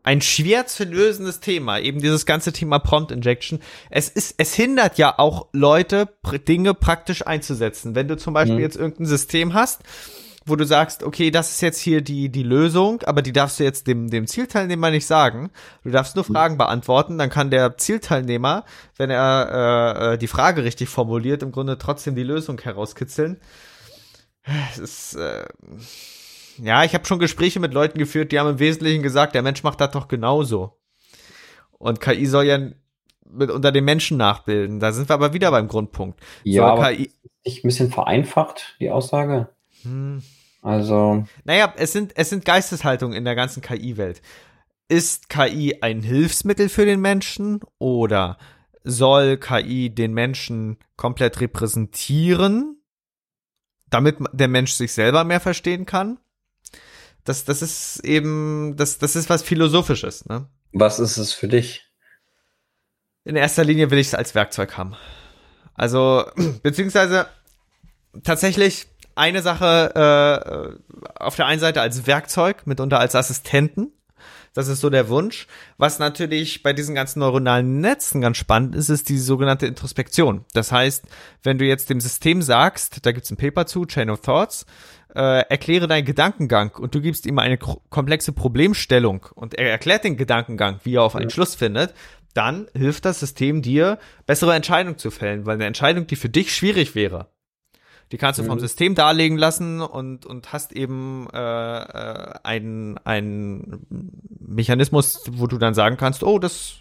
ein 0.03 0.21
schwer 0.21 0.65
zu 0.67 0.85
lösendes 0.85 1.41
Thema, 1.41 1.79
eben 1.79 2.01
dieses 2.01 2.25
ganze 2.25 2.53
Thema 2.53 2.79
Prompt 2.79 3.11
Injection. 3.11 3.59
Es 3.89 4.07
ist, 4.07 4.35
es 4.37 4.55
hindert 4.55 4.97
ja 4.97 5.19
auch 5.19 5.47
Leute, 5.51 6.07
Dinge 6.47 6.73
praktisch 6.73 7.27
einzusetzen. 7.27 7.93
Wenn 7.93 8.07
du 8.07 8.17
zum 8.17 8.33
Beispiel 8.33 8.55
mhm. 8.55 8.61
jetzt 8.61 8.77
irgendein 8.77 9.05
System 9.05 9.53
hast, 9.53 9.81
wo 10.45 10.55
du 10.55 10.65
sagst, 10.65 11.03
okay, 11.03 11.29
das 11.29 11.51
ist 11.51 11.61
jetzt 11.61 11.79
hier 11.79 12.01
die, 12.01 12.29
die 12.29 12.43
Lösung, 12.43 13.03
aber 13.03 13.21
die 13.21 13.31
darfst 13.31 13.59
du 13.59 13.63
jetzt 13.63 13.85
dem, 13.87 14.09
dem 14.09 14.25
Zielteilnehmer 14.25 14.89
nicht 14.89 15.05
sagen. 15.05 15.51
Du 15.83 15.91
darfst 15.91 16.15
nur 16.15 16.25
mhm. 16.27 16.33
Fragen 16.33 16.57
beantworten, 16.57 17.17
dann 17.17 17.29
kann 17.29 17.51
der 17.51 17.77
Zielteilnehmer, 17.77 18.65
wenn 18.97 19.11
er 19.11 19.97
äh, 19.99 20.13
äh, 20.13 20.17
die 20.17 20.27
Frage 20.27 20.63
richtig 20.63 20.89
formuliert, 20.89 21.43
im 21.43 21.51
Grunde 21.51 21.77
trotzdem 21.77 22.15
die 22.15 22.23
Lösung 22.23 22.59
herauskitzeln. 22.59 23.39
Es 24.71 24.79
ist, 24.79 25.15
äh, 25.15 25.45
ja, 26.57 26.83
ich 26.83 26.95
habe 26.95 27.05
schon 27.05 27.19
Gespräche 27.19 27.59
mit 27.59 27.73
Leuten 27.73 27.99
geführt, 27.99 28.31
die 28.31 28.39
haben 28.39 28.49
im 28.49 28.59
Wesentlichen 28.59 29.03
gesagt, 29.03 29.35
der 29.35 29.43
Mensch 29.43 29.61
macht 29.63 29.79
das 29.79 29.91
doch 29.91 30.07
genauso. 30.07 30.79
Und 31.77 32.01
KI 32.01 32.25
soll 32.25 32.45
ja 32.45 32.59
mit 33.29 33.49
unter 33.49 33.71
den 33.71 33.85
Menschen 33.85 34.17
nachbilden. 34.17 34.79
Da 34.79 34.91
sind 34.91 35.09
wir 35.09 35.13
aber 35.13 35.33
wieder 35.33 35.51
beim 35.51 35.67
Grundpunkt. 35.67 36.19
Ja, 36.43 36.75
soll 36.75 36.85
KI 36.85 37.11
ein 37.45 37.61
bisschen 37.63 37.91
vereinfacht, 37.91 38.75
die 38.79 38.89
Aussage. 38.89 39.49
Hm. 39.83 40.21
Also. 40.61 41.25
Naja, 41.43 41.73
es 41.77 41.91
sind, 41.91 42.13
es 42.15 42.29
sind 42.29 42.45
Geisteshaltungen 42.45 43.17
in 43.17 43.25
der 43.25 43.35
ganzen 43.35 43.61
KI-Welt. 43.61 44.21
Ist 44.87 45.29
KI 45.29 45.77
ein 45.81 46.01
Hilfsmittel 46.01 46.69
für 46.69 46.85
den 46.85 47.01
Menschen 47.01 47.61
oder 47.79 48.37
soll 48.83 49.37
KI 49.37 49.89
den 49.89 50.13
Menschen 50.13 50.77
komplett 50.97 51.39
repräsentieren, 51.39 52.81
damit 53.89 54.17
der 54.33 54.47
Mensch 54.47 54.73
sich 54.73 54.93
selber 54.93 55.23
mehr 55.23 55.39
verstehen 55.39 55.85
kann? 55.85 56.19
Das, 57.23 57.45
das 57.45 57.61
ist 57.61 57.99
eben, 58.03 58.75
das, 58.77 58.97
das 58.97 59.15
ist 59.15 59.29
was 59.29 59.43
Philosophisches, 59.43 60.25
ne? 60.25 60.49
Was 60.73 60.99
ist 60.99 61.17
es 61.17 61.33
für 61.33 61.47
dich? 61.47 61.87
In 63.23 63.35
erster 63.35 63.63
Linie 63.63 63.91
will 63.91 63.99
ich 63.99 64.07
es 64.07 64.15
als 64.15 64.33
Werkzeug 64.33 64.77
haben. 64.77 64.95
Also, 65.75 66.25
beziehungsweise 66.63 67.27
tatsächlich 68.23 68.87
eine 69.15 69.41
Sache 69.41 70.77
äh, 70.85 71.23
auf 71.23 71.35
der 71.35 71.45
einen 71.45 71.59
Seite 71.59 71.81
als 71.81 72.07
Werkzeug, 72.07 72.65
mitunter 72.65 72.99
als 72.99 73.15
Assistenten. 73.15 73.91
Das 74.53 74.67
ist 74.67 74.81
so 74.81 74.89
der 74.89 75.07
Wunsch. 75.07 75.47
Was 75.77 75.99
natürlich 75.99 76.61
bei 76.61 76.73
diesen 76.73 76.93
ganzen 76.93 77.19
neuronalen 77.19 77.79
Netzen 77.79 78.19
ganz 78.19 78.37
spannend 78.37 78.75
ist, 78.75 78.89
ist 78.89 79.07
die 79.07 79.17
sogenannte 79.17 79.65
Introspektion. 79.65 80.43
Das 80.53 80.71
heißt, 80.71 81.05
wenn 81.43 81.57
du 81.57 81.65
jetzt 81.65 81.89
dem 81.89 82.01
System 82.01 82.41
sagst, 82.41 83.05
da 83.05 83.13
gibt's 83.13 83.31
ein 83.31 83.37
Paper 83.37 83.65
zu, 83.65 83.85
Chain 83.85 84.09
of 84.09 84.21
Thoughts, 84.21 84.65
äh, 85.15 85.45
erkläre 85.49 85.87
deinen 85.87 86.05
Gedankengang 86.05 86.71
und 86.75 86.95
du 86.95 87.01
gibst 87.01 87.25
ihm 87.25 87.39
eine 87.39 87.57
komplexe 87.57 88.33
Problemstellung 88.33 89.25
und 89.35 89.55
er 89.55 89.71
erklärt 89.71 90.03
den 90.03 90.17
Gedankengang, 90.17 90.79
wie 90.83 90.95
er 90.95 91.03
auf 91.03 91.15
einen 91.15 91.29
ja. 91.29 91.33
Schluss 91.33 91.55
findet, 91.55 91.93
dann 92.33 92.67
hilft 92.73 93.05
das 93.05 93.19
System 93.19 93.61
dir, 93.61 93.99
bessere 94.25 94.55
Entscheidungen 94.55 94.97
zu 94.97 95.11
fällen, 95.11 95.45
weil 95.45 95.55
eine 95.55 95.65
Entscheidung, 95.65 96.07
die 96.07 96.15
für 96.15 96.29
dich 96.29 96.55
schwierig 96.55 96.95
wäre, 96.95 97.29
die 98.11 98.17
kannst 98.17 98.39
du 98.39 98.43
mhm. 98.43 98.47
vom 98.47 98.59
System 98.59 98.95
darlegen 98.95 99.37
lassen 99.37 99.81
und, 99.81 100.25
und 100.25 100.51
hast 100.51 100.73
eben 100.73 101.27
äh, 101.33 101.37
äh, 101.37 102.33
einen, 102.43 102.97
einen 103.05 103.85
Mechanismus, 104.39 105.23
wo 105.31 105.47
du 105.47 105.57
dann 105.57 105.73
sagen 105.73 105.97
kannst, 105.97 106.23
oh, 106.23 106.37
das 106.37 106.75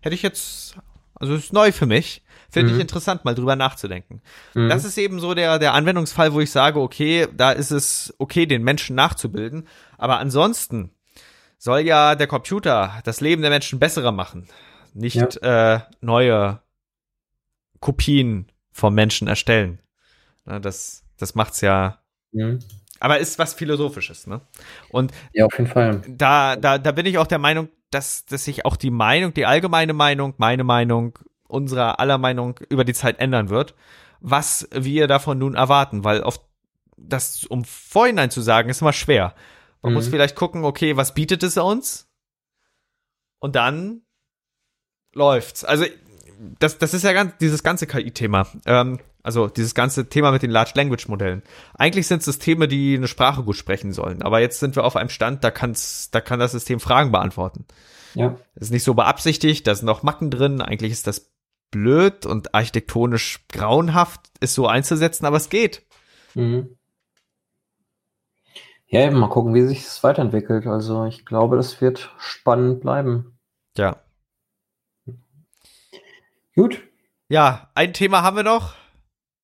hätte 0.00 0.14
ich 0.14 0.22
jetzt, 0.22 0.76
also 1.14 1.34
ist 1.34 1.52
neu 1.52 1.72
für 1.72 1.86
mich. 1.86 2.22
Finde 2.50 2.70
mhm. 2.72 2.76
ich 2.76 2.80
interessant, 2.80 3.24
mal 3.24 3.34
drüber 3.34 3.54
nachzudenken. 3.56 4.22
Mhm. 4.54 4.68
Das 4.68 4.84
ist 4.84 4.98
eben 4.98 5.20
so 5.20 5.34
der, 5.34 5.58
der 5.58 5.74
Anwendungsfall, 5.74 6.32
wo 6.32 6.40
ich 6.40 6.50
sage, 6.50 6.80
okay, 6.80 7.28
da 7.36 7.52
ist 7.52 7.70
es 7.70 8.14
okay, 8.18 8.46
den 8.46 8.62
Menschen 8.62 8.96
nachzubilden. 8.96 9.68
Aber 9.98 10.18
ansonsten 10.18 10.90
soll 11.58 11.80
ja 11.80 12.14
der 12.14 12.26
Computer 12.26 13.00
das 13.04 13.20
Leben 13.20 13.42
der 13.42 13.50
Menschen 13.50 13.78
besserer 13.78 14.12
machen, 14.12 14.48
nicht 14.94 15.38
ja. 15.42 15.74
äh, 15.74 15.80
neue 16.00 16.60
Kopien 17.80 18.50
vom 18.72 18.94
Menschen 18.94 19.28
erstellen. 19.28 19.78
Das, 20.44 21.04
das 21.16 21.34
macht's 21.34 21.60
ja. 21.60 22.02
Mhm. 22.32 22.60
Aber 22.98 23.18
ist 23.18 23.38
was 23.38 23.54
Philosophisches, 23.54 24.26
ne? 24.26 24.42
Und 24.90 25.12
ja, 25.32 25.46
auf 25.46 25.56
jeden 25.58 25.70
Fall. 25.70 26.02
Da, 26.06 26.56
da, 26.56 26.78
da 26.78 26.92
bin 26.92 27.06
ich 27.06 27.18
auch 27.18 27.26
der 27.26 27.38
Meinung, 27.38 27.70
dass, 27.90 28.26
dass 28.26 28.44
sich 28.44 28.66
auch 28.66 28.76
die 28.76 28.90
Meinung, 28.90 29.32
die 29.32 29.46
allgemeine 29.46 29.94
Meinung, 29.94 30.34
meine 30.36 30.64
Meinung, 30.64 31.18
unserer 31.48 31.98
aller 31.98 32.18
Meinung 32.18 32.60
über 32.68 32.84
die 32.84 32.92
Zeit 32.92 33.18
ändern 33.18 33.48
wird, 33.48 33.74
was 34.20 34.68
wir 34.72 35.08
davon 35.08 35.38
nun 35.38 35.54
erwarten, 35.54 36.04
weil 36.04 36.20
oft 36.20 36.42
das 36.96 37.44
um 37.44 37.64
Vorhinein 37.64 38.30
zu 38.30 38.42
sagen, 38.42 38.68
ist 38.68 38.82
immer 38.82 38.92
schwer. 38.92 39.34
Man 39.82 39.92
mhm. 39.92 39.96
muss 39.96 40.08
vielleicht 40.08 40.36
gucken, 40.36 40.64
okay, 40.64 40.96
was 40.96 41.14
bietet 41.14 41.42
es 41.42 41.56
uns? 41.56 42.08
Und 43.38 43.56
dann 43.56 44.02
läuft's. 45.14 45.64
Also 45.64 45.86
das, 46.58 46.78
das 46.78 46.94
ist 46.94 47.04
ja 47.04 47.12
ganz, 47.12 47.36
dieses 47.38 47.62
ganze 47.62 47.86
KI-Thema. 47.86 48.46
Ähm, 48.66 49.00
also 49.22 49.48
dieses 49.48 49.74
ganze 49.74 50.08
Thema 50.08 50.32
mit 50.32 50.42
den 50.42 50.50
Large 50.50 50.72
Language 50.74 51.08
Modellen. 51.08 51.42
Eigentlich 51.74 52.06
sind 52.06 52.18
es 52.18 52.24
Systeme, 52.24 52.68
die 52.68 52.96
eine 52.96 53.08
Sprache 53.08 53.42
gut 53.42 53.56
sprechen 53.56 53.92
sollen. 53.92 54.22
Aber 54.22 54.40
jetzt 54.40 54.60
sind 54.60 54.76
wir 54.76 54.84
auf 54.84 54.96
einem 54.96 55.10
Stand, 55.10 55.44
da 55.44 55.50
kann's, 55.50 56.10
da 56.10 56.20
kann 56.20 56.40
das 56.40 56.52
System 56.52 56.80
Fragen 56.80 57.12
beantworten. 57.12 57.66
Ja. 58.14 58.36
Das 58.54 58.68
ist 58.68 58.72
nicht 58.72 58.84
so 58.84 58.94
beabsichtigt, 58.94 59.66
da 59.66 59.74
sind 59.74 59.86
noch 59.86 60.02
Macken 60.02 60.30
drin. 60.30 60.60
Eigentlich 60.60 60.92
ist 60.92 61.06
das 61.06 61.30
blöd 61.70 62.26
und 62.26 62.54
architektonisch 62.54 63.46
grauenhaft, 63.48 64.20
ist 64.40 64.54
so 64.54 64.66
einzusetzen, 64.66 65.26
aber 65.26 65.36
es 65.36 65.48
geht. 65.48 65.86
Mhm. 66.34 66.76
Ja, 68.86 69.06
eben 69.06 69.18
mal 69.18 69.28
gucken, 69.28 69.54
wie 69.54 69.62
sich 69.62 69.84
das 69.84 70.02
weiterentwickelt. 70.02 70.66
Also 70.66 71.04
ich 71.04 71.24
glaube, 71.24 71.56
das 71.56 71.80
wird 71.80 72.12
spannend 72.18 72.80
bleiben. 72.80 73.38
Ja. 73.76 74.02
Gut. 76.56 76.82
Ja, 77.28 77.70
ein 77.74 77.92
Thema 77.92 78.22
haben 78.22 78.36
wir 78.36 78.42
noch. 78.42 78.74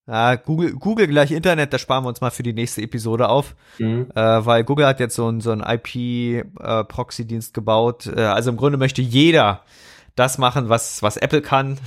Ja, 0.08 0.36
Google, 0.36 0.72
Google 0.74 1.08
gleich 1.08 1.32
Internet, 1.32 1.72
da 1.72 1.78
sparen 1.78 2.04
wir 2.04 2.08
uns 2.08 2.20
mal 2.20 2.30
für 2.30 2.44
die 2.44 2.52
nächste 2.52 2.80
Episode 2.80 3.28
auf, 3.28 3.56
mhm. 3.78 4.06
äh, 4.14 4.20
weil 4.20 4.62
Google 4.62 4.86
hat 4.86 5.00
jetzt 5.00 5.16
so 5.16 5.28
ein 5.28 5.40
so 5.40 5.50
ein 5.50 5.60
IP-Proxy-Dienst 5.60 7.50
äh, 7.50 7.52
gebaut. 7.52 8.06
Äh, 8.06 8.20
also 8.20 8.50
im 8.50 8.56
Grunde 8.56 8.78
möchte 8.78 9.02
jeder 9.02 9.62
das 10.14 10.38
machen, 10.38 10.68
was 10.68 11.02
was 11.02 11.16
Apple 11.16 11.42
kann. 11.42 11.78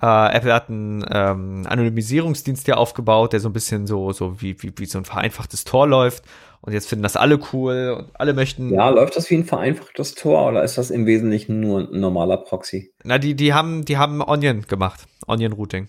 Äh, 0.00 0.36
Apple 0.36 0.52
hat 0.52 0.70
einen 0.70 1.04
ähm, 1.08 1.66
Anonymisierungsdienst 1.68 2.66
ja 2.66 2.74
aufgebaut, 2.76 3.32
der 3.32 3.40
so 3.40 3.48
ein 3.48 3.52
bisschen 3.52 3.86
so 3.86 4.12
so 4.12 4.40
wie 4.42 4.60
wie 4.62 4.72
wie 4.76 4.86
so 4.86 4.98
ein 4.98 5.04
vereinfachtes 5.04 5.64
Tor 5.64 5.86
läuft. 5.86 6.24
Und 6.62 6.72
jetzt 6.72 6.88
finden 6.88 7.02
das 7.02 7.16
alle 7.16 7.38
cool 7.52 7.94
und 7.98 8.18
alle 8.18 8.32
möchten. 8.32 8.72
Ja, 8.72 8.88
läuft 8.88 9.16
das 9.16 9.30
wie 9.30 9.36
ein 9.36 9.44
vereinfachtes 9.44 10.14
Tor 10.14 10.48
oder 10.48 10.64
ist 10.64 10.78
das 10.78 10.90
im 10.90 11.04
Wesentlichen 11.04 11.60
nur 11.60 11.80
ein 11.80 12.00
normaler 12.00 12.38
Proxy? 12.38 12.92
Na, 13.04 13.18
die 13.18 13.34
die 13.34 13.52
haben 13.52 13.84
die 13.84 13.98
haben 13.98 14.20
Onion 14.20 14.62
gemacht, 14.62 15.06
Onion 15.26 15.52
Routing. 15.52 15.88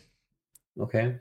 Okay. 0.78 1.20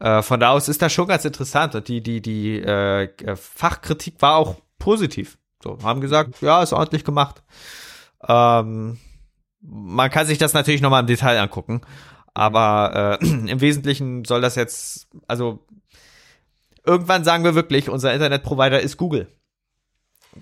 Äh, 0.00 0.22
von 0.22 0.40
da 0.40 0.50
aus 0.50 0.68
ist 0.68 0.80
das 0.82 0.92
schon 0.92 1.08
ganz 1.08 1.24
interessant 1.24 1.74
und 1.74 1.86
die, 1.86 2.02
die, 2.02 2.22
die 2.22 2.58
äh, 2.60 3.36
Fachkritik 3.36 4.20
war 4.20 4.36
auch 4.36 4.56
positiv. 4.78 5.38
So, 5.62 5.78
haben 5.82 6.00
gesagt, 6.00 6.40
ja, 6.40 6.62
ist 6.62 6.72
ordentlich 6.72 7.04
gemacht. 7.04 7.42
Ähm, 8.26 8.98
man 9.60 10.10
kann 10.10 10.26
sich 10.26 10.38
das 10.38 10.54
natürlich 10.54 10.80
nochmal 10.80 11.02
im 11.02 11.06
Detail 11.06 11.38
angucken, 11.38 11.82
aber 12.32 13.18
äh, 13.20 13.26
im 13.50 13.60
Wesentlichen 13.60 14.24
soll 14.24 14.40
das 14.40 14.54
jetzt, 14.54 15.08
also 15.28 15.66
irgendwann 16.86 17.24
sagen 17.24 17.44
wir 17.44 17.54
wirklich, 17.54 17.90
unser 17.90 18.14
Internetprovider 18.14 18.80
ist 18.80 18.96
Google. 18.96 19.28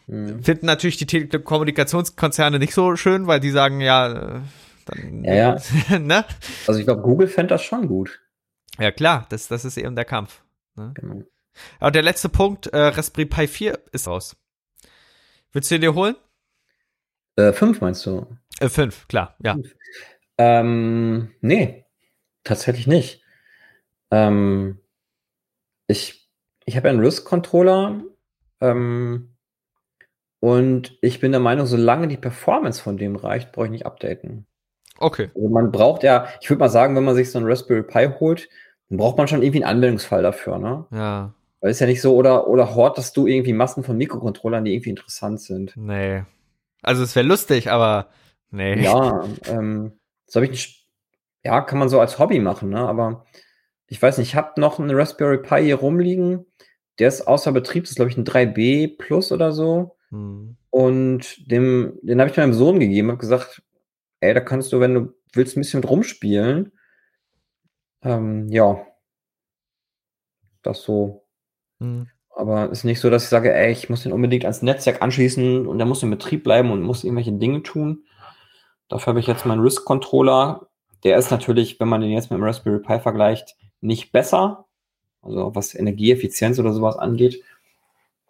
Mhm. 0.06 0.44
Finden 0.44 0.66
natürlich 0.66 0.98
die 0.98 1.06
Telekommunikationskonzerne 1.06 2.60
nicht 2.60 2.74
so 2.74 2.94
schön, 2.94 3.26
weil 3.26 3.40
die 3.40 3.50
sagen, 3.50 3.80
ja, 3.80 4.06
äh, 4.06 4.40
dann, 4.86 5.24
ja, 5.24 5.34
ja. 5.34 5.98
ne? 5.98 6.24
Also 6.68 6.78
ich 6.78 6.86
glaube, 6.86 7.02
Google 7.02 7.26
fände 7.26 7.54
das 7.54 7.64
schon 7.64 7.88
gut. 7.88 8.20
Ja, 8.78 8.92
klar, 8.92 9.26
das, 9.28 9.48
das 9.48 9.64
ist 9.64 9.76
eben 9.76 9.96
der 9.96 10.04
Kampf. 10.04 10.42
Ne? 10.76 10.92
Genau. 10.94 11.24
Und 11.80 11.94
der 11.94 12.02
letzte 12.02 12.28
Punkt, 12.28 12.68
äh, 12.68 12.78
Raspberry 12.78 13.26
Pi 13.26 13.48
4 13.48 13.78
ist 13.92 14.06
raus. 14.06 14.36
Willst 15.52 15.70
du 15.70 15.74
den 15.74 15.82
dir 15.82 15.94
holen? 15.94 16.14
Äh, 17.36 17.52
fünf 17.52 17.80
meinst 17.80 18.04
du? 18.06 18.26
Äh, 18.60 18.68
fünf, 18.68 19.08
klar, 19.08 19.36
ja. 19.42 19.54
Fünf. 19.54 19.74
Ähm, 20.38 21.34
nee, 21.40 21.84
tatsächlich 22.44 22.86
nicht. 22.86 23.22
Ähm, 24.10 24.80
ich 25.86 26.28
ich 26.68 26.76
habe 26.76 26.90
einen 26.90 27.00
RISC-Controller 27.00 28.02
ähm, 28.60 29.34
und 30.40 30.98
ich 31.00 31.18
bin 31.18 31.32
der 31.32 31.40
Meinung, 31.40 31.66
solange 31.66 32.08
die 32.08 32.18
Performance 32.18 32.82
von 32.82 32.98
dem 32.98 33.16
reicht, 33.16 33.52
brauche 33.52 33.66
ich 33.66 33.72
nicht 33.72 33.86
updaten. 33.86 34.46
Okay. 34.98 35.30
Also 35.34 35.48
man 35.48 35.72
braucht 35.72 36.02
ja, 36.02 36.28
ich 36.40 36.50
würde 36.50 36.60
mal 36.60 36.68
sagen, 36.68 36.94
wenn 36.94 37.04
man 37.04 37.14
sich 37.14 37.30
so 37.30 37.38
einen 37.38 37.48
Raspberry 37.48 37.82
Pi 37.82 38.08
holt, 38.20 38.50
dann 38.88 38.98
braucht 38.98 39.18
man 39.18 39.28
schon 39.28 39.42
irgendwie 39.42 39.62
einen 39.62 39.76
Anwendungsfall 39.76 40.22
dafür, 40.22 40.58
ne? 40.58 40.86
Ja. 40.90 41.34
Weil 41.60 41.70
es 41.70 41.80
ja 41.80 41.86
nicht 41.86 42.00
so, 42.00 42.14
oder, 42.14 42.46
oder 42.46 42.74
hortest 42.74 43.16
du 43.16 43.26
irgendwie 43.26 43.52
Massen 43.52 43.82
von 43.82 43.96
Mikrocontrollern, 43.96 44.64
die 44.64 44.74
irgendwie 44.74 44.90
interessant 44.90 45.40
sind. 45.40 45.76
Nee. 45.76 46.22
Also 46.82 47.02
es 47.02 47.16
wäre 47.16 47.26
lustig, 47.26 47.70
aber 47.70 48.08
nee. 48.50 48.80
Ja, 48.82 49.24
ähm, 49.46 49.92
das 50.26 50.36
habe 50.36 50.46
ich 50.46 50.52
nicht, 50.52 50.86
ja, 51.44 51.60
kann 51.60 51.78
man 51.78 51.88
so 51.88 52.00
als 52.00 52.18
Hobby 52.18 52.38
machen, 52.38 52.70
ne? 52.70 52.78
Aber 52.78 53.26
ich 53.88 54.00
weiß 54.00 54.18
nicht, 54.18 54.28
ich 54.28 54.34
habe 54.36 54.60
noch 54.60 54.78
einen 54.78 54.94
Raspberry 54.94 55.38
Pi 55.38 55.64
hier 55.64 55.76
rumliegen. 55.76 56.46
Der 56.98 57.08
ist 57.08 57.26
außer 57.26 57.52
Betrieb, 57.52 57.84
das 57.84 57.90
ist, 57.90 57.96
glaube 57.96 58.10
ich, 58.10 58.16
ein 58.16 58.24
3B 58.24 58.96
Plus 58.98 59.32
oder 59.32 59.52
so. 59.52 59.96
Hm. 60.10 60.56
Und 60.70 61.50
dem, 61.50 61.98
den 62.02 62.20
habe 62.20 62.30
ich 62.30 62.36
meinem 62.36 62.54
Sohn 62.54 62.80
gegeben, 62.80 63.08
habe 63.08 63.18
gesagt, 63.18 63.62
ey, 64.20 64.34
da 64.34 64.40
kannst 64.40 64.72
du, 64.72 64.80
wenn 64.80 64.94
du 64.94 65.14
willst, 65.32 65.56
ein 65.56 65.60
bisschen 65.60 65.80
mit 65.80 65.90
rumspielen. 65.90 66.72
Ähm, 68.02 68.48
ja. 68.48 68.86
Das 70.62 70.82
so. 70.82 71.24
Mhm. 71.78 72.08
Aber 72.34 72.70
ist 72.70 72.84
nicht 72.84 73.00
so, 73.00 73.10
dass 73.10 73.24
ich 73.24 73.28
sage, 73.30 73.52
ey, 73.52 73.72
ich 73.72 73.90
muss 73.90 74.04
den 74.04 74.12
unbedingt 74.12 74.44
ans 74.44 74.62
Netzwerk 74.62 75.02
anschließen 75.02 75.66
und 75.66 75.78
der 75.78 75.86
muss 75.86 76.02
in 76.02 76.10
Betrieb 76.10 76.44
bleiben 76.44 76.70
und 76.70 76.82
muss 76.82 77.02
irgendwelche 77.02 77.32
Dinge 77.32 77.62
tun. 77.62 78.04
Dafür 78.88 79.08
habe 79.08 79.20
ich 79.20 79.26
jetzt 79.26 79.44
meinen 79.44 79.60
Risk-Controller. 79.60 80.68
Der 81.04 81.18
ist 81.18 81.30
natürlich, 81.30 81.80
wenn 81.80 81.88
man 81.88 82.00
den 82.00 82.10
jetzt 82.10 82.30
mit 82.30 82.38
dem 82.38 82.44
Raspberry 82.44 82.80
Pi 82.80 83.00
vergleicht, 83.00 83.56
nicht 83.80 84.12
besser. 84.12 84.66
Also 85.20 85.54
was 85.54 85.74
Energieeffizienz 85.74 86.58
oder 86.58 86.72
sowas 86.72 86.96
angeht. 86.96 87.42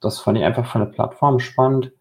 Das 0.00 0.20
fand 0.20 0.38
ich 0.38 0.44
einfach 0.44 0.70
von 0.70 0.80
der 0.80 0.88
Plattform 0.88 1.38
spannend. 1.38 1.92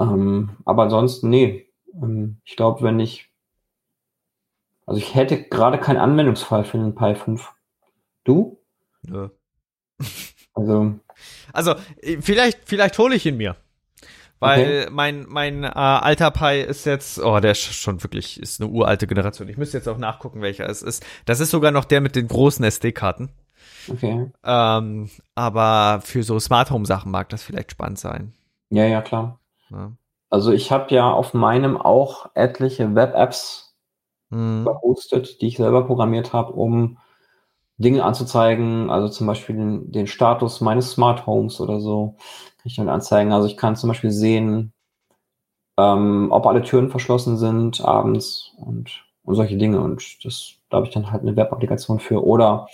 Ähm, 0.00 0.56
aber 0.64 0.84
ansonsten, 0.84 1.30
nee. 1.30 1.68
Ähm, 1.94 2.38
ich 2.44 2.56
glaube, 2.56 2.82
wenn 2.82 3.00
ich 3.00 3.27
also 4.88 4.98
ich 4.98 5.14
hätte 5.14 5.42
gerade 5.42 5.76
keinen 5.78 5.98
Anwendungsfall 5.98 6.64
für 6.64 6.78
den 6.78 6.94
Pi 6.94 7.14
5. 7.14 7.52
Du? 8.24 8.58
Nö. 9.02 9.28
Also. 10.54 10.94
Also, 11.52 11.74
vielleicht, 12.20 12.60
vielleicht 12.66 12.96
hole 12.96 13.16
ich 13.16 13.26
ihn 13.26 13.38
mir. 13.38 13.56
Weil 14.38 14.82
okay. 14.82 14.88
mein, 14.92 15.26
mein 15.26 15.64
äh, 15.64 15.66
alter 15.66 16.30
Pi 16.30 16.60
ist 16.60 16.86
jetzt, 16.86 17.18
oh, 17.18 17.40
der 17.40 17.52
ist 17.52 17.62
schon 17.74 18.04
wirklich, 18.04 18.40
ist 18.40 18.60
eine 18.60 18.70
uralte 18.70 19.08
Generation. 19.08 19.48
Ich 19.48 19.56
müsste 19.56 19.78
jetzt 19.78 19.88
auch 19.88 19.98
nachgucken, 19.98 20.42
welcher 20.42 20.68
es 20.68 20.80
ist. 20.80 21.04
Das 21.24 21.40
ist 21.40 21.50
sogar 21.50 21.72
noch 21.72 21.84
der 21.84 22.00
mit 22.00 22.14
den 22.14 22.28
großen 22.28 22.64
SD-Karten. 22.64 23.30
Okay. 23.90 24.30
Ähm, 24.44 25.10
aber 25.34 26.02
für 26.04 26.22
so 26.22 26.38
Smart 26.38 26.70
Home 26.70 26.86
Sachen 26.86 27.10
mag 27.10 27.28
das 27.30 27.42
vielleicht 27.42 27.72
spannend 27.72 27.98
sein. 27.98 28.32
Ja, 28.70 28.84
ja, 28.84 29.02
klar. 29.02 29.40
Ja. 29.70 29.92
Also 30.30 30.52
ich 30.52 30.70
habe 30.70 30.94
ja 30.94 31.10
auf 31.10 31.34
meinem 31.34 31.76
auch 31.76 32.30
etliche 32.34 32.94
Web-Apps 32.94 33.67
mhm. 34.30 34.64
gehostet, 34.64 35.40
die 35.40 35.48
ich 35.48 35.56
selber 35.56 35.84
programmiert 35.84 36.32
habe, 36.32 36.52
um 36.52 36.98
Dinge 37.78 38.04
anzuzeigen, 38.04 38.90
also 38.90 39.08
zum 39.08 39.26
Beispiel 39.26 39.56
den, 39.56 39.92
den 39.92 40.06
Status 40.06 40.60
meines 40.60 40.90
Smart 40.90 41.26
Homes 41.26 41.60
oder 41.60 41.80
so, 41.80 42.16
kann 42.58 42.66
ich 42.66 42.76
dann 42.76 42.88
anzeigen. 42.88 43.32
Also 43.32 43.46
ich 43.46 43.56
kann 43.56 43.76
zum 43.76 43.88
Beispiel 43.88 44.10
sehen, 44.10 44.72
ähm, 45.78 46.28
ob 46.32 46.46
alle 46.46 46.62
Türen 46.62 46.90
verschlossen 46.90 47.38
sind 47.38 47.80
abends 47.84 48.52
und, 48.56 49.04
und 49.22 49.34
solche 49.36 49.56
Dinge. 49.56 49.80
Und 49.80 50.24
das, 50.24 50.54
da 50.68 50.78
habe 50.78 50.88
ich 50.88 50.92
dann 50.92 51.12
halt 51.12 51.22
eine 51.22 51.36
Web-Applikation 51.36 52.00
für. 52.00 52.24
Oder 52.24 52.66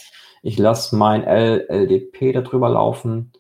ich 0.43 0.59
lasse 0.59 0.97
mein 0.97 1.23
LLDP 1.23 2.33
darüber 2.33 2.71
laufen, 2.71 3.33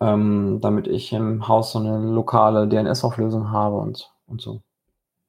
ähm, 0.00 0.60
damit 0.60 0.86
ich 0.86 1.12
im 1.12 1.48
Haus 1.48 1.72
so 1.72 1.80
eine 1.80 1.98
lokale 1.98 2.68
DNS-Auflösung 2.68 3.50
habe 3.50 3.76
und, 3.76 4.12
und 4.26 4.40
so. 4.40 4.62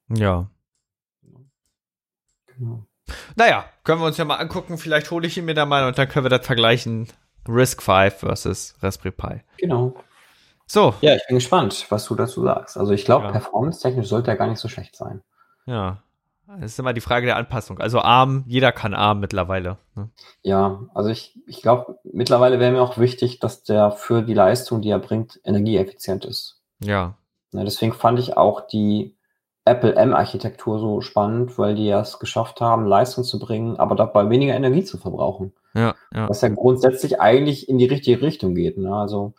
Ja. 0.09 0.47
Genau. 2.58 2.86
Naja, 3.36 3.66
können 3.84 4.01
wir 4.01 4.08
uns 4.08 4.18
ja 4.18 4.26
mal 4.26 4.38
angucken. 4.38 4.78
Vielleicht 4.78 5.12
hole 5.12 5.28
ich 5.28 5.38
ihn 5.38 5.45
mir 5.45 5.54
da 5.54 5.66
mal 5.66 5.88
und 5.88 5.97
dann 5.97 6.08
können 6.08 6.26
wir 6.26 6.30
das 6.30 6.45
vergleichen. 6.45 7.08
Risk 7.47 7.82
5 7.82 8.14
versus 8.14 8.76
Raspberry 8.82 9.12
Pi. 9.12 9.41
Genau. 9.58 9.93
So. 10.66 10.93
Ja, 11.01 11.16
ich 11.16 11.28
bin 11.28 11.36
gespannt, 11.36 11.86
was 11.89 12.06
du 12.06 12.16
dazu 12.16 12.41
sagst. 12.43 12.78
Also 12.78 12.93
ich 12.93 13.06
glaube, 13.06 13.26
ja. 13.26 13.32
performance-technisch 13.32 14.08
sollte 14.08 14.32
er 14.32 14.38
gar 14.38 14.47
nicht 14.47 14.60
so 14.60 14.70
schlecht 14.70 14.95
sein. 14.95 15.22
Ja. 15.66 16.01
Das 16.47 16.72
ist 16.72 16.80
immer 16.80 16.93
die 16.93 17.01
Frage 17.01 17.26
der 17.26 17.38
Anpassung. 17.38 17.80
Also 17.80 17.99
ARM, 17.99 18.43
jeder 18.47 18.72
kann 18.72 18.93
ARM 18.93 19.20
mittlerweile. 19.20 19.78
Ne? 19.95 20.10
Ja, 20.41 20.84
also 20.93 21.10
ich, 21.10 21.39
ich 21.47 21.62
glaube, 21.62 21.99
mittlerweile 22.04 22.60
wäre 22.60 22.72
mir 22.72 22.82
auch 22.82 22.97
wichtig, 22.97 23.39
dass 23.39 23.64
der 23.64 23.91
für 23.91 24.22
die 24.22 24.34
Leistung, 24.34 24.82
die 24.82 24.89
er 24.89 24.99
bringt, 24.99 25.39
energieeffizient 25.43 26.26
ist. 26.26 26.62
Ja. 26.80 27.16
ja 27.54 27.64
deswegen 27.64 27.93
fand 27.93 28.20
ich 28.20 28.38
auch 28.38 28.68
die 28.68 29.16
Apple 29.66 29.95
M-Architektur 29.95 30.80
so 30.80 31.01
spannend, 31.01 31.57
weil 31.57 31.76
die 31.76 31.89
es 31.89 32.20
geschafft 32.20 32.59
haben, 32.59 32.86
Leistung 32.86 33.24
zu 33.24 33.39
bringen, 33.39 33.78
aber 33.78 33.95
dabei 33.95 34.30
weniger 34.30 34.55
Energie 34.55 34.84
zu 34.84 34.97
verbrauchen. 34.97 35.53
Ja, 35.74 35.95
ja. 36.14 36.30
Was 36.30 36.41
ja 36.41 36.49
grundsätzlich 36.49 37.22
eigentlich 37.22 37.70
in 37.70 37.78
die 37.78 37.86
richtige 37.86 38.22
Richtung 38.22 38.55
geht. 38.55 38.78
Ne? 38.78 38.93
Also 38.93 39.34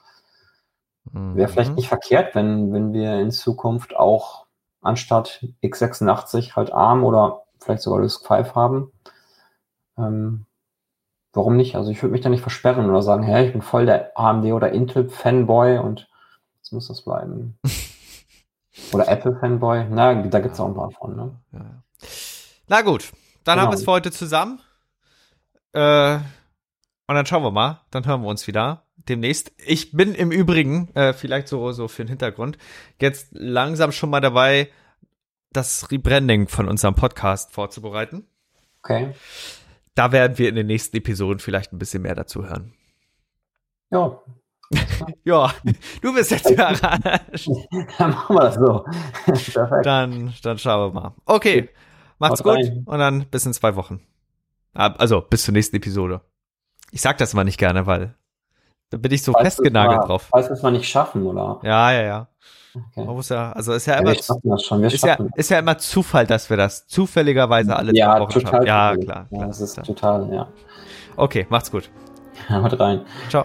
wäre 1.12 1.48
vielleicht 1.48 1.70
mhm. 1.70 1.76
nicht 1.76 1.88
verkehrt, 1.88 2.34
wenn, 2.34 2.72
wenn 2.72 2.92
wir 2.92 3.20
in 3.20 3.30
Zukunft 3.30 3.94
auch 3.94 4.46
anstatt 4.80 5.46
x86 5.62 6.56
halt 6.56 6.72
ARM 6.72 7.04
oder 7.04 7.42
vielleicht 7.60 7.82
sogar 7.82 8.00
RISC-V 8.00 8.54
haben. 8.54 8.92
Ähm, 9.98 10.46
warum 11.32 11.56
nicht? 11.56 11.76
Also 11.76 11.90
ich 11.90 12.02
würde 12.02 12.12
mich 12.12 12.20
da 12.20 12.30
nicht 12.30 12.42
versperren 12.42 12.88
oder 12.88 13.02
sagen, 13.02 13.22
hey, 13.22 13.46
ich 13.46 13.52
bin 13.52 13.62
voll 13.62 13.86
der 13.86 14.18
AMD 14.18 14.46
oder 14.46 14.72
Intel-Fanboy 14.72 15.78
und 15.78 16.08
jetzt 16.58 16.72
muss 16.72 16.88
das 16.88 17.02
bleiben. 17.02 17.58
Oder 18.92 19.08
Apple-Fanboy. 19.08 19.86
Na, 19.90 20.14
da 20.14 20.40
gibt 20.40 20.54
es 20.54 20.60
auch 20.60 20.66
ein 20.66 20.74
paar 20.74 20.90
von, 20.90 21.16
ne? 21.16 21.40
Ja. 21.52 21.82
Na 22.68 22.82
gut, 22.82 23.12
dann 23.44 23.56
genau. 23.56 23.66
haben 23.66 23.72
wir 23.72 23.76
es 23.76 23.84
für 23.84 23.92
heute 23.92 24.10
zusammen. 24.10 24.60
Äh, 25.72 26.16
und 27.06 27.14
dann 27.14 27.26
schauen 27.26 27.42
wir 27.42 27.50
mal. 27.50 27.80
Dann 27.90 28.06
hören 28.06 28.22
wir 28.22 28.28
uns 28.28 28.46
wieder 28.46 28.84
demnächst. 28.96 29.52
Ich 29.58 29.92
bin 29.92 30.14
im 30.14 30.32
Übrigen, 30.32 30.88
äh, 30.94 31.12
vielleicht 31.12 31.48
so, 31.48 31.72
so 31.72 31.88
für 31.88 32.04
den 32.04 32.08
Hintergrund, 32.08 32.58
jetzt 33.00 33.28
langsam 33.32 33.92
schon 33.92 34.10
mal 34.10 34.20
dabei, 34.20 34.70
das 35.52 35.90
Rebranding 35.90 36.48
von 36.48 36.68
unserem 36.68 36.94
Podcast 36.94 37.52
vorzubereiten. 37.52 38.26
Okay. 38.82 39.14
Da 39.94 40.10
werden 40.10 40.38
wir 40.38 40.48
in 40.48 40.56
den 40.56 40.66
nächsten 40.66 40.96
Episoden 40.96 41.38
vielleicht 41.38 41.72
ein 41.72 41.78
bisschen 41.78 42.02
mehr 42.02 42.14
dazu 42.14 42.44
hören. 42.44 42.74
Ja, 43.90 44.20
ja, 45.24 45.52
du 46.02 46.14
bist 46.14 46.30
jetzt 46.30 46.50
überrascht. 46.50 47.48
Dann 47.98 48.10
machen 48.10 48.36
wir 48.36 48.40
das 48.40 48.54
so. 48.54 48.84
Perfekt. 49.24 49.86
Dann, 49.86 50.32
dann 50.42 50.58
schauen 50.58 50.94
wir 50.94 51.00
mal. 51.00 51.14
Okay, 51.26 51.68
macht's 52.18 52.40
Haut 52.40 52.56
gut 52.56 52.64
rein. 52.64 52.82
und 52.86 52.98
dann 52.98 53.26
bis 53.26 53.46
in 53.46 53.52
zwei 53.52 53.76
Wochen. 53.76 54.00
Ah, 54.74 54.94
also 54.98 55.20
bis 55.20 55.44
zur 55.44 55.52
nächsten 55.52 55.76
Episode. 55.76 56.20
Ich 56.90 57.00
sag 57.00 57.18
das 57.18 57.34
mal 57.34 57.44
nicht 57.44 57.58
gerne, 57.58 57.86
weil 57.86 58.14
da 58.90 58.98
bin 58.98 59.12
ich 59.12 59.22
so 59.22 59.32
falls 59.32 59.44
festgenagelt 59.44 59.98
mal, 59.98 60.06
drauf. 60.06 60.28
Falls 60.30 60.48
wir 60.48 60.52
es 60.52 60.62
mal 60.62 60.72
nicht 60.72 60.88
schaffen, 60.88 61.26
oder? 61.26 61.60
Ja, 61.62 61.92
ja, 61.92 62.02
ja. 62.02 62.28
Okay. 62.74 63.04
Man 63.04 63.14
muss 63.14 63.28
ja, 63.28 63.52
also 63.52 63.72
ist 63.72 63.86
ja, 63.86 63.94
ja 63.94 64.00
immer, 64.00 64.12
ist, 64.12 65.04
ja, 65.04 65.16
ist 65.36 65.50
ja 65.50 65.58
immer 65.60 65.78
Zufall, 65.78 66.26
dass 66.26 66.50
wir 66.50 66.56
das 66.56 66.86
zufälligerweise 66.88 67.76
alle 67.76 67.94
ja, 67.94 68.18
Wochen 68.18 68.32
total 68.32 68.66
schaffen. 68.66 68.66
Ja, 68.66 68.96
klar. 68.96 69.26
Ja, 69.30 69.46
das 69.46 69.60
ist 69.60 69.82
total, 69.84 70.32
ja. 70.32 70.48
Okay, 71.16 71.46
macht's 71.50 71.70
gut. 71.70 71.88
Haut 72.48 72.78
rein. 72.80 73.02
Ciao. 73.28 73.44